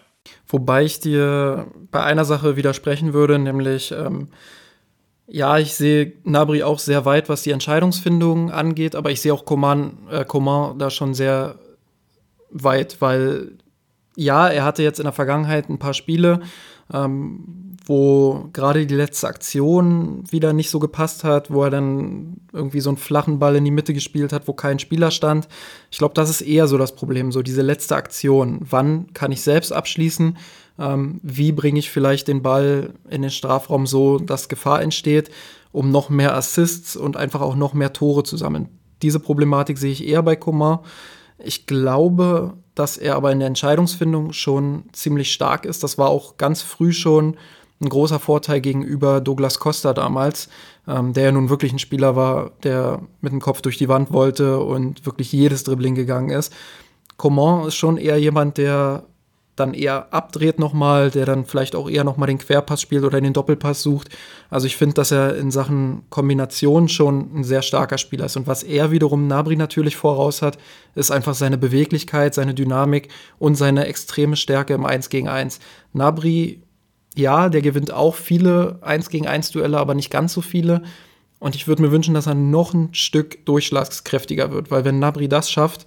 Wobei 0.47 0.83
ich 0.83 0.99
dir 0.99 1.67
bei 1.91 2.03
einer 2.03 2.25
Sache 2.25 2.57
widersprechen 2.57 3.13
würde, 3.13 3.39
nämlich 3.39 3.91
ähm, 3.91 4.27
ja, 5.31 5.57
ich 5.57 5.75
sehe 5.75 6.13
Nabri 6.23 6.63
auch 6.63 6.79
sehr 6.79 7.05
weit, 7.05 7.29
was 7.29 7.43
die 7.43 7.51
Entscheidungsfindung 7.51 8.51
angeht, 8.51 8.95
aber 8.95 9.11
ich 9.11 9.21
sehe 9.21 9.33
auch 9.33 9.45
Coman, 9.45 9.97
äh, 10.09 10.25
Coman 10.25 10.79
da 10.79 10.89
schon 10.89 11.13
sehr 11.13 11.55
weit, 12.49 12.97
weil 12.99 13.51
ja, 14.15 14.47
er 14.47 14.65
hatte 14.65 14.83
jetzt 14.83 14.99
in 14.99 15.05
der 15.05 15.13
Vergangenheit 15.13 15.69
ein 15.69 15.79
paar 15.79 15.93
Spiele, 15.93 16.41
ähm, 16.91 17.75
wo 17.85 18.49
gerade 18.53 18.85
die 18.85 18.95
letzte 18.95 19.27
Aktion 19.27 20.23
wieder 20.29 20.53
nicht 20.53 20.69
so 20.69 20.79
gepasst 20.79 21.23
hat, 21.23 21.51
wo 21.51 21.63
er 21.63 21.69
dann 21.69 22.37
irgendwie 22.51 22.81
so 22.81 22.89
einen 22.89 22.97
flachen 22.97 23.39
Ball 23.39 23.55
in 23.55 23.65
die 23.65 23.71
Mitte 23.71 23.93
gespielt 23.93 24.33
hat, 24.33 24.47
wo 24.47 24.53
kein 24.53 24.77
Spieler 24.79 25.09
stand. 25.09 25.47
Ich 25.89 25.99
glaube, 25.99 26.13
das 26.13 26.29
ist 26.29 26.41
eher 26.41 26.67
so 26.67 26.77
das 26.77 26.95
Problem, 26.95 27.31
so 27.31 27.41
diese 27.41 27.61
letzte 27.61 27.95
Aktion. 27.95 28.59
Wann 28.61 29.13
kann 29.13 29.31
ich 29.31 29.41
selbst 29.41 29.71
abschließen? 29.71 30.37
Ähm, 30.79 31.19
wie 31.21 31.51
bringe 31.51 31.79
ich 31.79 31.91
vielleicht 31.91 32.27
den 32.27 32.41
Ball 32.41 32.93
in 33.09 33.21
den 33.21 33.31
Strafraum 33.31 33.85
so, 33.85 34.17
dass 34.17 34.49
Gefahr 34.49 34.81
entsteht, 34.81 35.29
um 35.71 35.91
noch 35.91 36.09
mehr 36.09 36.35
Assists 36.35 36.95
und 36.95 37.17
einfach 37.17 37.41
auch 37.41 37.55
noch 37.55 37.73
mehr 37.73 37.93
Tore 37.93 38.23
zu 38.23 38.37
sammeln. 38.37 38.69
Diese 39.01 39.19
Problematik 39.19 39.77
sehe 39.77 39.91
ich 39.91 40.07
eher 40.07 40.23
bei 40.23 40.35
Coman. 40.35 40.79
Ich 41.37 41.67
glaube, 41.67 42.53
dass 42.75 42.97
er 42.97 43.15
aber 43.15 43.31
in 43.31 43.39
der 43.39 43.47
Entscheidungsfindung 43.47 44.33
schon 44.33 44.85
ziemlich 44.93 45.31
stark 45.31 45.65
ist. 45.65 45.83
Das 45.83 45.97
war 45.97 46.09
auch 46.09 46.37
ganz 46.37 46.61
früh 46.61 46.93
schon 46.93 47.37
ein 47.81 47.89
großer 47.89 48.19
Vorteil 48.19 48.59
gegenüber 48.59 49.21
Douglas 49.21 49.59
Costa 49.59 49.93
damals, 49.93 50.49
ähm, 50.87 51.13
der 51.13 51.25
ja 51.25 51.31
nun 51.31 51.49
wirklich 51.49 51.71
ein 51.71 51.79
Spieler 51.79 52.15
war, 52.15 52.51
der 52.63 53.01
mit 53.21 53.31
dem 53.31 53.39
Kopf 53.39 53.61
durch 53.61 53.77
die 53.77 53.87
Wand 53.87 54.11
wollte 54.11 54.59
und 54.59 55.05
wirklich 55.05 55.31
jedes 55.31 55.63
Dribbling 55.63 55.95
gegangen 55.95 56.29
ist. 56.29 56.53
Coman 57.15 57.67
ist 57.67 57.75
schon 57.75 57.97
eher 57.97 58.17
jemand, 58.17 58.57
der 58.57 59.03
dann 59.59 59.73
eher 59.73 60.13
abdreht 60.13 60.59
nochmal, 60.59 61.11
der 61.11 61.25
dann 61.25 61.45
vielleicht 61.45 61.75
auch 61.75 61.89
eher 61.89 62.03
nochmal 62.03 62.27
den 62.27 62.37
Querpass 62.37 62.81
spielt 62.81 63.03
oder 63.03 63.19
den 63.19 63.33
Doppelpass 63.33 63.81
sucht. 63.81 64.09
Also 64.49 64.67
ich 64.67 64.77
finde, 64.77 64.95
dass 64.95 65.11
er 65.11 65.35
in 65.35 65.51
Sachen 65.51 66.03
Kombination 66.09 66.87
schon 66.89 67.29
ein 67.35 67.43
sehr 67.43 67.61
starker 67.61 67.97
Spieler 67.97 68.25
ist. 68.25 68.37
Und 68.37 68.47
was 68.47 68.63
er 68.63 68.91
wiederum 68.91 69.27
Nabri 69.27 69.55
natürlich 69.55 69.95
voraus 69.95 70.41
hat, 70.41 70.57
ist 70.95 71.11
einfach 71.11 71.33
seine 71.33 71.57
Beweglichkeit, 71.57 72.33
seine 72.33 72.53
Dynamik 72.53 73.09
und 73.37 73.55
seine 73.55 73.85
extreme 73.87 74.35
Stärke 74.35 74.73
im 74.73 74.85
1 74.85 75.09
gegen 75.09 75.27
1. 75.27 75.59
Nabri, 75.93 76.61
ja, 77.15 77.49
der 77.49 77.61
gewinnt 77.61 77.91
auch 77.91 78.15
viele 78.15 78.79
1 78.81 79.09
gegen 79.09 79.27
1 79.27 79.51
Duelle, 79.51 79.77
aber 79.77 79.93
nicht 79.93 80.09
ganz 80.09 80.33
so 80.33 80.41
viele. 80.41 80.81
Und 81.39 81.55
ich 81.55 81.67
würde 81.67 81.81
mir 81.81 81.91
wünschen, 81.91 82.13
dass 82.13 82.27
er 82.27 82.35
noch 82.35 82.73
ein 82.73 82.93
Stück 82.93 83.45
durchschlagskräftiger 83.45 84.51
wird, 84.51 84.71
weil 84.71 84.85
wenn 84.85 84.99
Nabri 84.99 85.27
das 85.27 85.49
schafft, 85.49 85.85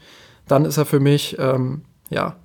dann 0.48 0.64
ist 0.64 0.78
er 0.78 0.86
für 0.86 1.00
mich, 1.00 1.36
ähm, 1.38 1.82
ja, 2.10 2.36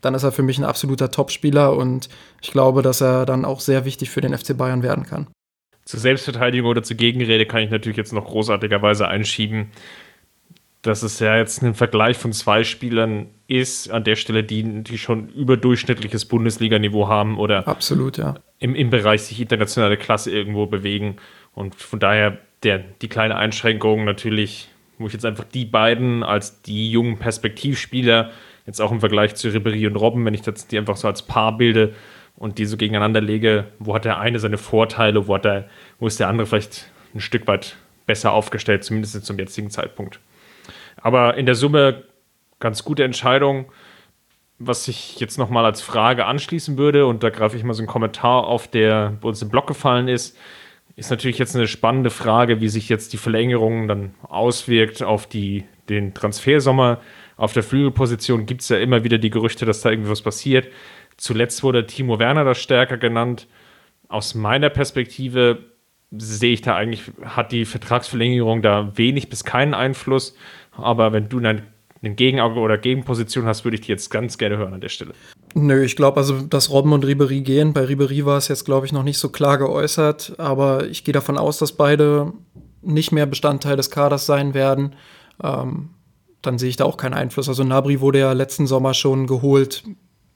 dann 0.00 0.14
ist 0.14 0.22
er 0.22 0.32
für 0.32 0.42
mich 0.42 0.58
ein 0.58 0.64
absoluter 0.64 1.10
Topspieler 1.10 1.76
und 1.76 2.08
ich 2.40 2.50
glaube, 2.50 2.82
dass 2.82 3.00
er 3.00 3.26
dann 3.26 3.44
auch 3.44 3.60
sehr 3.60 3.84
wichtig 3.84 4.10
für 4.10 4.20
den 4.20 4.36
FC 4.36 4.56
Bayern 4.56 4.82
werden 4.82 5.04
kann. 5.04 5.26
Zur 5.84 6.00
Selbstverteidigung 6.00 6.68
oder 6.68 6.82
zur 6.82 6.96
Gegenrede 6.96 7.46
kann 7.46 7.62
ich 7.62 7.70
natürlich 7.70 7.96
jetzt 7.96 8.12
noch 8.12 8.26
großartigerweise 8.26 9.08
einschieben, 9.08 9.70
dass 10.82 11.02
es 11.02 11.18
ja 11.18 11.36
jetzt 11.36 11.62
ein 11.62 11.74
Vergleich 11.74 12.16
von 12.16 12.32
zwei 12.32 12.62
Spielern 12.62 13.26
ist, 13.48 13.90
an 13.90 14.04
der 14.04 14.16
Stelle, 14.16 14.44
die, 14.44 14.84
die 14.84 14.98
schon 14.98 15.28
überdurchschnittliches 15.30 16.26
Bundesliga-Niveau 16.26 17.08
haben 17.08 17.38
oder 17.38 17.66
Absolut, 17.66 18.18
ja. 18.18 18.34
im, 18.58 18.74
im 18.74 18.90
Bereich 18.90 19.22
sich 19.22 19.40
internationale 19.40 19.96
Klasse 19.96 20.30
irgendwo 20.30 20.66
bewegen. 20.66 21.16
Und 21.54 21.74
von 21.74 21.98
daher 21.98 22.38
der, 22.62 22.78
die 22.78 23.08
kleine 23.08 23.36
Einschränkung 23.36 24.04
natürlich, 24.04 24.68
wo 24.98 25.06
ich 25.06 25.12
jetzt 25.12 25.24
einfach 25.24 25.44
die 25.44 25.64
beiden 25.64 26.22
als 26.22 26.62
die 26.62 26.90
jungen 26.90 27.18
Perspektivspieler 27.18 28.30
Jetzt 28.68 28.82
auch 28.82 28.92
im 28.92 29.00
Vergleich 29.00 29.34
zu 29.34 29.48
Ribery 29.48 29.86
und 29.86 29.96
Robben, 29.96 30.26
wenn 30.26 30.34
ich 30.34 30.42
das 30.42 30.66
die 30.66 30.76
einfach 30.76 30.98
so 30.98 31.08
als 31.08 31.22
Paar 31.22 31.56
bilde 31.56 31.94
und 32.36 32.58
die 32.58 32.66
so 32.66 32.76
gegeneinander 32.76 33.22
lege, 33.22 33.64
wo 33.78 33.94
hat 33.94 34.04
der 34.04 34.20
eine 34.20 34.38
seine 34.38 34.58
Vorteile, 34.58 35.26
wo, 35.26 35.36
hat 35.36 35.46
der, 35.46 35.70
wo 35.98 36.06
ist 36.06 36.20
der 36.20 36.28
andere 36.28 36.46
vielleicht 36.46 36.90
ein 37.14 37.20
Stück 37.20 37.46
weit 37.46 37.76
besser 38.04 38.32
aufgestellt, 38.32 38.84
zumindest 38.84 39.24
zum 39.24 39.38
jetzigen 39.38 39.70
Zeitpunkt. 39.70 40.20
Aber 40.98 41.38
in 41.38 41.46
der 41.46 41.54
Summe 41.54 42.04
ganz 42.58 42.84
gute 42.84 43.04
Entscheidung. 43.04 43.72
Was 44.58 44.86
ich 44.86 45.18
jetzt 45.18 45.38
nochmal 45.38 45.64
als 45.64 45.80
Frage 45.80 46.26
anschließen 46.26 46.76
würde, 46.76 47.06
und 47.06 47.22
da 47.22 47.30
greife 47.30 47.56
ich 47.56 47.64
mal 47.64 47.72
so 47.72 47.80
einen 47.80 47.88
Kommentar 47.88 48.44
auf, 48.44 48.68
der 48.68 49.16
bei 49.22 49.28
uns 49.28 49.40
im 49.40 49.48
Blog 49.48 49.66
gefallen 49.66 50.08
ist, 50.08 50.36
ist 50.94 51.10
natürlich 51.10 51.38
jetzt 51.38 51.56
eine 51.56 51.68
spannende 51.68 52.10
Frage, 52.10 52.60
wie 52.60 52.68
sich 52.68 52.90
jetzt 52.90 53.14
die 53.14 53.18
Verlängerung 53.18 53.88
dann 53.88 54.14
auswirkt 54.24 55.02
auf 55.02 55.26
die, 55.26 55.64
den 55.88 56.12
Transfersommer. 56.12 57.00
Auf 57.38 57.52
der 57.52 57.62
Flügelposition 57.62 58.46
gibt 58.46 58.62
es 58.62 58.68
ja 58.68 58.78
immer 58.78 59.04
wieder 59.04 59.16
die 59.16 59.30
Gerüchte, 59.30 59.64
dass 59.64 59.80
da 59.80 59.90
irgendwas 59.90 60.22
passiert. 60.22 60.66
Zuletzt 61.16 61.62
wurde 61.62 61.86
Timo 61.86 62.18
Werner 62.18 62.44
da 62.44 62.54
stärker 62.54 62.98
genannt. 62.98 63.46
Aus 64.08 64.34
meiner 64.34 64.70
Perspektive 64.70 65.58
sehe 66.10 66.52
ich 66.52 66.62
da 66.62 66.74
eigentlich, 66.74 67.02
hat 67.22 67.52
die 67.52 67.64
Vertragsverlängerung 67.64 68.60
da 68.60 68.92
wenig 68.96 69.30
bis 69.30 69.44
keinen 69.44 69.72
Einfluss. 69.72 70.34
Aber 70.72 71.12
wenn 71.12 71.28
du 71.28 71.38
eine, 71.38 71.62
eine 72.02 72.14
Gegenauge 72.16 72.58
oder 72.58 72.76
Gegenposition 72.76 73.46
hast, 73.46 73.64
würde 73.64 73.76
ich 73.76 73.82
die 73.82 73.92
jetzt 73.92 74.10
ganz 74.10 74.36
gerne 74.36 74.56
hören 74.56 74.74
an 74.74 74.80
der 74.80 74.88
Stelle. 74.88 75.12
Nö, 75.54 75.84
ich 75.84 75.94
glaube 75.94 76.16
also, 76.16 76.40
dass 76.42 76.70
Robben 76.70 76.92
und 76.92 77.04
Ribery 77.04 77.42
gehen. 77.42 77.72
Bei 77.72 77.84
Ribery 77.84 78.26
war 78.26 78.38
es 78.38 78.48
jetzt, 78.48 78.64
glaube 78.64 78.84
ich, 78.84 78.92
noch 78.92 79.04
nicht 79.04 79.18
so 79.18 79.28
klar 79.28 79.58
geäußert. 79.58 80.34
Aber 80.38 80.88
ich 80.88 81.04
gehe 81.04 81.14
davon 81.14 81.38
aus, 81.38 81.58
dass 81.58 81.70
beide 81.70 82.32
nicht 82.82 83.12
mehr 83.12 83.26
Bestandteil 83.26 83.76
des 83.76 83.92
Kaders 83.92 84.26
sein 84.26 84.54
werden. 84.54 84.96
Ähm, 85.40 85.90
dann 86.42 86.58
sehe 86.58 86.68
ich 86.68 86.76
da 86.76 86.84
auch 86.84 86.96
keinen 86.96 87.14
Einfluss. 87.14 87.48
Also 87.48 87.64
Nabri 87.64 88.00
wurde 88.00 88.20
ja 88.20 88.32
letzten 88.32 88.66
Sommer 88.66 88.94
schon 88.94 89.26
geholt 89.26 89.84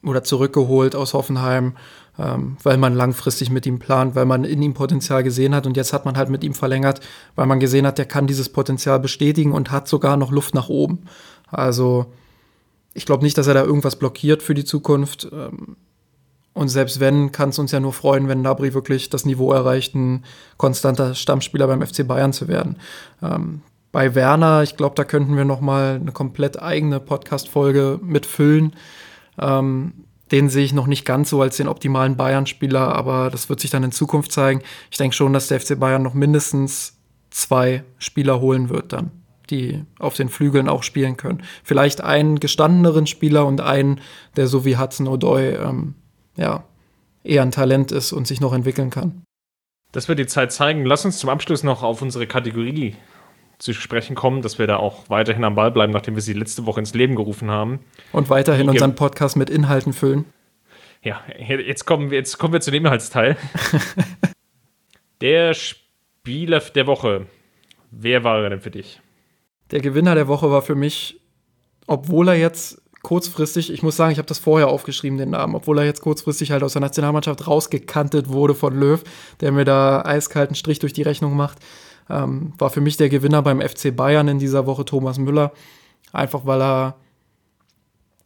oder 0.03 0.23
zurückgeholt 0.23 0.95
aus 0.95 1.13
Hoffenheim, 1.13 1.77
ähm, 2.19 2.57
weil 2.61 2.77
man 2.77 2.93
langfristig 2.93 3.49
mit 3.49 3.65
ihm 3.65 3.79
plant, 3.79 4.15
weil 4.15 4.25
man 4.25 4.43
in 4.43 4.61
ihm 4.61 4.73
Potenzial 4.73 5.23
gesehen 5.23 5.55
hat 5.55 5.65
und 5.65 5.77
jetzt 5.77 5.93
hat 5.93 6.05
man 6.05 6.17
halt 6.17 6.29
mit 6.29 6.43
ihm 6.43 6.53
verlängert, 6.53 6.99
weil 7.35 7.45
man 7.45 7.59
gesehen 7.59 7.87
hat, 7.87 7.97
der 7.97 8.05
kann 8.05 8.27
dieses 8.27 8.49
Potenzial 8.49 8.99
bestätigen 8.99 9.53
und 9.53 9.71
hat 9.71 9.87
sogar 9.87 10.17
noch 10.17 10.31
Luft 10.31 10.53
nach 10.53 10.69
oben. 10.69 11.05
Also 11.49 12.07
ich 12.93 13.05
glaube 13.05 13.23
nicht, 13.23 13.37
dass 13.37 13.47
er 13.47 13.53
da 13.53 13.63
irgendwas 13.63 13.95
blockiert 13.95 14.43
für 14.43 14.53
die 14.53 14.65
Zukunft. 14.65 15.27
Ähm, 15.31 15.77
und 16.53 16.67
selbst 16.67 16.99
wenn, 16.99 17.31
kann 17.31 17.49
es 17.49 17.57
uns 17.57 17.71
ja 17.71 17.79
nur 17.79 17.93
freuen, 17.93 18.27
wenn 18.27 18.43
Nabri 18.43 18.75
wirklich 18.75 19.09
das 19.09 19.25
Niveau 19.25 19.51
erreicht, 19.51 19.95
ein 19.95 20.23
konstanter 20.57 21.15
Stammspieler 21.15 21.65
beim 21.65 21.81
FC 21.81 22.07
Bayern 22.07 22.31
zu 22.31 22.47
werden. 22.47 22.77
Ähm, 23.23 23.61
bei 23.93 24.15
Werner, 24.15 24.63
ich 24.63 24.75
glaube, 24.75 24.95
da 24.95 25.05
könnten 25.05 25.37
wir 25.37 25.45
noch 25.45 25.61
mal 25.61 25.99
eine 26.01 26.11
komplett 26.11 26.61
eigene 26.61 26.99
Podcast-Folge 26.99 27.99
mitfüllen. 28.01 28.75
Ähm, 29.39 29.93
den 30.31 30.49
sehe 30.49 30.65
ich 30.65 30.73
noch 30.73 30.87
nicht 30.87 31.05
ganz 31.05 31.29
so 31.29 31.43
als 31.43 31.57
den 31.57 31.67
optimalen 31.67 32.17
Bayern-Spieler, 32.17 32.95
aber 32.95 33.29
das 33.29 33.49
wird 33.49 33.59
sich 33.59 33.69
dann 33.69 33.83
in 33.83 33.91
Zukunft 33.91 34.31
zeigen. 34.31 34.63
Ich 34.89 34.97
denke 34.97 35.15
schon, 35.15 35.31
dass 35.31 35.47
der 35.47 35.59
FC 35.59 35.79
Bayern 35.79 36.01
noch 36.01 36.15
mindestens 36.15 36.97
zwei 37.29 37.83
Spieler 37.99 38.41
holen 38.41 38.69
wird 38.69 38.93
dann, 38.93 39.11
die 39.51 39.85
auf 39.99 40.15
den 40.15 40.29
Flügeln 40.29 40.69
auch 40.69 40.81
spielen 40.81 41.15
können. 41.15 41.43
Vielleicht 41.63 42.01
einen 42.01 42.39
gestandeneren 42.39 43.05
Spieler 43.05 43.45
und 43.45 43.61
einen, 43.61 44.01
der 44.35 44.47
so 44.47 44.65
wie 44.65 44.75
Hudson 44.75 45.07
O'Doy 45.07 45.69
ähm, 45.69 45.93
ja, 46.35 46.63
eher 47.23 47.43
ein 47.43 47.51
Talent 47.51 47.91
ist 47.91 48.11
und 48.11 48.25
sich 48.25 48.41
noch 48.41 48.53
entwickeln 48.53 48.89
kann. 48.89 49.21
Das 49.91 50.07
wird 50.07 50.17
die 50.17 50.25
Zeit 50.25 50.51
zeigen. 50.51 50.83
Lass 50.83 51.05
uns 51.05 51.19
zum 51.19 51.29
Abschluss 51.29 51.61
noch 51.61 51.83
auf 51.83 52.01
unsere 52.01 52.25
Kategorie 52.25 52.95
zu 53.57 53.73
sprechen 53.73 54.15
kommen, 54.15 54.41
dass 54.41 54.59
wir 54.59 54.67
da 54.67 54.77
auch 54.77 55.09
weiterhin 55.09 55.43
am 55.43 55.55
Ball 55.55 55.71
bleiben, 55.71 55.93
nachdem 55.93 56.15
wir 56.15 56.21
sie 56.21 56.33
letzte 56.33 56.65
Woche 56.65 56.79
ins 56.79 56.93
Leben 56.93 57.15
gerufen 57.15 57.49
haben. 57.49 57.79
Und 58.11 58.29
weiterhin 58.29 58.69
unseren 58.69 58.95
Podcast 58.95 59.35
mit 59.35 59.49
Inhalten 59.49 59.93
füllen. 59.93 60.25
Ja, 61.01 61.21
jetzt 61.37 61.85
kommen 61.85 62.11
wir, 62.11 62.17
jetzt 62.17 62.37
kommen 62.37 62.53
wir 62.53 62.61
zu 62.61 62.71
dem 62.71 62.85
Inhaltsteil. 62.85 63.37
der 65.21 65.53
Spieler 65.53 66.59
der 66.59 66.87
Woche 66.87 67.27
Wer 67.95 68.23
war 68.23 68.41
er 68.43 68.49
denn 68.49 68.61
für 68.61 68.71
dich? 68.71 69.01
Der 69.71 69.79
Gewinner 69.79 70.15
der 70.15 70.27
Woche 70.27 70.49
war 70.49 70.61
für 70.61 70.75
mich, 70.75 71.21
obwohl 71.85 72.27
er 72.29 72.35
jetzt 72.35 72.81
kurzfristig, 73.03 73.71
ich 73.71 73.83
muss 73.83 73.97
sagen, 73.97 74.11
ich 74.11 74.17
habe 74.17 74.27
das 74.27 74.39
vorher 74.39 74.69
aufgeschrieben, 74.69 75.17
den 75.17 75.31
Namen, 75.31 75.55
obwohl 75.55 75.77
er 75.77 75.85
jetzt 75.85 76.01
kurzfristig 76.01 76.51
halt 76.51 76.63
aus 76.63 76.73
der 76.73 76.81
Nationalmannschaft 76.81 77.45
rausgekantet 77.47 78.29
wurde 78.29 78.55
von 78.55 78.73
Löw, 78.75 79.03
der 79.41 79.51
mir 79.51 79.65
da 79.65 80.03
eiskalten 80.03 80.55
Strich 80.55 80.79
durch 80.79 80.93
die 80.93 81.01
Rechnung 81.01 81.35
macht, 81.35 81.59
ähm, 82.09 82.53
war 82.57 82.69
für 82.69 82.81
mich 82.81 82.97
der 82.97 83.09
Gewinner 83.09 83.41
beim 83.41 83.61
FC 83.61 83.95
Bayern 83.95 84.27
in 84.27 84.39
dieser 84.39 84.65
Woche 84.65 84.85
Thomas 84.85 85.17
Müller. 85.17 85.51
Einfach 86.11 86.45
weil 86.45 86.61
er, 86.61 86.95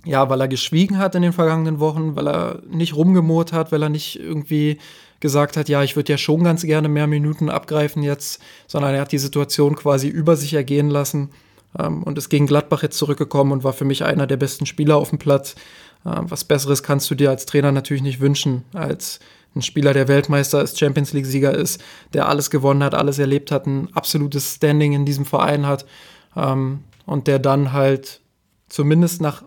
ja, 0.05 0.29
weil 0.29 0.41
er 0.41 0.47
geschwiegen 0.47 0.97
hat 0.97 1.15
in 1.15 1.21
den 1.21 1.33
vergangenen 1.33 1.79
Wochen, 1.79 2.15
weil 2.15 2.27
er 2.27 2.61
nicht 2.69 2.95
rumgemurrt 2.95 3.53
hat, 3.53 3.71
weil 3.71 3.83
er 3.83 3.89
nicht 3.89 4.19
irgendwie 4.19 4.77
gesagt 5.19 5.57
hat, 5.57 5.69
ja, 5.69 5.83
ich 5.83 5.95
würde 5.95 6.13
ja 6.13 6.17
schon 6.17 6.43
ganz 6.43 6.63
gerne 6.63 6.89
mehr 6.89 7.07
Minuten 7.07 7.49
abgreifen 7.49 8.03
jetzt, 8.03 8.41
sondern 8.67 8.93
er 8.93 9.01
hat 9.01 9.11
die 9.11 9.17
Situation 9.17 9.75
quasi 9.75 10.07
über 10.07 10.35
sich 10.35 10.53
ergehen 10.53 10.89
lassen 10.89 11.31
ähm, 11.77 12.03
und 12.03 12.17
ist 12.17 12.29
gegen 12.29 12.47
Gladbach 12.47 12.83
jetzt 12.83 12.97
zurückgekommen 12.97 13.51
und 13.51 13.63
war 13.63 13.73
für 13.73 13.85
mich 13.85 14.03
einer 14.03 14.27
der 14.27 14.37
besten 14.37 14.65
Spieler 14.65 14.97
auf 14.97 15.09
dem 15.09 15.19
Platz. 15.19 15.55
Ähm, 16.05 16.29
was 16.29 16.43
Besseres 16.43 16.83
kannst 16.83 17.09
du 17.09 17.15
dir 17.15 17.29
als 17.29 17.45
Trainer 17.45 17.71
natürlich 17.71 18.03
nicht 18.03 18.19
wünschen, 18.19 18.63
als 18.73 19.19
ein 19.57 19.61
Spieler, 19.61 19.93
der 19.93 20.07
Weltmeister 20.07 20.61
ist, 20.61 20.79
Champions 20.79 21.13
League-Sieger 21.13 21.53
ist, 21.53 21.81
der 22.13 22.29
alles 22.29 22.49
gewonnen 22.49 22.83
hat, 22.83 22.95
alles 22.95 23.19
erlebt 23.19 23.51
hat, 23.51 23.65
ein 23.65 23.89
absolutes 23.93 24.55
Standing 24.55 24.93
in 24.93 25.05
diesem 25.05 25.25
Verein 25.25 25.65
hat 25.67 25.85
ähm, 26.35 26.83
und 27.05 27.27
der 27.27 27.39
dann 27.39 27.73
halt 27.73 28.21
zumindest 28.69 29.21
nach 29.21 29.43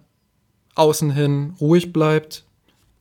außen 0.75 1.11
hin 1.11 1.55
ruhig 1.61 1.93
bleibt, 1.93 2.45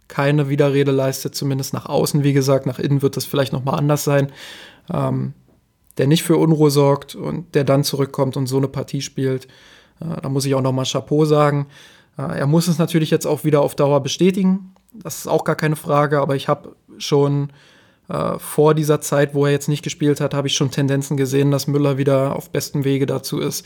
keine 0.08 0.50
Widerrede 0.50 0.92
leistet, 0.92 1.36
zumindest 1.36 1.74
nach 1.74 1.86
außen, 1.86 2.24
wie 2.24 2.34
gesagt, 2.34 2.66
nach 2.66 2.80
innen 2.80 3.02
wird 3.02 3.16
das 3.16 3.26
vielleicht 3.26 3.54
nochmal 3.54 3.78
anders 3.78 4.04
sein. 4.04 4.32
Ähm, 4.92 5.34
der 6.00 6.08
nicht 6.08 6.24
für 6.24 6.38
Unruhe 6.38 6.72
sorgt 6.72 7.16
und 7.16 7.54
der 7.56 7.66
dann 7.66 7.84
zurückkommt 7.84 8.38
und 8.38 8.48
so 8.48 8.58
eine 8.58 8.70
Partie 8.70 9.02
spielt. 9.02 9.46
Äh, 10.00 10.22
da 10.22 10.30
muss 10.30 10.46
ich 10.46 10.56
auch 10.56 10.62
nochmal 10.62 10.86
Chapeau 10.86 11.26
sagen. 11.26 11.68
Äh, 12.18 12.40
er 12.40 12.48
muss 12.48 12.68
es 12.68 12.78
natürlich 12.78 13.12
jetzt 13.12 13.28
auch 13.28 13.44
wieder 13.44 13.62
auf 13.62 13.76
Dauer 13.76 14.02
bestätigen. 14.02 14.74
Das 14.94 15.20
ist 15.20 15.28
auch 15.28 15.44
gar 15.44 15.56
keine 15.56 15.76
Frage, 15.76 16.20
aber 16.20 16.36
ich 16.36 16.48
habe 16.48 16.76
schon 17.00 17.52
äh, 18.10 18.40
vor 18.40 18.74
dieser 18.74 19.02
Zeit, 19.02 19.34
wo 19.34 19.46
er 19.46 19.52
jetzt 19.52 19.70
nicht 19.70 19.84
gespielt 19.84 20.22
hat, 20.22 20.34
habe 20.34 20.48
ich 20.48 20.56
schon 20.56 20.72
Tendenzen 20.72 21.18
gesehen, 21.18 21.52
dass 21.52 21.68
Müller 21.68 21.98
wieder 21.98 22.36
auf 22.36 22.50
bestem 22.50 22.84
Wege 22.84 23.06
dazu 23.06 23.40
ist, 23.40 23.66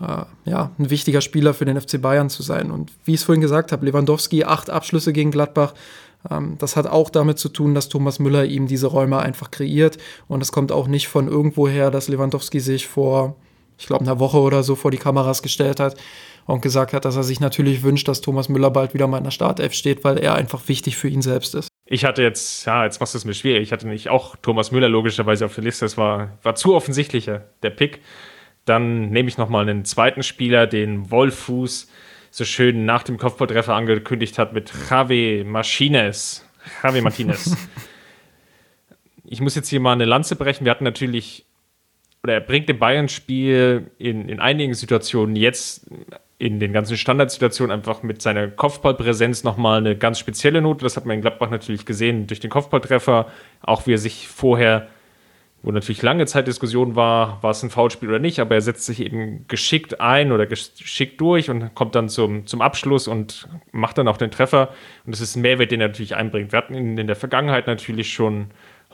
äh, 0.00 0.24
ja, 0.44 0.70
ein 0.78 0.90
wichtiger 0.90 1.20
Spieler 1.20 1.54
für 1.54 1.64
den 1.64 1.80
FC 1.80 2.00
Bayern 2.00 2.28
zu 2.28 2.42
sein. 2.42 2.70
Und 2.70 2.92
wie 3.04 3.14
ich 3.14 3.20
es 3.20 3.24
vorhin 3.24 3.40
gesagt 3.40 3.72
habe, 3.72 3.86
Lewandowski, 3.86 4.44
acht 4.44 4.68
Abschlüsse 4.70 5.12
gegen 5.12 5.30
Gladbach, 5.30 5.74
ähm, 6.30 6.56
das 6.58 6.76
hat 6.76 6.86
auch 6.86 7.10
damit 7.10 7.38
zu 7.38 7.48
tun, 7.48 7.74
dass 7.74 7.88
Thomas 7.88 8.18
Müller 8.18 8.44
ihm 8.44 8.66
diese 8.66 8.88
Räume 8.88 9.18
einfach 9.18 9.50
kreiert. 9.50 9.98
Und 10.26 10.42
es 10.42 10.52
kommt 10.52 10.72
auch 10.72 10.88
nicht 10.88 11.08
von 11.08 11.28
irgendwoher, 11.28 11.90
dass 11.90 12.08
Lewandowski 12.08 12.60
sich 12.60 12.88
vor, 12.88 13.36
ich 13.78 13.86
glaube, 13.86 14.04
einer 14.04 14.18
Woche 14.18 14.38
oder 14.38 14.62
so 14.62 14.74
vor 14.74 14.90
die 14.90 14.98
Kameras 14.98 15.42
gestellt 15.42 15.80
hat 15.80 15.96
und 16.46 16.62
gesagt 16.62 16.92
hat, 16.92 17.04
dass 17.04 17.16
er 17.16 17.22
sich 17.22 17.40
natürlich 17.40 17.82
wünscht, 17.82 18.08
dass 18.08 18.20
Thomas 18.20 18.48
Müller 18.48 18.70
bald 18.70 18.94
wieder 18.94 19.06
mal 19.06 19.18
in 19.18 19.24
der 19.24 19.30
Startelf 19.30 19.72
steht, 19.72 20.04
weil 20.04 20.18
er 20.18 20.34
einfach 20.34 20.68
wichtig 20.68 20.96
für 20.96 21.08
ihn 21.08 21.22
selbst 21.22 21.54
ist. 21.54 21.68
Ich 21.86 22.04
hatte 22.04 22.22
jetzt, 22.22 22.64
ja, 22.64 22.84
jetzt 22.84 23.00
machst 23.00 23.14
du 23.14 23.18
es 23.18 23.24
mir 23.24 23.34
schwierig. 23.34 23.62
Ich 23.62 23.72
hatte 23.72 23.86
nicht 23.86 24.08
auch 24.08 24.36
Thomas 24.36 24.72
Müller 24.72 24.88
logischerweise 24.88 25.44
auf 25.44 25.54
der 25.54 25.64
Liste. 25.64 25.84
Das 25.84 25.98
war, 25.98 26.38
war 26.42 26.54
zu 26.54 26.74
offensichtlicher, 26.74 27.44
der 27.62 27.70
Pick. 27.70 28.00
Dann 28.64 29.10
nehme 29.10 29.28
ich 29.28 29.36
nochmal 29.36 29.68
einen 29.68 29.84
zweiten 29.84 30.22
Spieler, 30.22 30.66
den 30.66 31.10
Wolfuß 31.10 31.90
so 32.30 32.44
schön 32.44 32.84
nach 32.84 33.04
dem 33.04 33.16
Kopfballtreffer 33.16 33.74
angekündigt 33.74 34.38
hat 34.38 34.54
mit 34.54 34.72
Javi 34.90 35.44
Martinez. 35.46 36.44
Javi 36.82 37.00
Martinez. 37.00 37.56
ich 39.24 39.40
muss 39.40 39.54
jetzt 39.54 39.68
hier 39.68 39.78
mal 39.78 39.92
eine 39.92 40.04
Lanze 40.04 40.34
brechen. 40.34 40.64
Wir 40.64 40.72
hatten 40.72 40.82
natürlich, 40.82 41.44
oder 42.24 42.32
er 42.32 42.40
bringt 42.40 42.68
im 42.70 42.78
Bayern-Spiel 42.80 43.92
in, 43.98 44.28
in 44.28 44.40
einigen 44.40 44.74
Situationen 44.74 45.36
jetzt 45.36 45.86
in 46.38 46.58
den 46.60 46.72
ganzen 46.72 46.96
Standardsituationen 46.96 47.76
einfach 47.76 48.02
mit 48.02 48.20
seiner 48.20 48.48
Kopfballpräsenz 48.48 49.44
nochmal 49.44 49.78
eine 49.78 49.96
ganz 49.96 50.18
spezielle 50.18 50.60
Note. 50.60 50.84
Das 50.84 50.96
hat 50.96 51.06
man 51.06 51.16
in 51.16 51.22
Gladbach 51.22 51.50
natürlich 51.50 51.86
gesehen 51.86 52.26
durch 52.26 52.40
den 52.40 52.50
Kopfballtreffer. 52.50 53.26
Auch 53.62 53.86
wie 53.86 53.94
er 53.94 53.98
sich 53.98 54.28
vorher 54.28 54.88
wo 55.64 55.72
natürlich 55.72 56.02
lange 56.02 56.26
Zeit 56.26 56.46
Diskussion 56.46 56.94
war, 56.94 57.42
war 57.42 57.50
es 57.52 57.62
ein 57.62 57.70
Foulspiel 57.70 58.10
oder 58.10 58.18
nicht, 58.18 58.38
aber 58.38 58.54
er 58.54 58.60
setzt 58.60 58.84
sich 58.84 59.00
eben 59.00 59.46
geschickt 59.48 59.98
ein 59.98 60.30
oder 60.30 60.44
geschickt 60.44 61.18
durch 61.22 61.48
und 61.48 61.74
kommt 61.74 61.94
dann 61.94 62.10
zum, 62.10 62.46
zum 62.46 62.60
Abschluss 62.60 63.08
und 63.08 63.48
macht 63.72 63.96
dann 63.96 64.06
auch 64.06 64.18
den 64.18 64.30
Treffer. 64.30 64.68
Und 65.06 65.14
das 65.14 65.22
ist 65.22 65.36
ein 65.36 65.40
Mehrwert, 65.40 65.70
den 65.70 65.80
er 65.80 65.88
natürlich 65.88 66.16
einbringt. 66.16 66.52
Wir 66.52 66.58
hatten 66.58 66.74
ihn 66.74 66.98
in 66.98 67.06
der 67.06 67.16
Vergangenheit 67.16 67.66
natürlich 67.66 68.12
schon 68.12 68.48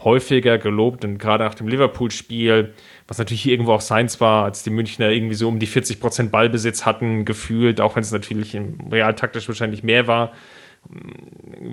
häufiger 0.04 0.58
gelobt 0.58 1.04
und 1.04 1.18
gerade 1.18 1.44
nach 1.44 1.54
dem 1.54 1.68
Liverpool-Spiel, 1.68 2.74
was 3.06 3.18
natürlich 3.18 3.46
irgendwo 3.46 3.72
auch 3.72 3.80
seins 3.80 4.20
war, 4.20 4.44
als 4.44 4.62
die 4.62 4.70
Münchner 4.70 5.10
irgendwie 5.10 5.34
so 5.34 5.48
um 5.48 5.58
die 5.58 5.66
40 5.66 6.00
Prozent 6.00 6.30
Ballbesitz 6.30 6.86
hatten, 6.86 7.24
gefühlt, 7.24 7.80
auch 7.80 7.96
wenn 7.96 8.02
es 8.02 8.12
natürlich 8.12 8.54
im 8.54 8.78
realtaktisch 8.90 9.46
wahrscheinlich 9.48 9.82
mehr 9.82 10.06
war, 10.06 10.32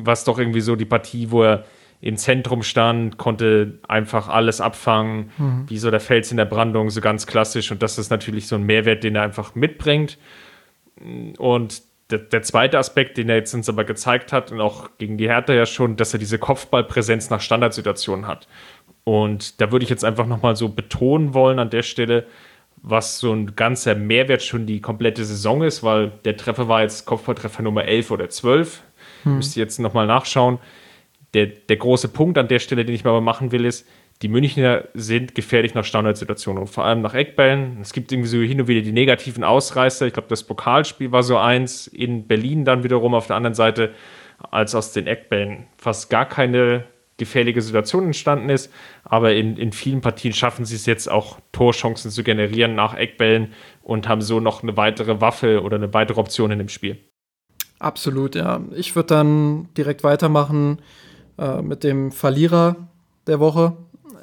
es 0.05 0.23
doch 0.23 0.39
irgendwie 0.39 0.61
so 0.61 0.75
die 0.75 0.85
Partie, 0.85 1.31
wo 1.31 1.43
er 1.43 1.65
im 1.99 2.17
Zentrum 2.17 2.61
stand, 2.61 3.17
konnte 3.17 3.79
einfach 3.87 4.27
alles 4.27 4.61
abfangen, 4.61 5.31
mhm. 5.37 5.65
wie 5.67 5.77
so 5.77 5.89
der 5.89 5.99
Fels 5.99 6.29
in 6.29 6.37
der 6.37 6.45
Brandung, 6.45 6.89
so 6.89 7.01
ganz 7.01 7.25
klassisch. 7.25 7.71
Und 7.71 7.81
das 7.81 7.97
ist 7.97 8.11
natürlich 8.11 8.47
so 8.47 8.55
ein 8.55 8.63
Mehrwert, 8.63 9.03
den 9.03 9.15
er 9.15 9.23
einfach 9.23 9.55
mitbringt. 9.55 10.17
Und 11.37 11.81
der, 12.09 12.19
der, 12.19 12.41
zweite 12.41 12.77
Aspekt, 12.77 13.17
den 13.17 13.29
er 13.29 13.35
jetzt 13.35 13.53
uns 13.53 13.67
aber 13.67 13.83
gezeigt 13.83 14.31
hat 14.31 14.51
und 14.51 14.61
auch 14.61 14.89
gegen 14.97 15.17
die 15.17 15.27
Hertha 15.27 15.53
ja 15.53 15.65
schon, 15.65 15.97
dass 15.97 16.13
er 16.13 16.19
diese 16.19 16.39
Kopfballpräsenz 16.39 17.29
nach 17.29 17.41
Standardsituationen 17.41 18.27
hat. 18.27 18.47
Und 19.03 19.61
da 19.61 19.71
würde 19.71 19.83
ich 19.83 19.89
jetzt 19.89 20.05
einfach 20.05 20.25
nochmal 20.25 20.55
so 20.55 20.69
betonen 20.69 21.33
wollen 21.33 21.59
an 21.59 21.69
der 21.69 21.83
Stelle, 21.83 22.25
was 22.77 23.19
so 23.19 23.33
ein 23.33 23.55
ganzer 23.55 23.95
Mehrwert 23.95 24.43
schon 24.43 24.65
die 24.65 24.81
komplette 24.81 25.25
Saison 25.25 25.63
ist, 25.63 25.83
weil 25.83 26.11
der 26.25 26.37
Treffer 26.37 26.67
war 26.67 26.81
jetzt 26.81 27.05
Kopfballtreffer 27.05 27.63
Nummer 27.63 27.85
11 27.85 28.11
oder 28.11 28.29
12. 28.29 28.83
Hm. 29.23 29.37
Müsst 29.37 29.57
ihr 29.57 29.63
jetzt 29.63 29.79
nochmal 29.79 30.07
nachschauen 30.07 30.59
der, 31.33 31.47
der 31.47 31.77
große 31.77 32.07
Punkt 32.07 32.37
an 32.37 32.47
der 32.47 32.59
Stelle, 32.59 32.85
den 32.85 32.95
ich 32.95 33.03
mal 33.03 33.19
machen 33.21 33.51
will, 33.51 33.65
ist, 33.65 33.87
die 34.21 34.29
Münchner 34.29 34.85
sind 34.93 35.35
gefährlich 35.35 35.75
nach 35.75 35.85
Standardsituationen 35.85 36.61
und 36.61 36.67
vor 36.67 36.85
allem 36.85 37.01
nach 37.01 37.13
Eckbällen. 37.13 37.77
Es 37.81 37.93
gibt 37.93 38.11
irgendwie 38.11 38.29
so 38.29 38.39
hin 38.39 38.59
und 38.59 38.67
wieder 38.67 38.81
die 38.81 38.91
negativen 38.91 39.43
Ausreißer. 39.43 40.07
Ich 40.07 40.13
glaube, 40.13 40.29
das 40.29 40.43
Pokalspiel 40.43 41.11
war 41.11 41.21
so 41.21 41.37
eins, 41.37 41.85
in 41.87 42.27
Berlin 42.27 42.65
dann 42.65 42.83
wiederum 42.83 43.13
auf 43.13 43.27
der 43.27 43.35
anderen 43.35 43.53
Seite, 43.53 43.93
als 44.51 44.73
aus 44.73 44.91
den 44.91 45.07
Eckbällen 45.07 45.67
fast 45.77 46.09
gar 46.09 46.27
keine 46.27 46.85
gefährliche 47.17 47.61
Situation 47.61 48.05
entstanden 48.05 48.49
ist. 48.49 48.71
Aber 49.03 49.33
in, 49.33 49.57
in 49.57 49.71
vielen 49.71 50.01
Partien 50.01 50.33
schaffen 50.33 50.65
sie 50.65 50.75
es 50.75 50.85
jetzt 50.85 51.09
auch, 51.09 51.39
Torchancen 51.51 52.11
zu 52.11 52.23
generieren 52.23 52.75
nach 52.75 52.95
Eckbällen 52.95 53.53
und 53.83 54.07
haben 54.07 54.21
so 54.21 54.39
noch 54.39 54.63
eine 54.63 54.77
weitere 54.77 55.19
Waffe 55.21 55.61
oder 55.61 55.77
eine 55.77 55.93
weitere 55.93 56.19
Option 56.19 56.51
in 56.51 56.59
dem 56.59 56.69
Spiel. 56.69 56.97
Absolut, 57.79 58.35
ja. 58.35 58.61
Ich 58.75 58.95
würde 58.95 59.07
dann 59.07 59.69
direkt 59.75 60.03
weitermachen 60.03 60.79
äh, 61.37 61.61
mit 61.61 61.83
dem 61.83 62.11
Verlierer 62.11 62.75
der 63.27 63.39
Woche. 63.39 63.77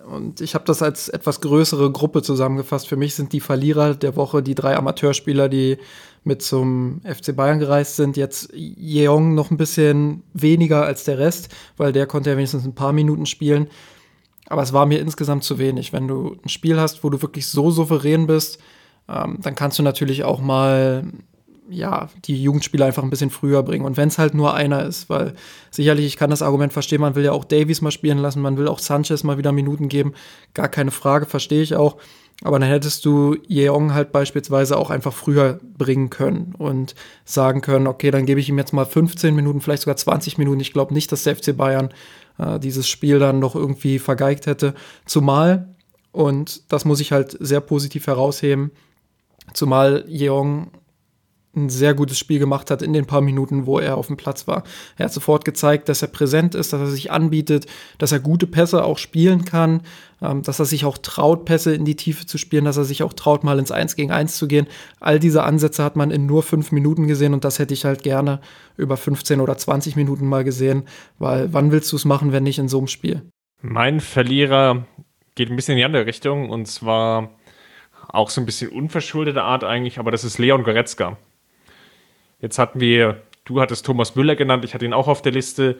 Und 0.06 0.40
ich 0.40 0.54
habe 0.54 0.64
das 0.64 0.82
als 0.82 1.08
etwas 1.08 1.40
größere 1.40 1.90
Gruppe 1.90 2.22
zusammengefasst. 2.22 2.88
Für 2.88 2.96
mich 2.96 3.14
sind 3.14 3.32
die 3.32 3.40
Verlierer 3.40 3.94
der 3.94 4.16
Woche 4.16 4.42
die 4.42 4.54
drei 4.54 4.76
Amateurspieler, 4.76 5.48
die 5.48 5.78
mit 6.24 6.42
zum 6.42 7.00
FC 7.04 7.34
Bayern 7.34 7.58
gereist 7.58 7.96
sind. 7.96 8.16
Jetzt 8.16 8.50
Jeong 8.54 9.34
noch 9.34 9.50
ein 9.50 9.56
bisschen 9.56 10.22
weniger 10.32 10.84
als 10.84 11.04
der 11.04 11.18
Rest, 11.18 11.48
weil 11.76 11.92
der 11.92 12.06
konnte 12.06 12.30
ja 12.30 12.36
wenigstens 12.36 12.64
ein 12.64 12.74
paar 12.74 12.92
Minuten 12.92 13.26
spielen. 13.26 13.68
Aber 14.46 14.62
es 14.62 14.72
war 14.72 14.86
mir 14.86 15.00
insgesamt 15.00 15.44
zu 15.44 15.58
wenig. 15.58 15.92
Wenn 15.92 16.08
du 16.08 16.36
ein 16.44 16.48
Spiel 16.48 16.78
hast, 16.78 17.02
wo 17.02 17.10
du 17.10 17.22
wirklich 17.22 17.46
so 17.46 17.70
souverän 17.70 18.26
bist, 18.26 18.58
ähm, 19.08 19.38
dann 19.40 19.54
kannst 19.54 19.78
du 19.78 19.82
natürlich 19.82 20.24
auch 20.24 20.40
mal 20.40 21.04
ja, 21.68 22.08
die 22.24 22.42
Jugendspieler 22.42 22.86
einfach 22.86 23.02
ein 23.02 23.10
bisschen 23.10 23.30
früher 23.30 23.62
bringen. 23.62 23.84
Und 23.84 23.96
wenn 23.96 24.08
es 24.08 24.18
halt 24.18 24.34
nur 24.34 24.54
einer 24.54 24.84
ist, 24.84 25.08
weil 25.08 25.34
sicherlich, 25.70 26.06
ich 26.06 26.16
kann 26.16 26.30
das 26.30 26.42
Argument 26.42 26.72
verstehen, 26.72 27.00
man 27.00 27.14
will 27.14 27.24
ja 27.24 27.32
auch 27.32 27.44
Davies 27.44 27.80
mal 27.80 27.90
spielen 27.90 28.18
lassen, 28.18 28.42
man 28.42 28.56
will 28.56 28.68
auch 28.68 28.78
Sanchez 28.78 29.24
mal 29.24 29.38
wieder 29.38 29.52
Minuten 29.52 29.88
geben, 29.88 30.14
gar 30.52 30.68
keine 30.68 30.90
Frage, 30.90 31.26
verstehe 31.26 31.62
ich 31.62 31.74
auch. 31.74 31.96
Aber 32.42 32.58
dann 32.58 32.68
hättest 32.68 33.04
du 33.04 33.36
Yeong 33.48 33.94
halt 33.94 34.10
beispielsweise 34.10 34.76
auch 34.76 34.90
einfach 34.90 35.12
früher 35.12 35.60
bringen 35.78 36.10
können 36.10 36.54
und 36.58 36.94
sagen 37.24 37.60
können, 37.60 37.86
okay, 37.86 38.10
dann 38.10 38.26
gebe 38.26 38.40
ich 38.40 38.48
ihm 38.48 38.58
jetzt 38.58 38.72
mal 38.72 38.84
15 38.84 39.34
Minuten, 39.34 39.60
vielleicht 39.60 39.82
sogar 39.82 39.96
20 39.96 40.36
Minuten. 40.38 40.60
Ich 40.60 40.72
glaube 40.72 40.92
nicht, 40.92 41.12
dass 41.12 41.22
der 41.22 41.36
FC 41.36 41.56
Bayern 41.56 41.94
äh, 42.38 42.58
dieses 42.58 42.88
Spiel 42.88 43.18
dann 43.18 43.38
noch 43.38 43.54
irgendwie 43.54 43.98
vergeigt 43.98 44.46
hätte. 44.46 44.74
Zumal, 45.06 45.74
und 46.10 46.72
das 46.72 46.84
muss 46.84 47.00
ich 47.00 47.12
halt 47.12 47.36
sehr 47.40 47.60
positiv 47.60 48.08
herausheben, 48.08 48.72
zumal 49.52 50.04
Yeong 50.08 50.70
ein 51.56 51.68
sehr 51.68 51.94
gutes 51.94 52.18
Spiel 52.18 52.38
gemacht 52.38 52.70
hat 52.70 52.82
in 52.82 52.92
den 52.92 53.06
paar 53.06 53.20
Minuten, 53.20 53.66
wo 53.66 53.78
er 53.78 53.96
auf 53.96 54.08
dem 54.08 54.16
Platz 54.16 54.46
war. 54.46 54.64
Er 54.96 55.06
hat 55.06 55.12
sofort 55.12 55.44
gezeigt, 55.44 55.88
dass 55.88 56.02
er 56.02 56.08
präsent 56.08 56.54
ist, 56.54 56.72
dass 56.72 56.80
er 56.80 56.86
sich 56.86 57.10
anbietet, 57.10 57.66
dass 57.98 58.12
er 58.12 58.20
gute 58.20 58.46
Pässe 58.46 58.84
auch 58.84 58.98
spielen 58.98 59.44
kann, 59.44 59.82
ähm, 60.22 60.42
dass 60.42 60.58
er 60.58 60.64
sich 60.64 60.84
auch 60.84 60.98
traut, 60.98 61.44
Pässe 61.44 61.74
in 61.74 61.84
die 61.84 61.96
Tiefe 61.96 62.26
zu 62.26 62.38
spielen, 62.38 62.64
dass 62.64 62.76
er 62.76 62.84
sich 62.84 63.02
auch 63.02 63.12
traut, 63.12 63.44
mal 63.44 63.58
ins 63.58 63.70
Eins 63.70 63.96
gegen 63.96 64.10
Eins 64.10 64.36
zu 64.36 64.48
gehen. 64.48 64.66
All 65.00 65.18
diese 65.18 65.42
Ansätze 65.42 65.84
hat 65.84 65.96
man 65.96 66.10
in 66.10 66.26
nur 66.26 66.42
fünf 66.42 66.72
Minuten 66.72 67.06
gesehen 67.06 67.34
und 67.34 67.44
das 67.44 67.58
hätte 67.58 67.74
ich 67.74 67.84
halt 67.84 68.02
gerne 68.02 68.40
über 68.76 68.96
15 68.96 69.40
oder 69.40 69.56
20 69.56 69.96
Minuten 69.96 70.26
mal 70.26 70.44
gesehen, 70.44 70.84
weil 71.18 71.52
wann 71.52 71.72
willst 71.72 71.92
du 71.92 71.96
es 71.96 72.04
machen, 72.04 72.32
wenn 72.32 72.42
nicht 72.42 72.58
in 72.58 72.68
so 72.68 72.78
einem 72.78 72.88
Spiel? 72.88 73.22
Mein 73.60 74.00
Verlierer 74.00 74.86
geht 75.34 75.50
ein 75.50 75.56
bisschen 75.56 75.72
in 75.72 75.78
die 75.78 75.84
andere 75.84 76.06
Richtung 76.06 76.50
und 76.50 76.66
zwar 76.66 77.30
auch 78.08 78.30
so 78.30 78.40
ein 78.40 78.46
bisschen 78.46 78.70
unverschuldete 78.70 79.42
Art 79.42 79.64
eigentlich, 79.64 79.98
aber 79.98 80.10
das 80.10 80.24
ist 80.24 80.38
Leon 80.38 80.64
Goretzka. 80.64 81.16
Jetzt 82.44 82.58
hatten 82.58 82.78
wir, 82.78 83.22
du 83.46 83.58
hattest 83.58 83.86
Thomas 83.86 84.16
Müller 84.16 84.36
genannt, 84.36 84.66
ich 84.66 84.74
hatte 84.74 84.84
ihn 84.84 84.92
auch 84.92 85.08
auf 85.08 85.22
der 85.22 85.32
Liste. 85.32 85.78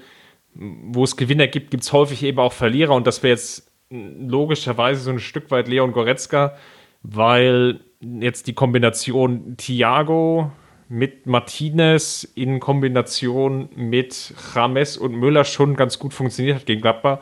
Wo 0.55 1.05
es 1.05 1.19
Gewinner 1.19 1.47
gibt, 1.47 1.71
gibt 1.71 1.83
es 1.83 1.93
häufig 1.93 2.23
eben 2.23 2.39
auch 2.39 2.55
Verlierer 2.55 2.95
und 2.95 3.07
das 3.07 3.23
wäre 3.23 3.35
jetzt 3.35 3.71
logischerweise 3.91 5.03
so 5.03 5.11
ein 5.11 5.19
Stück 5.19 5.51
weit 5.51 5.69
Leon 5.69 5.93
Goretzka, 5.93 6.57
weil 7.03 7.81
jetzt 8.01 8.47
die 8.47 8.55
Kombination 8.55 9.59
Thiago 9.59 10.53
mit 10.89 11.27
Martinez 11.27 12.27
in 12.35 12.61
Kombination 12.61 13.69
mit 13.77 14.33
James 14.55 14.97
und 14.97 15.13
Müller 15.17 15.45
schon 15.45 15.77
ganz 15.77 15.99
gut 15.99 16.15
funktioniert 16.15 16.61
hat 16.61 16.67
gegen 16.67 16.81
Gladbach, 16.81 17.19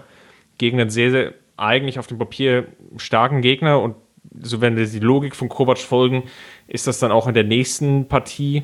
gegen 0.56 0.78
einen 0.78 0.90
sehr, 0.90 1.10
sehr 1.10 1.34
eigentlich 1.56 1.98
auf 1.98 2.06
dem 2.06 2.18
Papier 2.18 2.68
starken 2.96 3.40
Gegner 3.40 3.80
und 3.80 3.96
so 4.40 4.60
wenn 4.60 4.76
wir 4.76 4.86
die 4.86 5.00
Logik 5.00 5.34
von 5.34 5.48
Kovac 5.48 5.78
folgen, 5.78 6.22
ist 6.68 6.86
das 6.86 7.00
dann 7.00 7.10
auch 7.10 7.26
in 7.26 7.34
der 7.34 7.42
nächsten 7.42 8.06
Partie 8.06 8.62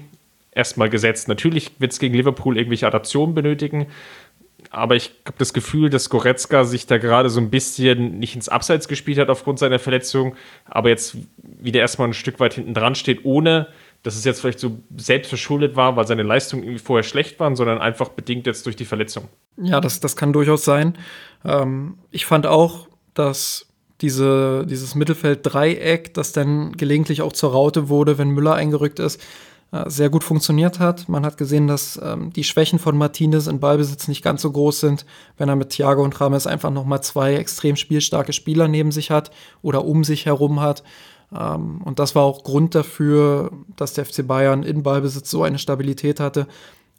erstmal 0.59 0.91
gesetzt. 0.91 1.29
Natürlich 1.29 1.71
wird 1.79 1.93
es 1.93 1.99
gegen 1.99 2.15
Liverpool 2.15 2.59
irgendwelche 2.59 2.87
Adaptionen 2.87 3.35
benötigen, 3.35 3.87
aber 4.71 4.97
ich 4.97 5.15
habe 5.25 5.39
das 5.39 5.53
Gefühl, 5.53 5.89
dass 5.89 6.11
Goretzka 6.11 6.65
sich 6.65 6.87
da 6.87 6.99
gerade 6.99 7.31
so 7.31 7.41
ein 7.41 7.49
bisschen 7.49 8.19
nicht 8.19 8.35
ins 8.35 8.49
Abseits 8.49 8.89
gespielt 8.89 9.19
hat 9.19 9.31
aufgrund 9.31 9.59
seiner 9.59 9.79
Verletzung, 9.79 10.35
aber 10.67 10.89
jetzt 10.91 11.17
wieder 11.37 11.81
erstmal 11.81 12.09
ein 12.09 12.15
Stück 12.15 12.41
weit 12.41 12.55
hinten 12.55 12.75
dran 12.75 12.95
steht, 12.95 13.25
ohne 13.25 13.69
dass 14.03 14.17
es 14.17 14.25
jetzt 14.25 14.41
vielleicht 14.41 14.61
so 14.61 14.79
selbst 14.97 15.29
verschuldet 15.29 15.75
war, 15.75 15.97
weil 15.97 16.07
seine 16.07 16.23
Leistungen 16.23 16.63
irgendwie 16.63 16.79
vorher 16.79 17.03
schlecht 17.03 17.41
waren, 17.41 17.57
sondern 17.57 17.79
einfach 17.79 18.11
bedingt 18.11 18.47
jetzt 18.47 18.65
durch 18.67 18.77
die 18.77 18.85
Verletzung. 18.85 19.29
Ja, 19.57 19.81
das, 19.81 20.01
das 20.01 20.17
kann 20.17 20.33
durchaus 20.33 20.65
sein. 20.65 20.97
Ähm, 21.45 21.99
ich 22.11 22.25
fand 22.27 22.47
auch, 22.47 22.89
dass 23.15 23.67
diese, 24.01 24.65
dieses 24.67 24.95
Mittelfeld-Dreieck, 24.95 26.15
das 26.15 26.33
dann 26.33 26.77
gelegentlich 26.77 27.23
auch 27.23 27.33
zur 27.33 27.51
Raute 27.51 27.89
wurde, 27.89 28.19
wenn 28.19 28.31
Müller 28.31 28.55
eingerückt 28.55 29.01
ist, 29.01 29.21
sehr 29.87 30.09
gut 30.09 30.25
funktioniert 30.25 30.79
hat. 30.79 31.09
Man 31.09 31.27
hat 31.27 31.37
gesehen, 31.37 31.67
dass 31.67 32.01
ähm, 32.03 32.33
die 32.33 32.45
Schwächen 32.45 32.79
von 32.79 32.97
Martinez 32.97 33.47
in 33.47 33.61
Ballbesitz 33.61 34.09
nicht 34.09 34.23
ganz 34.23 34.41
so 34.41 34.51
groß 34.51 34.81
sind, 34.81 35.05
wenn 35.37 35.49
er 35.49 35.57
mit 35.57 35.71
Thiago 35.71 36.03
und 36.03 36.19
Rames 36.21 36.47
einfach 36.47 36.71
nochmal 36.71 37.03
zwei 37.03 37.35
extrem 37.35 37.77
spielstarke 37.77 38.33
Spieler 38.33 38.67
neben 38.67 38.93
sich 38.93 39.11
hat 39.11 39.31
oder 39.61 39.85
um 39.85 40.05
sich 40.05 40.25
herum 40.25 40.61
hat. 40.61 40.83
Ähm, 41.39 41.83
und 41.83 41.99
das 41.99 42.15
war 42.15 42.23
auch 42.23 42.45
Grund 42.45 42.75
dafür, 42.75 43.53
dass 43.77 43.93
der 43.93 44.07
FC 44.07 44.27
Bayern 44.27 44.63
in 44.63 44.83
Ballbesitz 44.83 45.31
so 45.31 45.43
eine 45.43 45.59
Stabilität 45.59 46.19
hatte. 46.19 46.47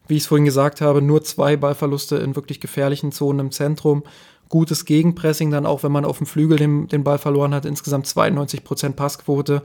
Wie 0.08 0.18
ich 0.18 0.24
es 0.24 0.28
vorhin 0.28 0.46
gesagt 0.46 0.82
habe, 0.82 1.02
nur 1.02 1.24
zwei 1.24 1.58
Ballverluste 1.58 2.18
in 2.18 2.36
wirklich 2.36 2.60
gefährlichen 2.60 3.12
Zonen 3.12 3.40
im 3.40 3.52
Zentrum 3.52 4.04
gutes 4.50 4.86
Gegenpressing, 4.86 5.52
dann 5.52 5.66
auch 5.66 5.84
wenn 5.84 5.92
man 5.92 6.06
auf 6.06 6.18
dem 6.18 6.28
Flügel 6.28 6.58
den, 6.58 6.88
den 6.88 7.04
Ball 7.04 7.20
verloren 7.20 7.54
hat, 7.54 7.66
insgesamt 7.66 8.08
92 8.08 8.64
Prozent 8.64 8.96
Passquote. 8.96 9.62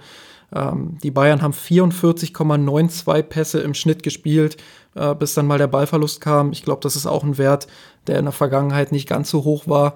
Ähm, 0.52 0.98
die 1.02 1.10
Bayern 1.10 1.42
haben 1.42 1.52
44,92 1.52 3.22
Pässe 3.22 3.60
im 3.60 3.74
Schnitt 3.74 4.02
gespielt, 4.02 4.56
äh, 4.94 5.14
bis 5.14 5.34
dann 5.34 5.46
mal 5.46 5.58
der 5.58 5.66
Ballverlust 5.66 6.20
kam. 6.20 6.52
Ich 6.52 6.62
glaube, 6.64 6.80
das 6.82 6.96
ist 6.96 7.06
auch 7.06 7.22
ein 7.22 7.38
Wert, 7.38 7.66
der 8.06 8.18
in 8.18 8.24
der 8.24 8.32
Vergangenheit 8.32 8.92
nicht 8.92 9.08
ganz 9.08 9.30
so 9.30 9.44
hoch 9.44 9.66
war. 9.66 9.94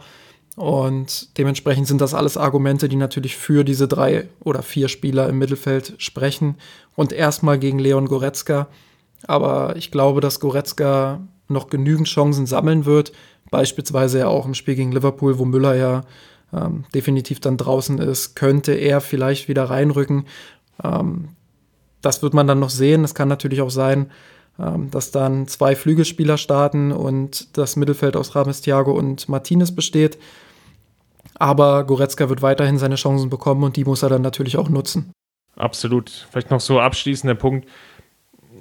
Und 0.56 1.38
dementsprechend 1.38 1.86
sind 1.86 2.00
das 2.00 2.14
alles 2.14 2.36
Argumente, 2.36 2.88
die 2.88 2.96
natürlich 2.96 3.36
für 3.36 3.64
diese 3.64 3.86
drei 3.86 4.28
oder 4.40 4.62
vier 4.62 4.88
Spieler 4.88 5.28
im 5.28 5.38
Mittelfeld 5.38 5.94
sprechen. 5.98 6.56
Und 6.96 7.12
erstmal 7.12 7.60
gegen 7.60 7.78
Leon 7.78 8.06
Goretzka. 8.06 8.66
Aber 9.26 9.76
ich 9.76 9.92
glaube, 9.92 10.20
dass 10.20 10.40
Goretzka 10.40 11.20
noch 11.46 11.70
genügend 11.70 12.08
Chancen 12.08 12.46
sammeln 12.46 12.86
wird. 12.86 13.12
Beispielsweise 13.50 14.18
ja 14.18 14.26
auch 14.26 14.46
im 14.46 14.54
Spiel 14.54 14.74
gegen 14.74 14.92
Liverpool, 14.92 15.38
wo 15.38 15.44
Müller 15.44 15.74
ja 15.74 16.02
ähm, 16.52 16.84
definitiv 16.94 17.40
dann 17.40 17.56
draußen 17.56 17.98
ist, 17.98 18.34
könnte 18.34 18.72
er 18.72 19.00
vielleicht 19.00 19.48
wieder 19.48 19.64
reinrücken. 19.64 20.26
Ähm, 20.82 21.30
das 22.00 22.22
wird 22.22 22.34
man 22.34 22.46
dann 22.46 22.60
noch 22.60 22.70
sehen. 22.70 23.04
Es 23.04 23.14
kann 23.14 23.28
natürlich 23.28 23.60
auch 23.60 23.70
sein, 23.70 24.10
ähm, 24.58 24.90
dass 24.90 25.10
dann 25.10 25.46
zwei 25.48 25.76
Flügelspieler 25.76 26.38
starten 26.38 26.92
und 26.92 27.56
das 27.58 27.76
Mittelfeld 27.76 28.16
aus 28.16 28.34
Rames 28.34 28.60
Thiago 28.60 28.92
und 28.92 29.28
Martinez 29.28 29.74
besteht. 29.74 30.18
Aber 31.34 31.84
Goretzka 31.84 32.28
wird 32.28 32.42
weiterhin 32.42 32.78
seine 32.78 32.96
Chancen 32.96 33.30
bekommen 33.30 33.62
und 33.62 33.76
die 33.76 33.84
muss 33.84 34.02
er 34.02 34.08
dann 34.08 34.22
natürlich 34.22 34.56
auch 34.56 34.68
nutzen. 34.68 35.12
Absolut. 35.56 36.26
Vielleicht 36.30 36.50
noch 36.50 36.60
so 36.60 36.80
abschließender 36.80 37.34
Punkt. 37.34 37.68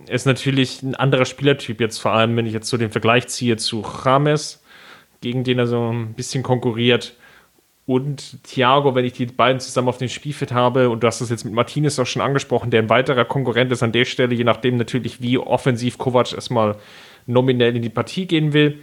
Ist 0.08 0.26
natürlich 0.26 0.84
ein 0.84 0.96
anderer 0.96 1.26
Spielertyp 1.26 1.80
jetzt, 1.82 2.00
vor 2.00 2.12
allem 2.12 2.36
wenn 2.38 2.46
ich 2.46 2.54
jetzt 2.54 2.70
so 2.70 2.78
den 2.78 2.92
Vergleich 2.92 3.28
ziehe 3.28 3.58
zu 3.58 3.82
Rames, 3.82 4.62
gegen 5.22 5.44
den 5.44 5.60
er 5.60 5.68
so 5.68 5.92
ein 5.92 6.14
bisschen 6.14 6.44
konkurriert 6.44 7.16
und 7.88 8.44
Thiago, 8.44 8.96
wenn 8.96 9.06
ich 9.06 9.14
die 9.14 9.28
beiden 9.28 9.62
zusammen 9.62 9.88
auf 9.88 9.98
dem 9.98 10.10
Spielfeld 10.10 10.52
habe, 10.52 10.90
und 10.90 11.02
du 11.02 11.08
hast 11.08 11.22
das 11.22 11.30
jetzt 11.30 11.46
mit 11.46 11.54
Martinez 11.54 11.98
auch 11.98 12.06
schon 12.06 12.22
angesprochen, 12.22 12.70
der 12.70 12.82
ein 12.82 12.90
weiterer 12.90 13.24
Konkurrent 13.24 13.72
ist 13.72 13.82
an 13.82 13.94
der 13.94 14.04
Stelle, 14.04 14.36
je 14.36 14.44
nachdem 14.44 14.76
natürlich, 14.76 15.22
wie 15.22 15.38
offensiv 15.38 15.98
Kovac 15.98 16.34
erstmal 16.34 16.76
nominell 17.28 17.78
in 17.78 17.82
die 17.82 17.90
Partie 17.90 18.28
gehen 18.28 18.52
will, 18.52 18.80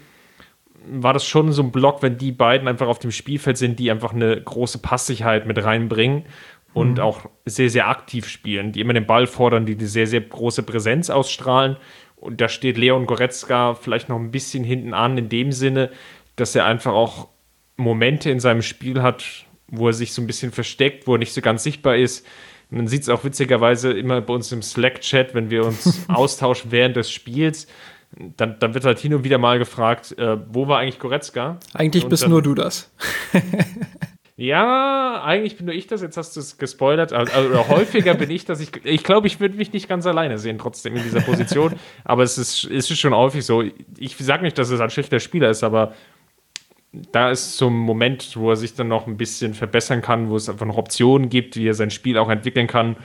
war 0.86 1.12
das 1.12 1.26
schon 1.26 1.52
so 1.52 1.62
ein 1.62 1.70
Block, 1.70 2.02
wenn 2.02 2.16
die 2.16 2.32
beiden 2.32 2.66
einfach 2.66 2.88
auf 2.88 2.98
dem 2.98 3.10
Spielfeld 3.10 3.58
sind, 3.58 3.78
die 3.78 3.90
einfach 3.90 4.14
eine 4.14 4.40
große 4.40 4.78
Passsicherheit 4.78 5.46
mit 5.46 5.62
reinbringen 5.62 6.24
und 6.72 6.94
mhm. 6.94 7.00
auch 7.00 7.26
sehr, 7.44 7.68
sehr 7.68 7.88
aktiv 7.88 8.26
spielen, 8.26 8.72
die 8.72 8.80
immer 8.80 8.94
den 8.94 9.06
Ball 9.06 9.26
fordern, 9.26 9.66
die 9.66 9.74
eine 9.74 9.86
sehr, 9.86 10.06
sehr 10.06 10.22
große 10.22 10.62
Präsenz 10.62 11.10
ausstrahlen. 11.10 11.76
Und 12.16 12.40
da 12.40 12.48
steht 12.48 12.78
Leon 12.78 13.04
Goretzka 13.04 13.74
vielleicht 13.74 14.08
noch 14.08 14.18
ein 14.18 14.30
bisschen 14.30 14.64
hinten 14.64 14.94
an, 14.94 15.18
in 15.18 15.28
dem 15.28 15.52
Sinne, 15.52 15.90
dass 16.36 16.54
er 16.54 16.64
einfach 16.64 16.94
auch 16.94 17.28
Momente 17.76 18.30
in 18.30 18.40
seinem 18.40 18.62
Spiel 18.62 19.02
hat, 19.02 19.24
wo 19.68 19.88
er 19.88 19.92
sich 19.92 20.12
so 20.12 20.22
ein 20.22 20.26
bisschen 20.26 20.52
versteckt, 20.52 21.06
wo 21.06 21.14
er 21.14 21.18
nicht 21.18 21.32
so 21.32 21.40
ganz 21.40 21.62
sichtbar 21.62 21.96
ist. 21.96 22.26
Man 22.70 22.86
sieht 22.88 23.02
es 23.02 23.08
auch 23.08 23.24
witzigerweise 23.24 23.92
immer 23.92 24.20
bei 24.20 24.34
uns 24.34 24.50
im 24.52 24.62
Slack-Chat, 24.62 25.34
wenn 25.34 25.50
wir 25.50 25.64
uns 25.64 26.04
austauschen 26.08 26.70
während 26.70 26.96
des 26.96 27.10
Spiels. 27.10 27.66
Dann, 28.36 28.58
dann, 28.60 28.74
wird 28.74 28.84
halt 28.84 29.00
hin 29.00 29.12
und 29.12 29.24
wieder 29.24 29.38
mal 29.38 29.58
gefragt, 29.58 30.16
äh, 30.18 30.36
wo 30.48 30.68
war 30.68 30.78
eigentlich 30.78 31.00
Goretzka? 31.00 31.58
Eigentlich 31.72 32.04
und 32.04 32.10
bist 32.10 32.22
dann, 32.22 32.30
nur 32.30 32.42
du 32.42 32.54
das. 32.54 32.92
ja, 34.36 35.20
eigentlich 35.24 35.56
bin 35.56 35.66
nur 35.66 35.74
ich 35.74 35.88
das. 35.88 36.00
Jetzt 36.00 36.16
hast 36.16 36.36
du 36.36 36.40
es 36.40 36.56
gespoilert. 36.56 37.12
Also, 37.12 37.32
also 37.32 37.68
häufiger 37.68 38.14
bin 38.14 38.30
ich 38.30 38.44
das. 38.44 38.60
Ich, 38.60 38.70
ich 38.84 39.02
glaube, 39.02 39.26
ich 39.26 39.40
würde 39.40 39.56
mich 39.56 39.72
nicht 39.72 39.88
ganz 39.88 40.06
alleine 40.06 40.38
sehen, 40.38 40.58
trotzdem 40.58 40.94
in 40.94 41.02
dieser 41.02 41.22
Position. 41.22 41.74
aber 42.04 42.22
es 42.22 42.38
ist, 42.38 42.64
es 42.70 42.88
ist 42.88 42.98
schon 43.00 43.14
häufig 43.14 43.44
so. 43.44 43.64
Ich 43.98 44.16
sage 44.16 44.44
nicht, 44.44 44.56
dass 44.58 44.70
es 44.70 44.80
ein 44.80 44.90
schlechter 44.90 45.18
Spieler 45.18 45.50
ist, 45.50 45.64
aber 45.64 45.92
da 47.12 47.30
ist 47.30 47.56
so 47.56 47.68
ein 47.68 47.74
Moment, 47.74 48.36
wo 48.36 48.50
er 48.50 48.56
sich 48.56 48.74
dann 48.74 48.88
noch 48.88 49.06
ein 49.06 49.16
bisschen 49.16 49.54
verbessern 49.54 50.02
kann, 50.02 50.30
wo 50.30 50.36
es 50.36 50.48
einfach 50.48 50.66
noch 50.66 50.76
Optionen 50.76 51.28
gibt, 51.28 51.56
wie 51.56 51.66
er 51.66 51.74
sein 51.74 51.90
Spiel 51.90 52.18
auch 52.18 52.30
entwickeln 52.30 52.66
kann. 52.66 52.96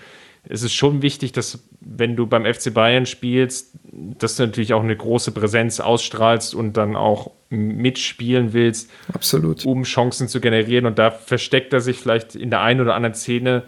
Es 0.44 0.64
ist 0.64 0.74
schon 0.74 1.02
wichtig, 1.02 1.32
dass 1.32 1.68
wenn 1.82 2.16
du 2.16 2.28
beim 2.28 2.46
FC 2.46 2.74
Bayern 2.74 3.06
spielst, 3.06 3.76
dass 3.92 4.36
du 4.36 4.44
natürlich 4.44 4.74
auch 4.74 4.84
eine 4.84 4.96
große 4.96 5.32
Präsenz 5.32 5.80
ausstrahlst 5.80 6.56
und 6.56 6.78
dann 6.78 6.96
auch 6.96 7.32
mitspielen 7.50 8.54
willst, 8.54 8.90
Absolut. 9.12 9.66
um 9.66 9.84
Chancen 9.84 10.28
zu 10.28 10.40
generieren. 10.40 10.86
Und 10.86 11.00
da 11.00 11.12
versteckt 11.12 11.74
er 11.74 11.82
sich 11.82 11.98
vielleicht 11.98 12.36
in 12.36 12.50
der 12.50 12.62
einen 12.62 12.82
oder 12.82 12.96
anderen 12.96 13.16
Szene 13.16 13.64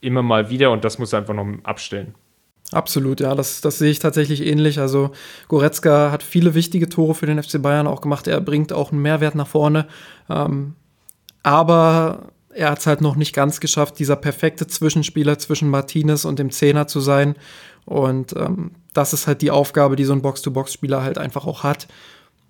immer 0.00 0.22
mal 0.22 0.50
wieder 0.50 0.70
und 0.70 0.84
das 0.84 0.98
muss 0.98 1.12
er 1.12 1.20
einfach 1.20 1.34
noch 1.34 1.46
abstellen. 1.64 2.14
Absolut, 2.72 3.20
ja, 3.20 3.34
das, 3.34 3.60
das 3.60 3.78
sehe 3.78 3.90
ich 3.90 3.98
tatsächlich 3.98 4.46
ähnlich. 4.46 4.78
Also 4.78 5.10
Goretzka 5.48 6.12
hat 6.12 6.22
viele 6.22 6.54
wichtige 6.54 6.88
Tore 6.88 7.14
für 7.14 7.26
den 7.26 7.42
FC 7.42 7.60
Bayern 7.60 7.88
auch 7.88 8.00
gemacht. 8.00 8.28
Er 8.28 8.40
bringt 8.40 8.72
auch 8.72 8.92
einen 8.92 9.02
Mehrwert 9.02 9.34
nach 9.34 9.48
vorne. 9.48 9.88
Ähm, 10.28 10.74
aber 11.42 12.28
er 12.54 12.70
hat 12.70 12.78
es 12.78 12.86
halt 12.86 13.00
noch 13.00 13.16
nicht 13.16 13.34
ganz 13.34 13.58
geschafft, 13.58 13.98
dieser 13.98 14.16
perfekte 14.16 14.66
Zwischenspieler 14.66 15.38
zwischen 15.38 15.68
Martinez 15.68 16.24
und 16.24 16.38
dem 16.38 16.50
Zehner 16.50 16.86
zu 16.86 17.00
sein. 17.00 17.34
Und 17.86 18.36
ähm, 18.36 18.72
das 18.92 19.12
ist 19.12 19.26
halt 19.26 19.42
die 19.42 19.50
Aufgabe, 19.50 19.96
die 19.96 20.04
so 20.04 20.12
ein 20.12 20.22
Box-to-Box-Spieler 20.22 21.02
halt 21.02 21.18
einfach 21.18 21.46
auch 21.46 21.64
hat. 21.64 21.88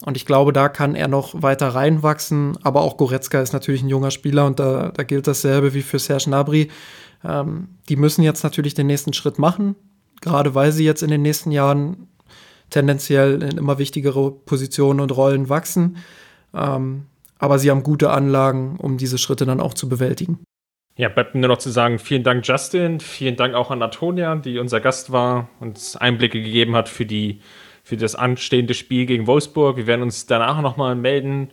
Und 0.04 0.16
ich 0.16 0.26
glaube, 0.26 0.52
da 0.52 0.68
kann 0.68 0.94
er 0.94 1.08
noch 1.08 1.42
weiter 1.42 1.68
reinwachsen. 1.68 2.58
Aber 2.62 2.82
auch 2.82 2.98
Goretzka 2.98 3.40
ist 3.40 3.54
natürlich 3.54 3.82
ein 3.82 3.88
junger 3.88 4.10
Spieler 4.10 4.44
und 4.46 4.58
da, 4.58 4.90
da 4.94 5.02
gilt 5.02 5.26
dasselbe 5.26 5.72
wie 5.72 5.82
für 5.82 5.98
Serge 5.98 6.24
Gnabry. 6.26 6.70
Ähm, 7.24 7.68
die 7.88 7.96
müssen 7.96 8.22
jetzt 8.22 8.42
natürlich 8.44 8.74
den 8.74 8.86
nächsten 8.86 9.14
Schritt 9.14 9.38
machen 9.38 9.76
gerade 10.20 10.54
weil 10.54 10.72
sie 10.72 10.84
jetzt 10.84 11.02
in 11.02 11.10
den 11.10 11.22
nächsten 11.22 11.50
Jahren 11.50 12.08
tendenziell 12.70 13.42
in 13.42 13.58
immer 13.58 13.78
wichtigere 13.78 14.30
Positionen 14.30 15.00
und 15.00 15.16
Rollen 15.16 15.48
wachsen. 15.48 15.98
Ähm, 16.54 17.06
aber 17.38 17.58
sie 17.58 17.70
haben 17.70 17.82
gute 17.82 18.10
Anlagen, 18.10 18.76
um 18.78 18.98
diese 18.98 19.18
Schritte 19.18 19.46
dann 19.46 19.60
auch 19.60 19.74
zu 19.74 19.88
bewältigen. 19.88 20.40
Ja, 20.96 21.08
bleibt 21.08 21.34
mir 21.34 21.40
nur 21.40 21.48
noch 21.48 21.58
zu 21.58 21.70
sagen, 21.70 21.98
vielen 21.98 22.22
Dank 22.22 22.46
Justin, 22.46 23.00
vielen 23.00 23.36
Dank 23.36 23.54
auch 23.54 23.70
an 23.70 23.82
Antonia, 23.82 24.36
die 24.36 24.58
unser 24.58 24.80
Gast 24.80 25.12
war 25.12 25.48
und 25.58 25.68
uns 25.68 25.96
Einblicke 25.96 26.42
gegeben 26.42 26.76
hat 26.76 26.88
für, 26.88 27.06
die, 27.06 27.40
für 27.82 27.96
das 27.96 28.14
anstehende 28.14 28.74
Spiel 28.74 29.06
gegen 29.06 29.26
Wolfsburg. 29.26 29.78
Wir 29.78 29.86
werden 29.86 30.02
uns 30.02 30.26
danach 30.26 30.60
nochmal 30.60 30.96
melden, 30.96 31.52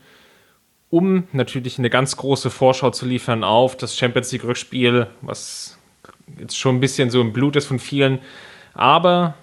um 0.90 1.28
natürlich 1.32 1.80
eine 1.80 1.90
ganz 1.90 2.18
große 2.18 2.50
Vorschau 2.50 2.90
zu 2.90 3.06
liefern 3.06 3.46
auf 3.46 3.78
das 3.78 3.98
Champions 3.98 4.32
League 4.34 4.44
Rückspiel, 4.44 5.08
was 5.22 5.78
jetzt 6.38 6.58
schon 6.58 6.76
ein 6.76 6.82
bisschen 6.82 7.10
so 7.10 7.22
im 7.22 7.32
Blut 7.32 7.56
ist 7.56 7.68
von 7.68 7.80
vielen. 7.80 8.20
Aber 8.78 9.34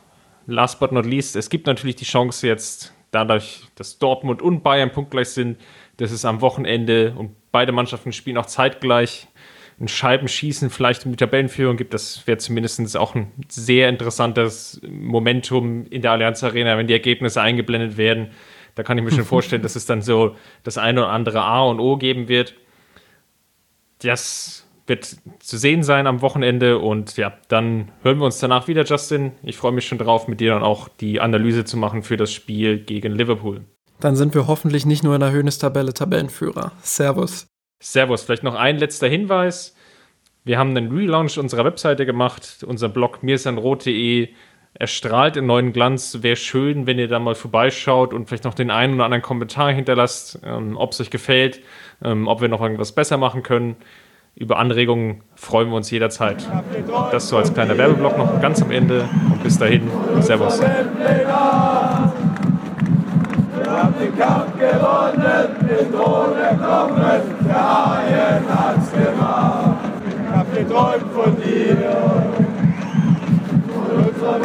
last 0.47 0.78
but 0.78 0.93
not 0.93 1.05
least, 1.05 1.37
es 1.37 1.51
gibt 1.51 1.66
natürlich 1.66 1.97
die 1.97 2.05
Chance 2.05 2.47
jetzt, 2.47 2.95
dadurch, 3.11 3.64
dass 3.74 3.99
Dortmund 3.99 4.41
und 4.41 4.62
Bayern 4.62 4.91
punktgleich 4.91 5.28
sind, 5.28 5.59
dass 5.97 6.11
es 6.11 6.24
am 6.24 6.41
Wochenende 6.41 7.14
und 7.16 7.35
beide 7.53 7.72
Mannschaften 7.72 8.12
spielen 8.12 8.39
auch 8.39 8.47
zeitgleich 8.47 9.28
ein 9.80 9.89
Scheibenschießen 9.89 10.70
vielleicht 10.70 11.05
um 11.05 11.12
die 11.12 11.16
Tabellenführung 11.16 11.76
gibt. 11.76 11.95
Das 11.95 12.26
wäre 12.26 12.39
zumindest 12.39 12.97
auch 12.97 13.16
ein 13.16 13.32
sehr 13.49 13.89
interessantes 13.89 14.80
Momentum 14.89 15.87
in 15.87 16.01
der 16.01 16.12
Allianz 16.12 16.45
Arena, 16.45 16.78
wenn 16.78 16.87
die 16.87 16.93
Ergebnisse 16.93 17.41
eingeblendet 17.43 17.97
werden. 17.97 18.30
Da 18.76 18.85
kann 18.85 18.99
ich 18.99 19.05
mir 19.05 19.11
schon 19.11 19.24
vorstellen, 19.24 19.62
dass 19.62 19.74
es 19.74 19.85
dann 19.85 20.01
so 20.01 20.37
das 20.62 20.78
eine 20.78 21.03
oder 21.03 21.11
andere 21.11 21.43
A 21.43 21.62
und 21.64 21.80
O 21.80 21.97
geben 21.97 22.28
wird. 22.28 22.55
Das 23.99 24.64
wird 24.87 25.16
zu 25.39 25.57
sehen 25.57 25.82
sein 25.82 26.07
am 26.07 26.20
Wochenende 26.20 26.78
und 26.78 27.16
ja, 27.16 27.32
dann 27.49 27.91
hören 28.03 28.18
wir 28.18 28.26
uns 28.26 28.39
danach 28.39 28.68
wieder, 28.68 28.85
Justin. 28.85 29.32
Ich 29.43 29.57
freue 29.57 29.72
mich 29.72 29.87
schon 29.87 29.99
drauf, 29.99 30.28
mit 30.28 30.41
dir 30.41 30.53
dann 30.53 30.62
auch 30.62 30.89
die 30.89 31.20
Analyse 31.20 31.64
zu 31.64 31.76
machen 31.76 32.03
für 32.03 32.16
das 32.16 32.32
Spiel 32.32 32.78
gegen 32.78 33.12
Liverpool. 33.12 33.62
Dann 34.01 34.16
sind 34.16 34.35
wir 34.35 34.47
hoffentlich 34.47 34.85
nicht 34.85 35.03
nur 35.03 35.14
in 35.14 35.20
der 35.20 35.30
Höhnestabelle 35.30 35.95
Tabellenführer. 35.95 36.72
Servus. 36.82 37.47
Servus. 37.80 38.22
Vielleicht 38.22 38.43
noch 38.43 38.55
ein 38.55 38.78
letzter 38.78 39.09
Hinweis. 39.09 39.74
Wir 40.45 40.59
haben 40.59 40.76
einen 40.76 40.95
Relaunch 40.95 41.39
unserer 41.39 41.64
Webseite 41.64 42.05
gemacht. 42.05 42.64
Unser 42.66 42.91
Blog 42.91 43.22
mirsanrot.de 43.22 44.28
erstrahlt 44.74 45.37
in 45.37 45.47
neuen 45.47 45.72
Glanz. 45.72 46.18
Wäre 46.22 46.37
schön, 46.37 46.87
wenn 46.87 46.99
ihr 46.99 47.09
da 47.09 47.18
mal 47.18 47.35
vorbeischaut 47.35 48.12
und 48.12 48.26
vielleicht 48.26 48.45
noch 48.45 48.55
den 48.55 48.70
einen 48.70 48.95
oder 48.95 49.05
anderen 49.05 49.22
Kommentar 49.22 49.72
hinterlasst, 49.72 50.41
ähm, 50.45 50.76
ob 50.76 50.93
es 50.93 51.01
euch 51.01 51.11
gefällt, 51.11 51.61
ähm, 52.03 52.28
ob 52.28 52.41
wir 52.41 52.49
noch 52.49 52.61
irgendwas 52.61 52.93
besser 52.93 53.16
machen 53.16 53.43
können. 53.43 53.76
Über 54.37 54.59
Anregungen 54.59 55.22
freuen 55.37 55.68
wir 55.68 55.76
uns 55.76 55.93
jederzeit. 55.93 56.45
Das 57.12 57.28
so 57.28 57.37
als 57.37 57.55
kleiner 57.55 57.78
Werbeblock 57.78 58.18
noch 58.18 58.41
ganz 58.41 58.61
am 58.62 58.72
Ende. 58.72 59.09
Und 59.30 59.41
bis 59.45 59.59
dahin, 59.59 59.89
Servus. 60.20 60.59
Den 64.01 64.18
Kampf 64.18 64.59
gewonnen, 64.59 65.57
den 65.61 65.93
Thron 65.93 66.37
erkommen, 66.37 67.20
der 67.47 67.55
Haien 67.55 68.45
hat's 68.49 68.91
gemacht. 68.91 69.76
Ich 70.09 70.37
hab 70.37 70.53
geträumt 70.53 71.12
von 71.12 71.37
dir, 71.37 71.76
von 73.72 73.91
unserer. 74.05 74.41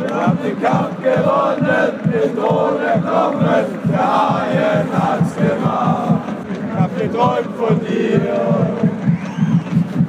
Wir 0.00 0.14
haben 0.14 0.38
den 0.42 0.62
Kampf 0.62 0.96
gewonnen, 1.02 1.90
den 2.04 2.36
Thron 2.36 2.80
erkommen, 2.80 3.64
der 3.90 3.98
Haien 3.98 4.88
hat's 4.92 5.36
gemacht 5.36 6.15
hab 7.06 7.12
geträumt 7.12 7.56
von 7.56 7.80
dir, 7.86 8.20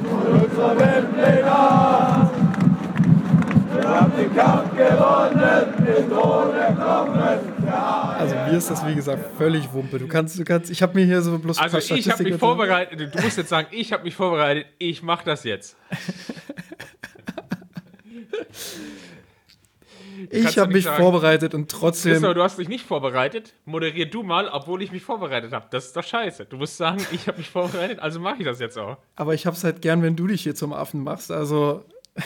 von 0.08 0.40
unserer 0.42 0.78
Weltpläne. 0.78 2.30
Wir 3.74 3.88
haben 3.88 4.12
den 4.16 4.34
Kampf 4.34 4.76
gewonnen, 4.76 5.86
den 5.86 6.10
Thron 6.10 6.54
erkommen. 6.54 7.22
Also 8.18 8.34
mir 8.34 8.58
ist 8.58 8.70
das 8.70 8.86
wie 8.86 8.94
gesagt 8.94 9.24
völlig 9.36 9.72
Wumpe. 9.72 9.98
Du 9.98 10.08
kannst, 10.08 10.38
du 10.38 10.44
kannst, 10.44 10.70
ich 10.70 10.82
habe 10.82 10.94
mir 10.94 11.04
hier 11.04 11.22
so 11.22 11.38
bloß 11.38 11.58
Also 11.58 11.78
ich 11.94 12.10
habe 12.10 12.24
mich 12.24 12.36
vorbereitet. 12.36 13.14
Du 13.14 13.22
musst 13.22 13.36
jetzt 13.36 13.50
sagen, 13.50 13.68
ich 13.70 13.92
habe 13.92 14.04
mich 14.04 14.14
vorbereitet. 14.14 14.66
Ich 14.78 15.02
mache 15.02 15.24
das 15.24 15.44
jetzt. 15.44 15.76
Ich 20.30 20.58
habe 20.58 20.72
mich 20.72 20.84
sagen, 20.84 21.02
vorbereitet 21.02 21.54
und 21.54 21.70
trotzdem. 21.70 22.12
Christoph, 22.12 22.34
du 22.34 22.42
hast 22.42 22.58
dich 22.58 22.68
nicht 22.68 22.84
vorbereitet. 22.84 23.54
Moderier 23.64 24.06
du 24.06 24.22
mal, 24.22 24.48
obwohl 24.48 24.82
ich 24.82 24.92
mich 24.92 25.02
vorbereitet 25.02 25.52
habe. 25.52 25.66
Das 25.70 25.86
ist 25.86 25.96
doch 25.96 26.04
scheiße. 26.04 26.46
Du 26.46 26.56
musst 26.56 26.76
sagen, 26.76 27.04
ich 27.12 27.26
habe 27.28 27.38
mich 27.38 27.50
vorbereitet, 27.50 28.00
also 28.00 28.20
mache 28.20 28.36
ich 28.38 28.44
das 28.44 28.60
jetzt 28.60 28.78
auch. 28.78 28.96
Aber 29.16 29.34
ich 29.34 29.46
hab's 29.46 29.64
halt 29.64 29.82
gern, 29.82 30.02
wenn 30.02 30.16
du 30.16 30.26
dich 30.26 30.42
hier 30.42 30.54
zum 30.54 30.72
Affen 30.72 31.02
machst. 31.02 31.30
Also. 31.30 31.84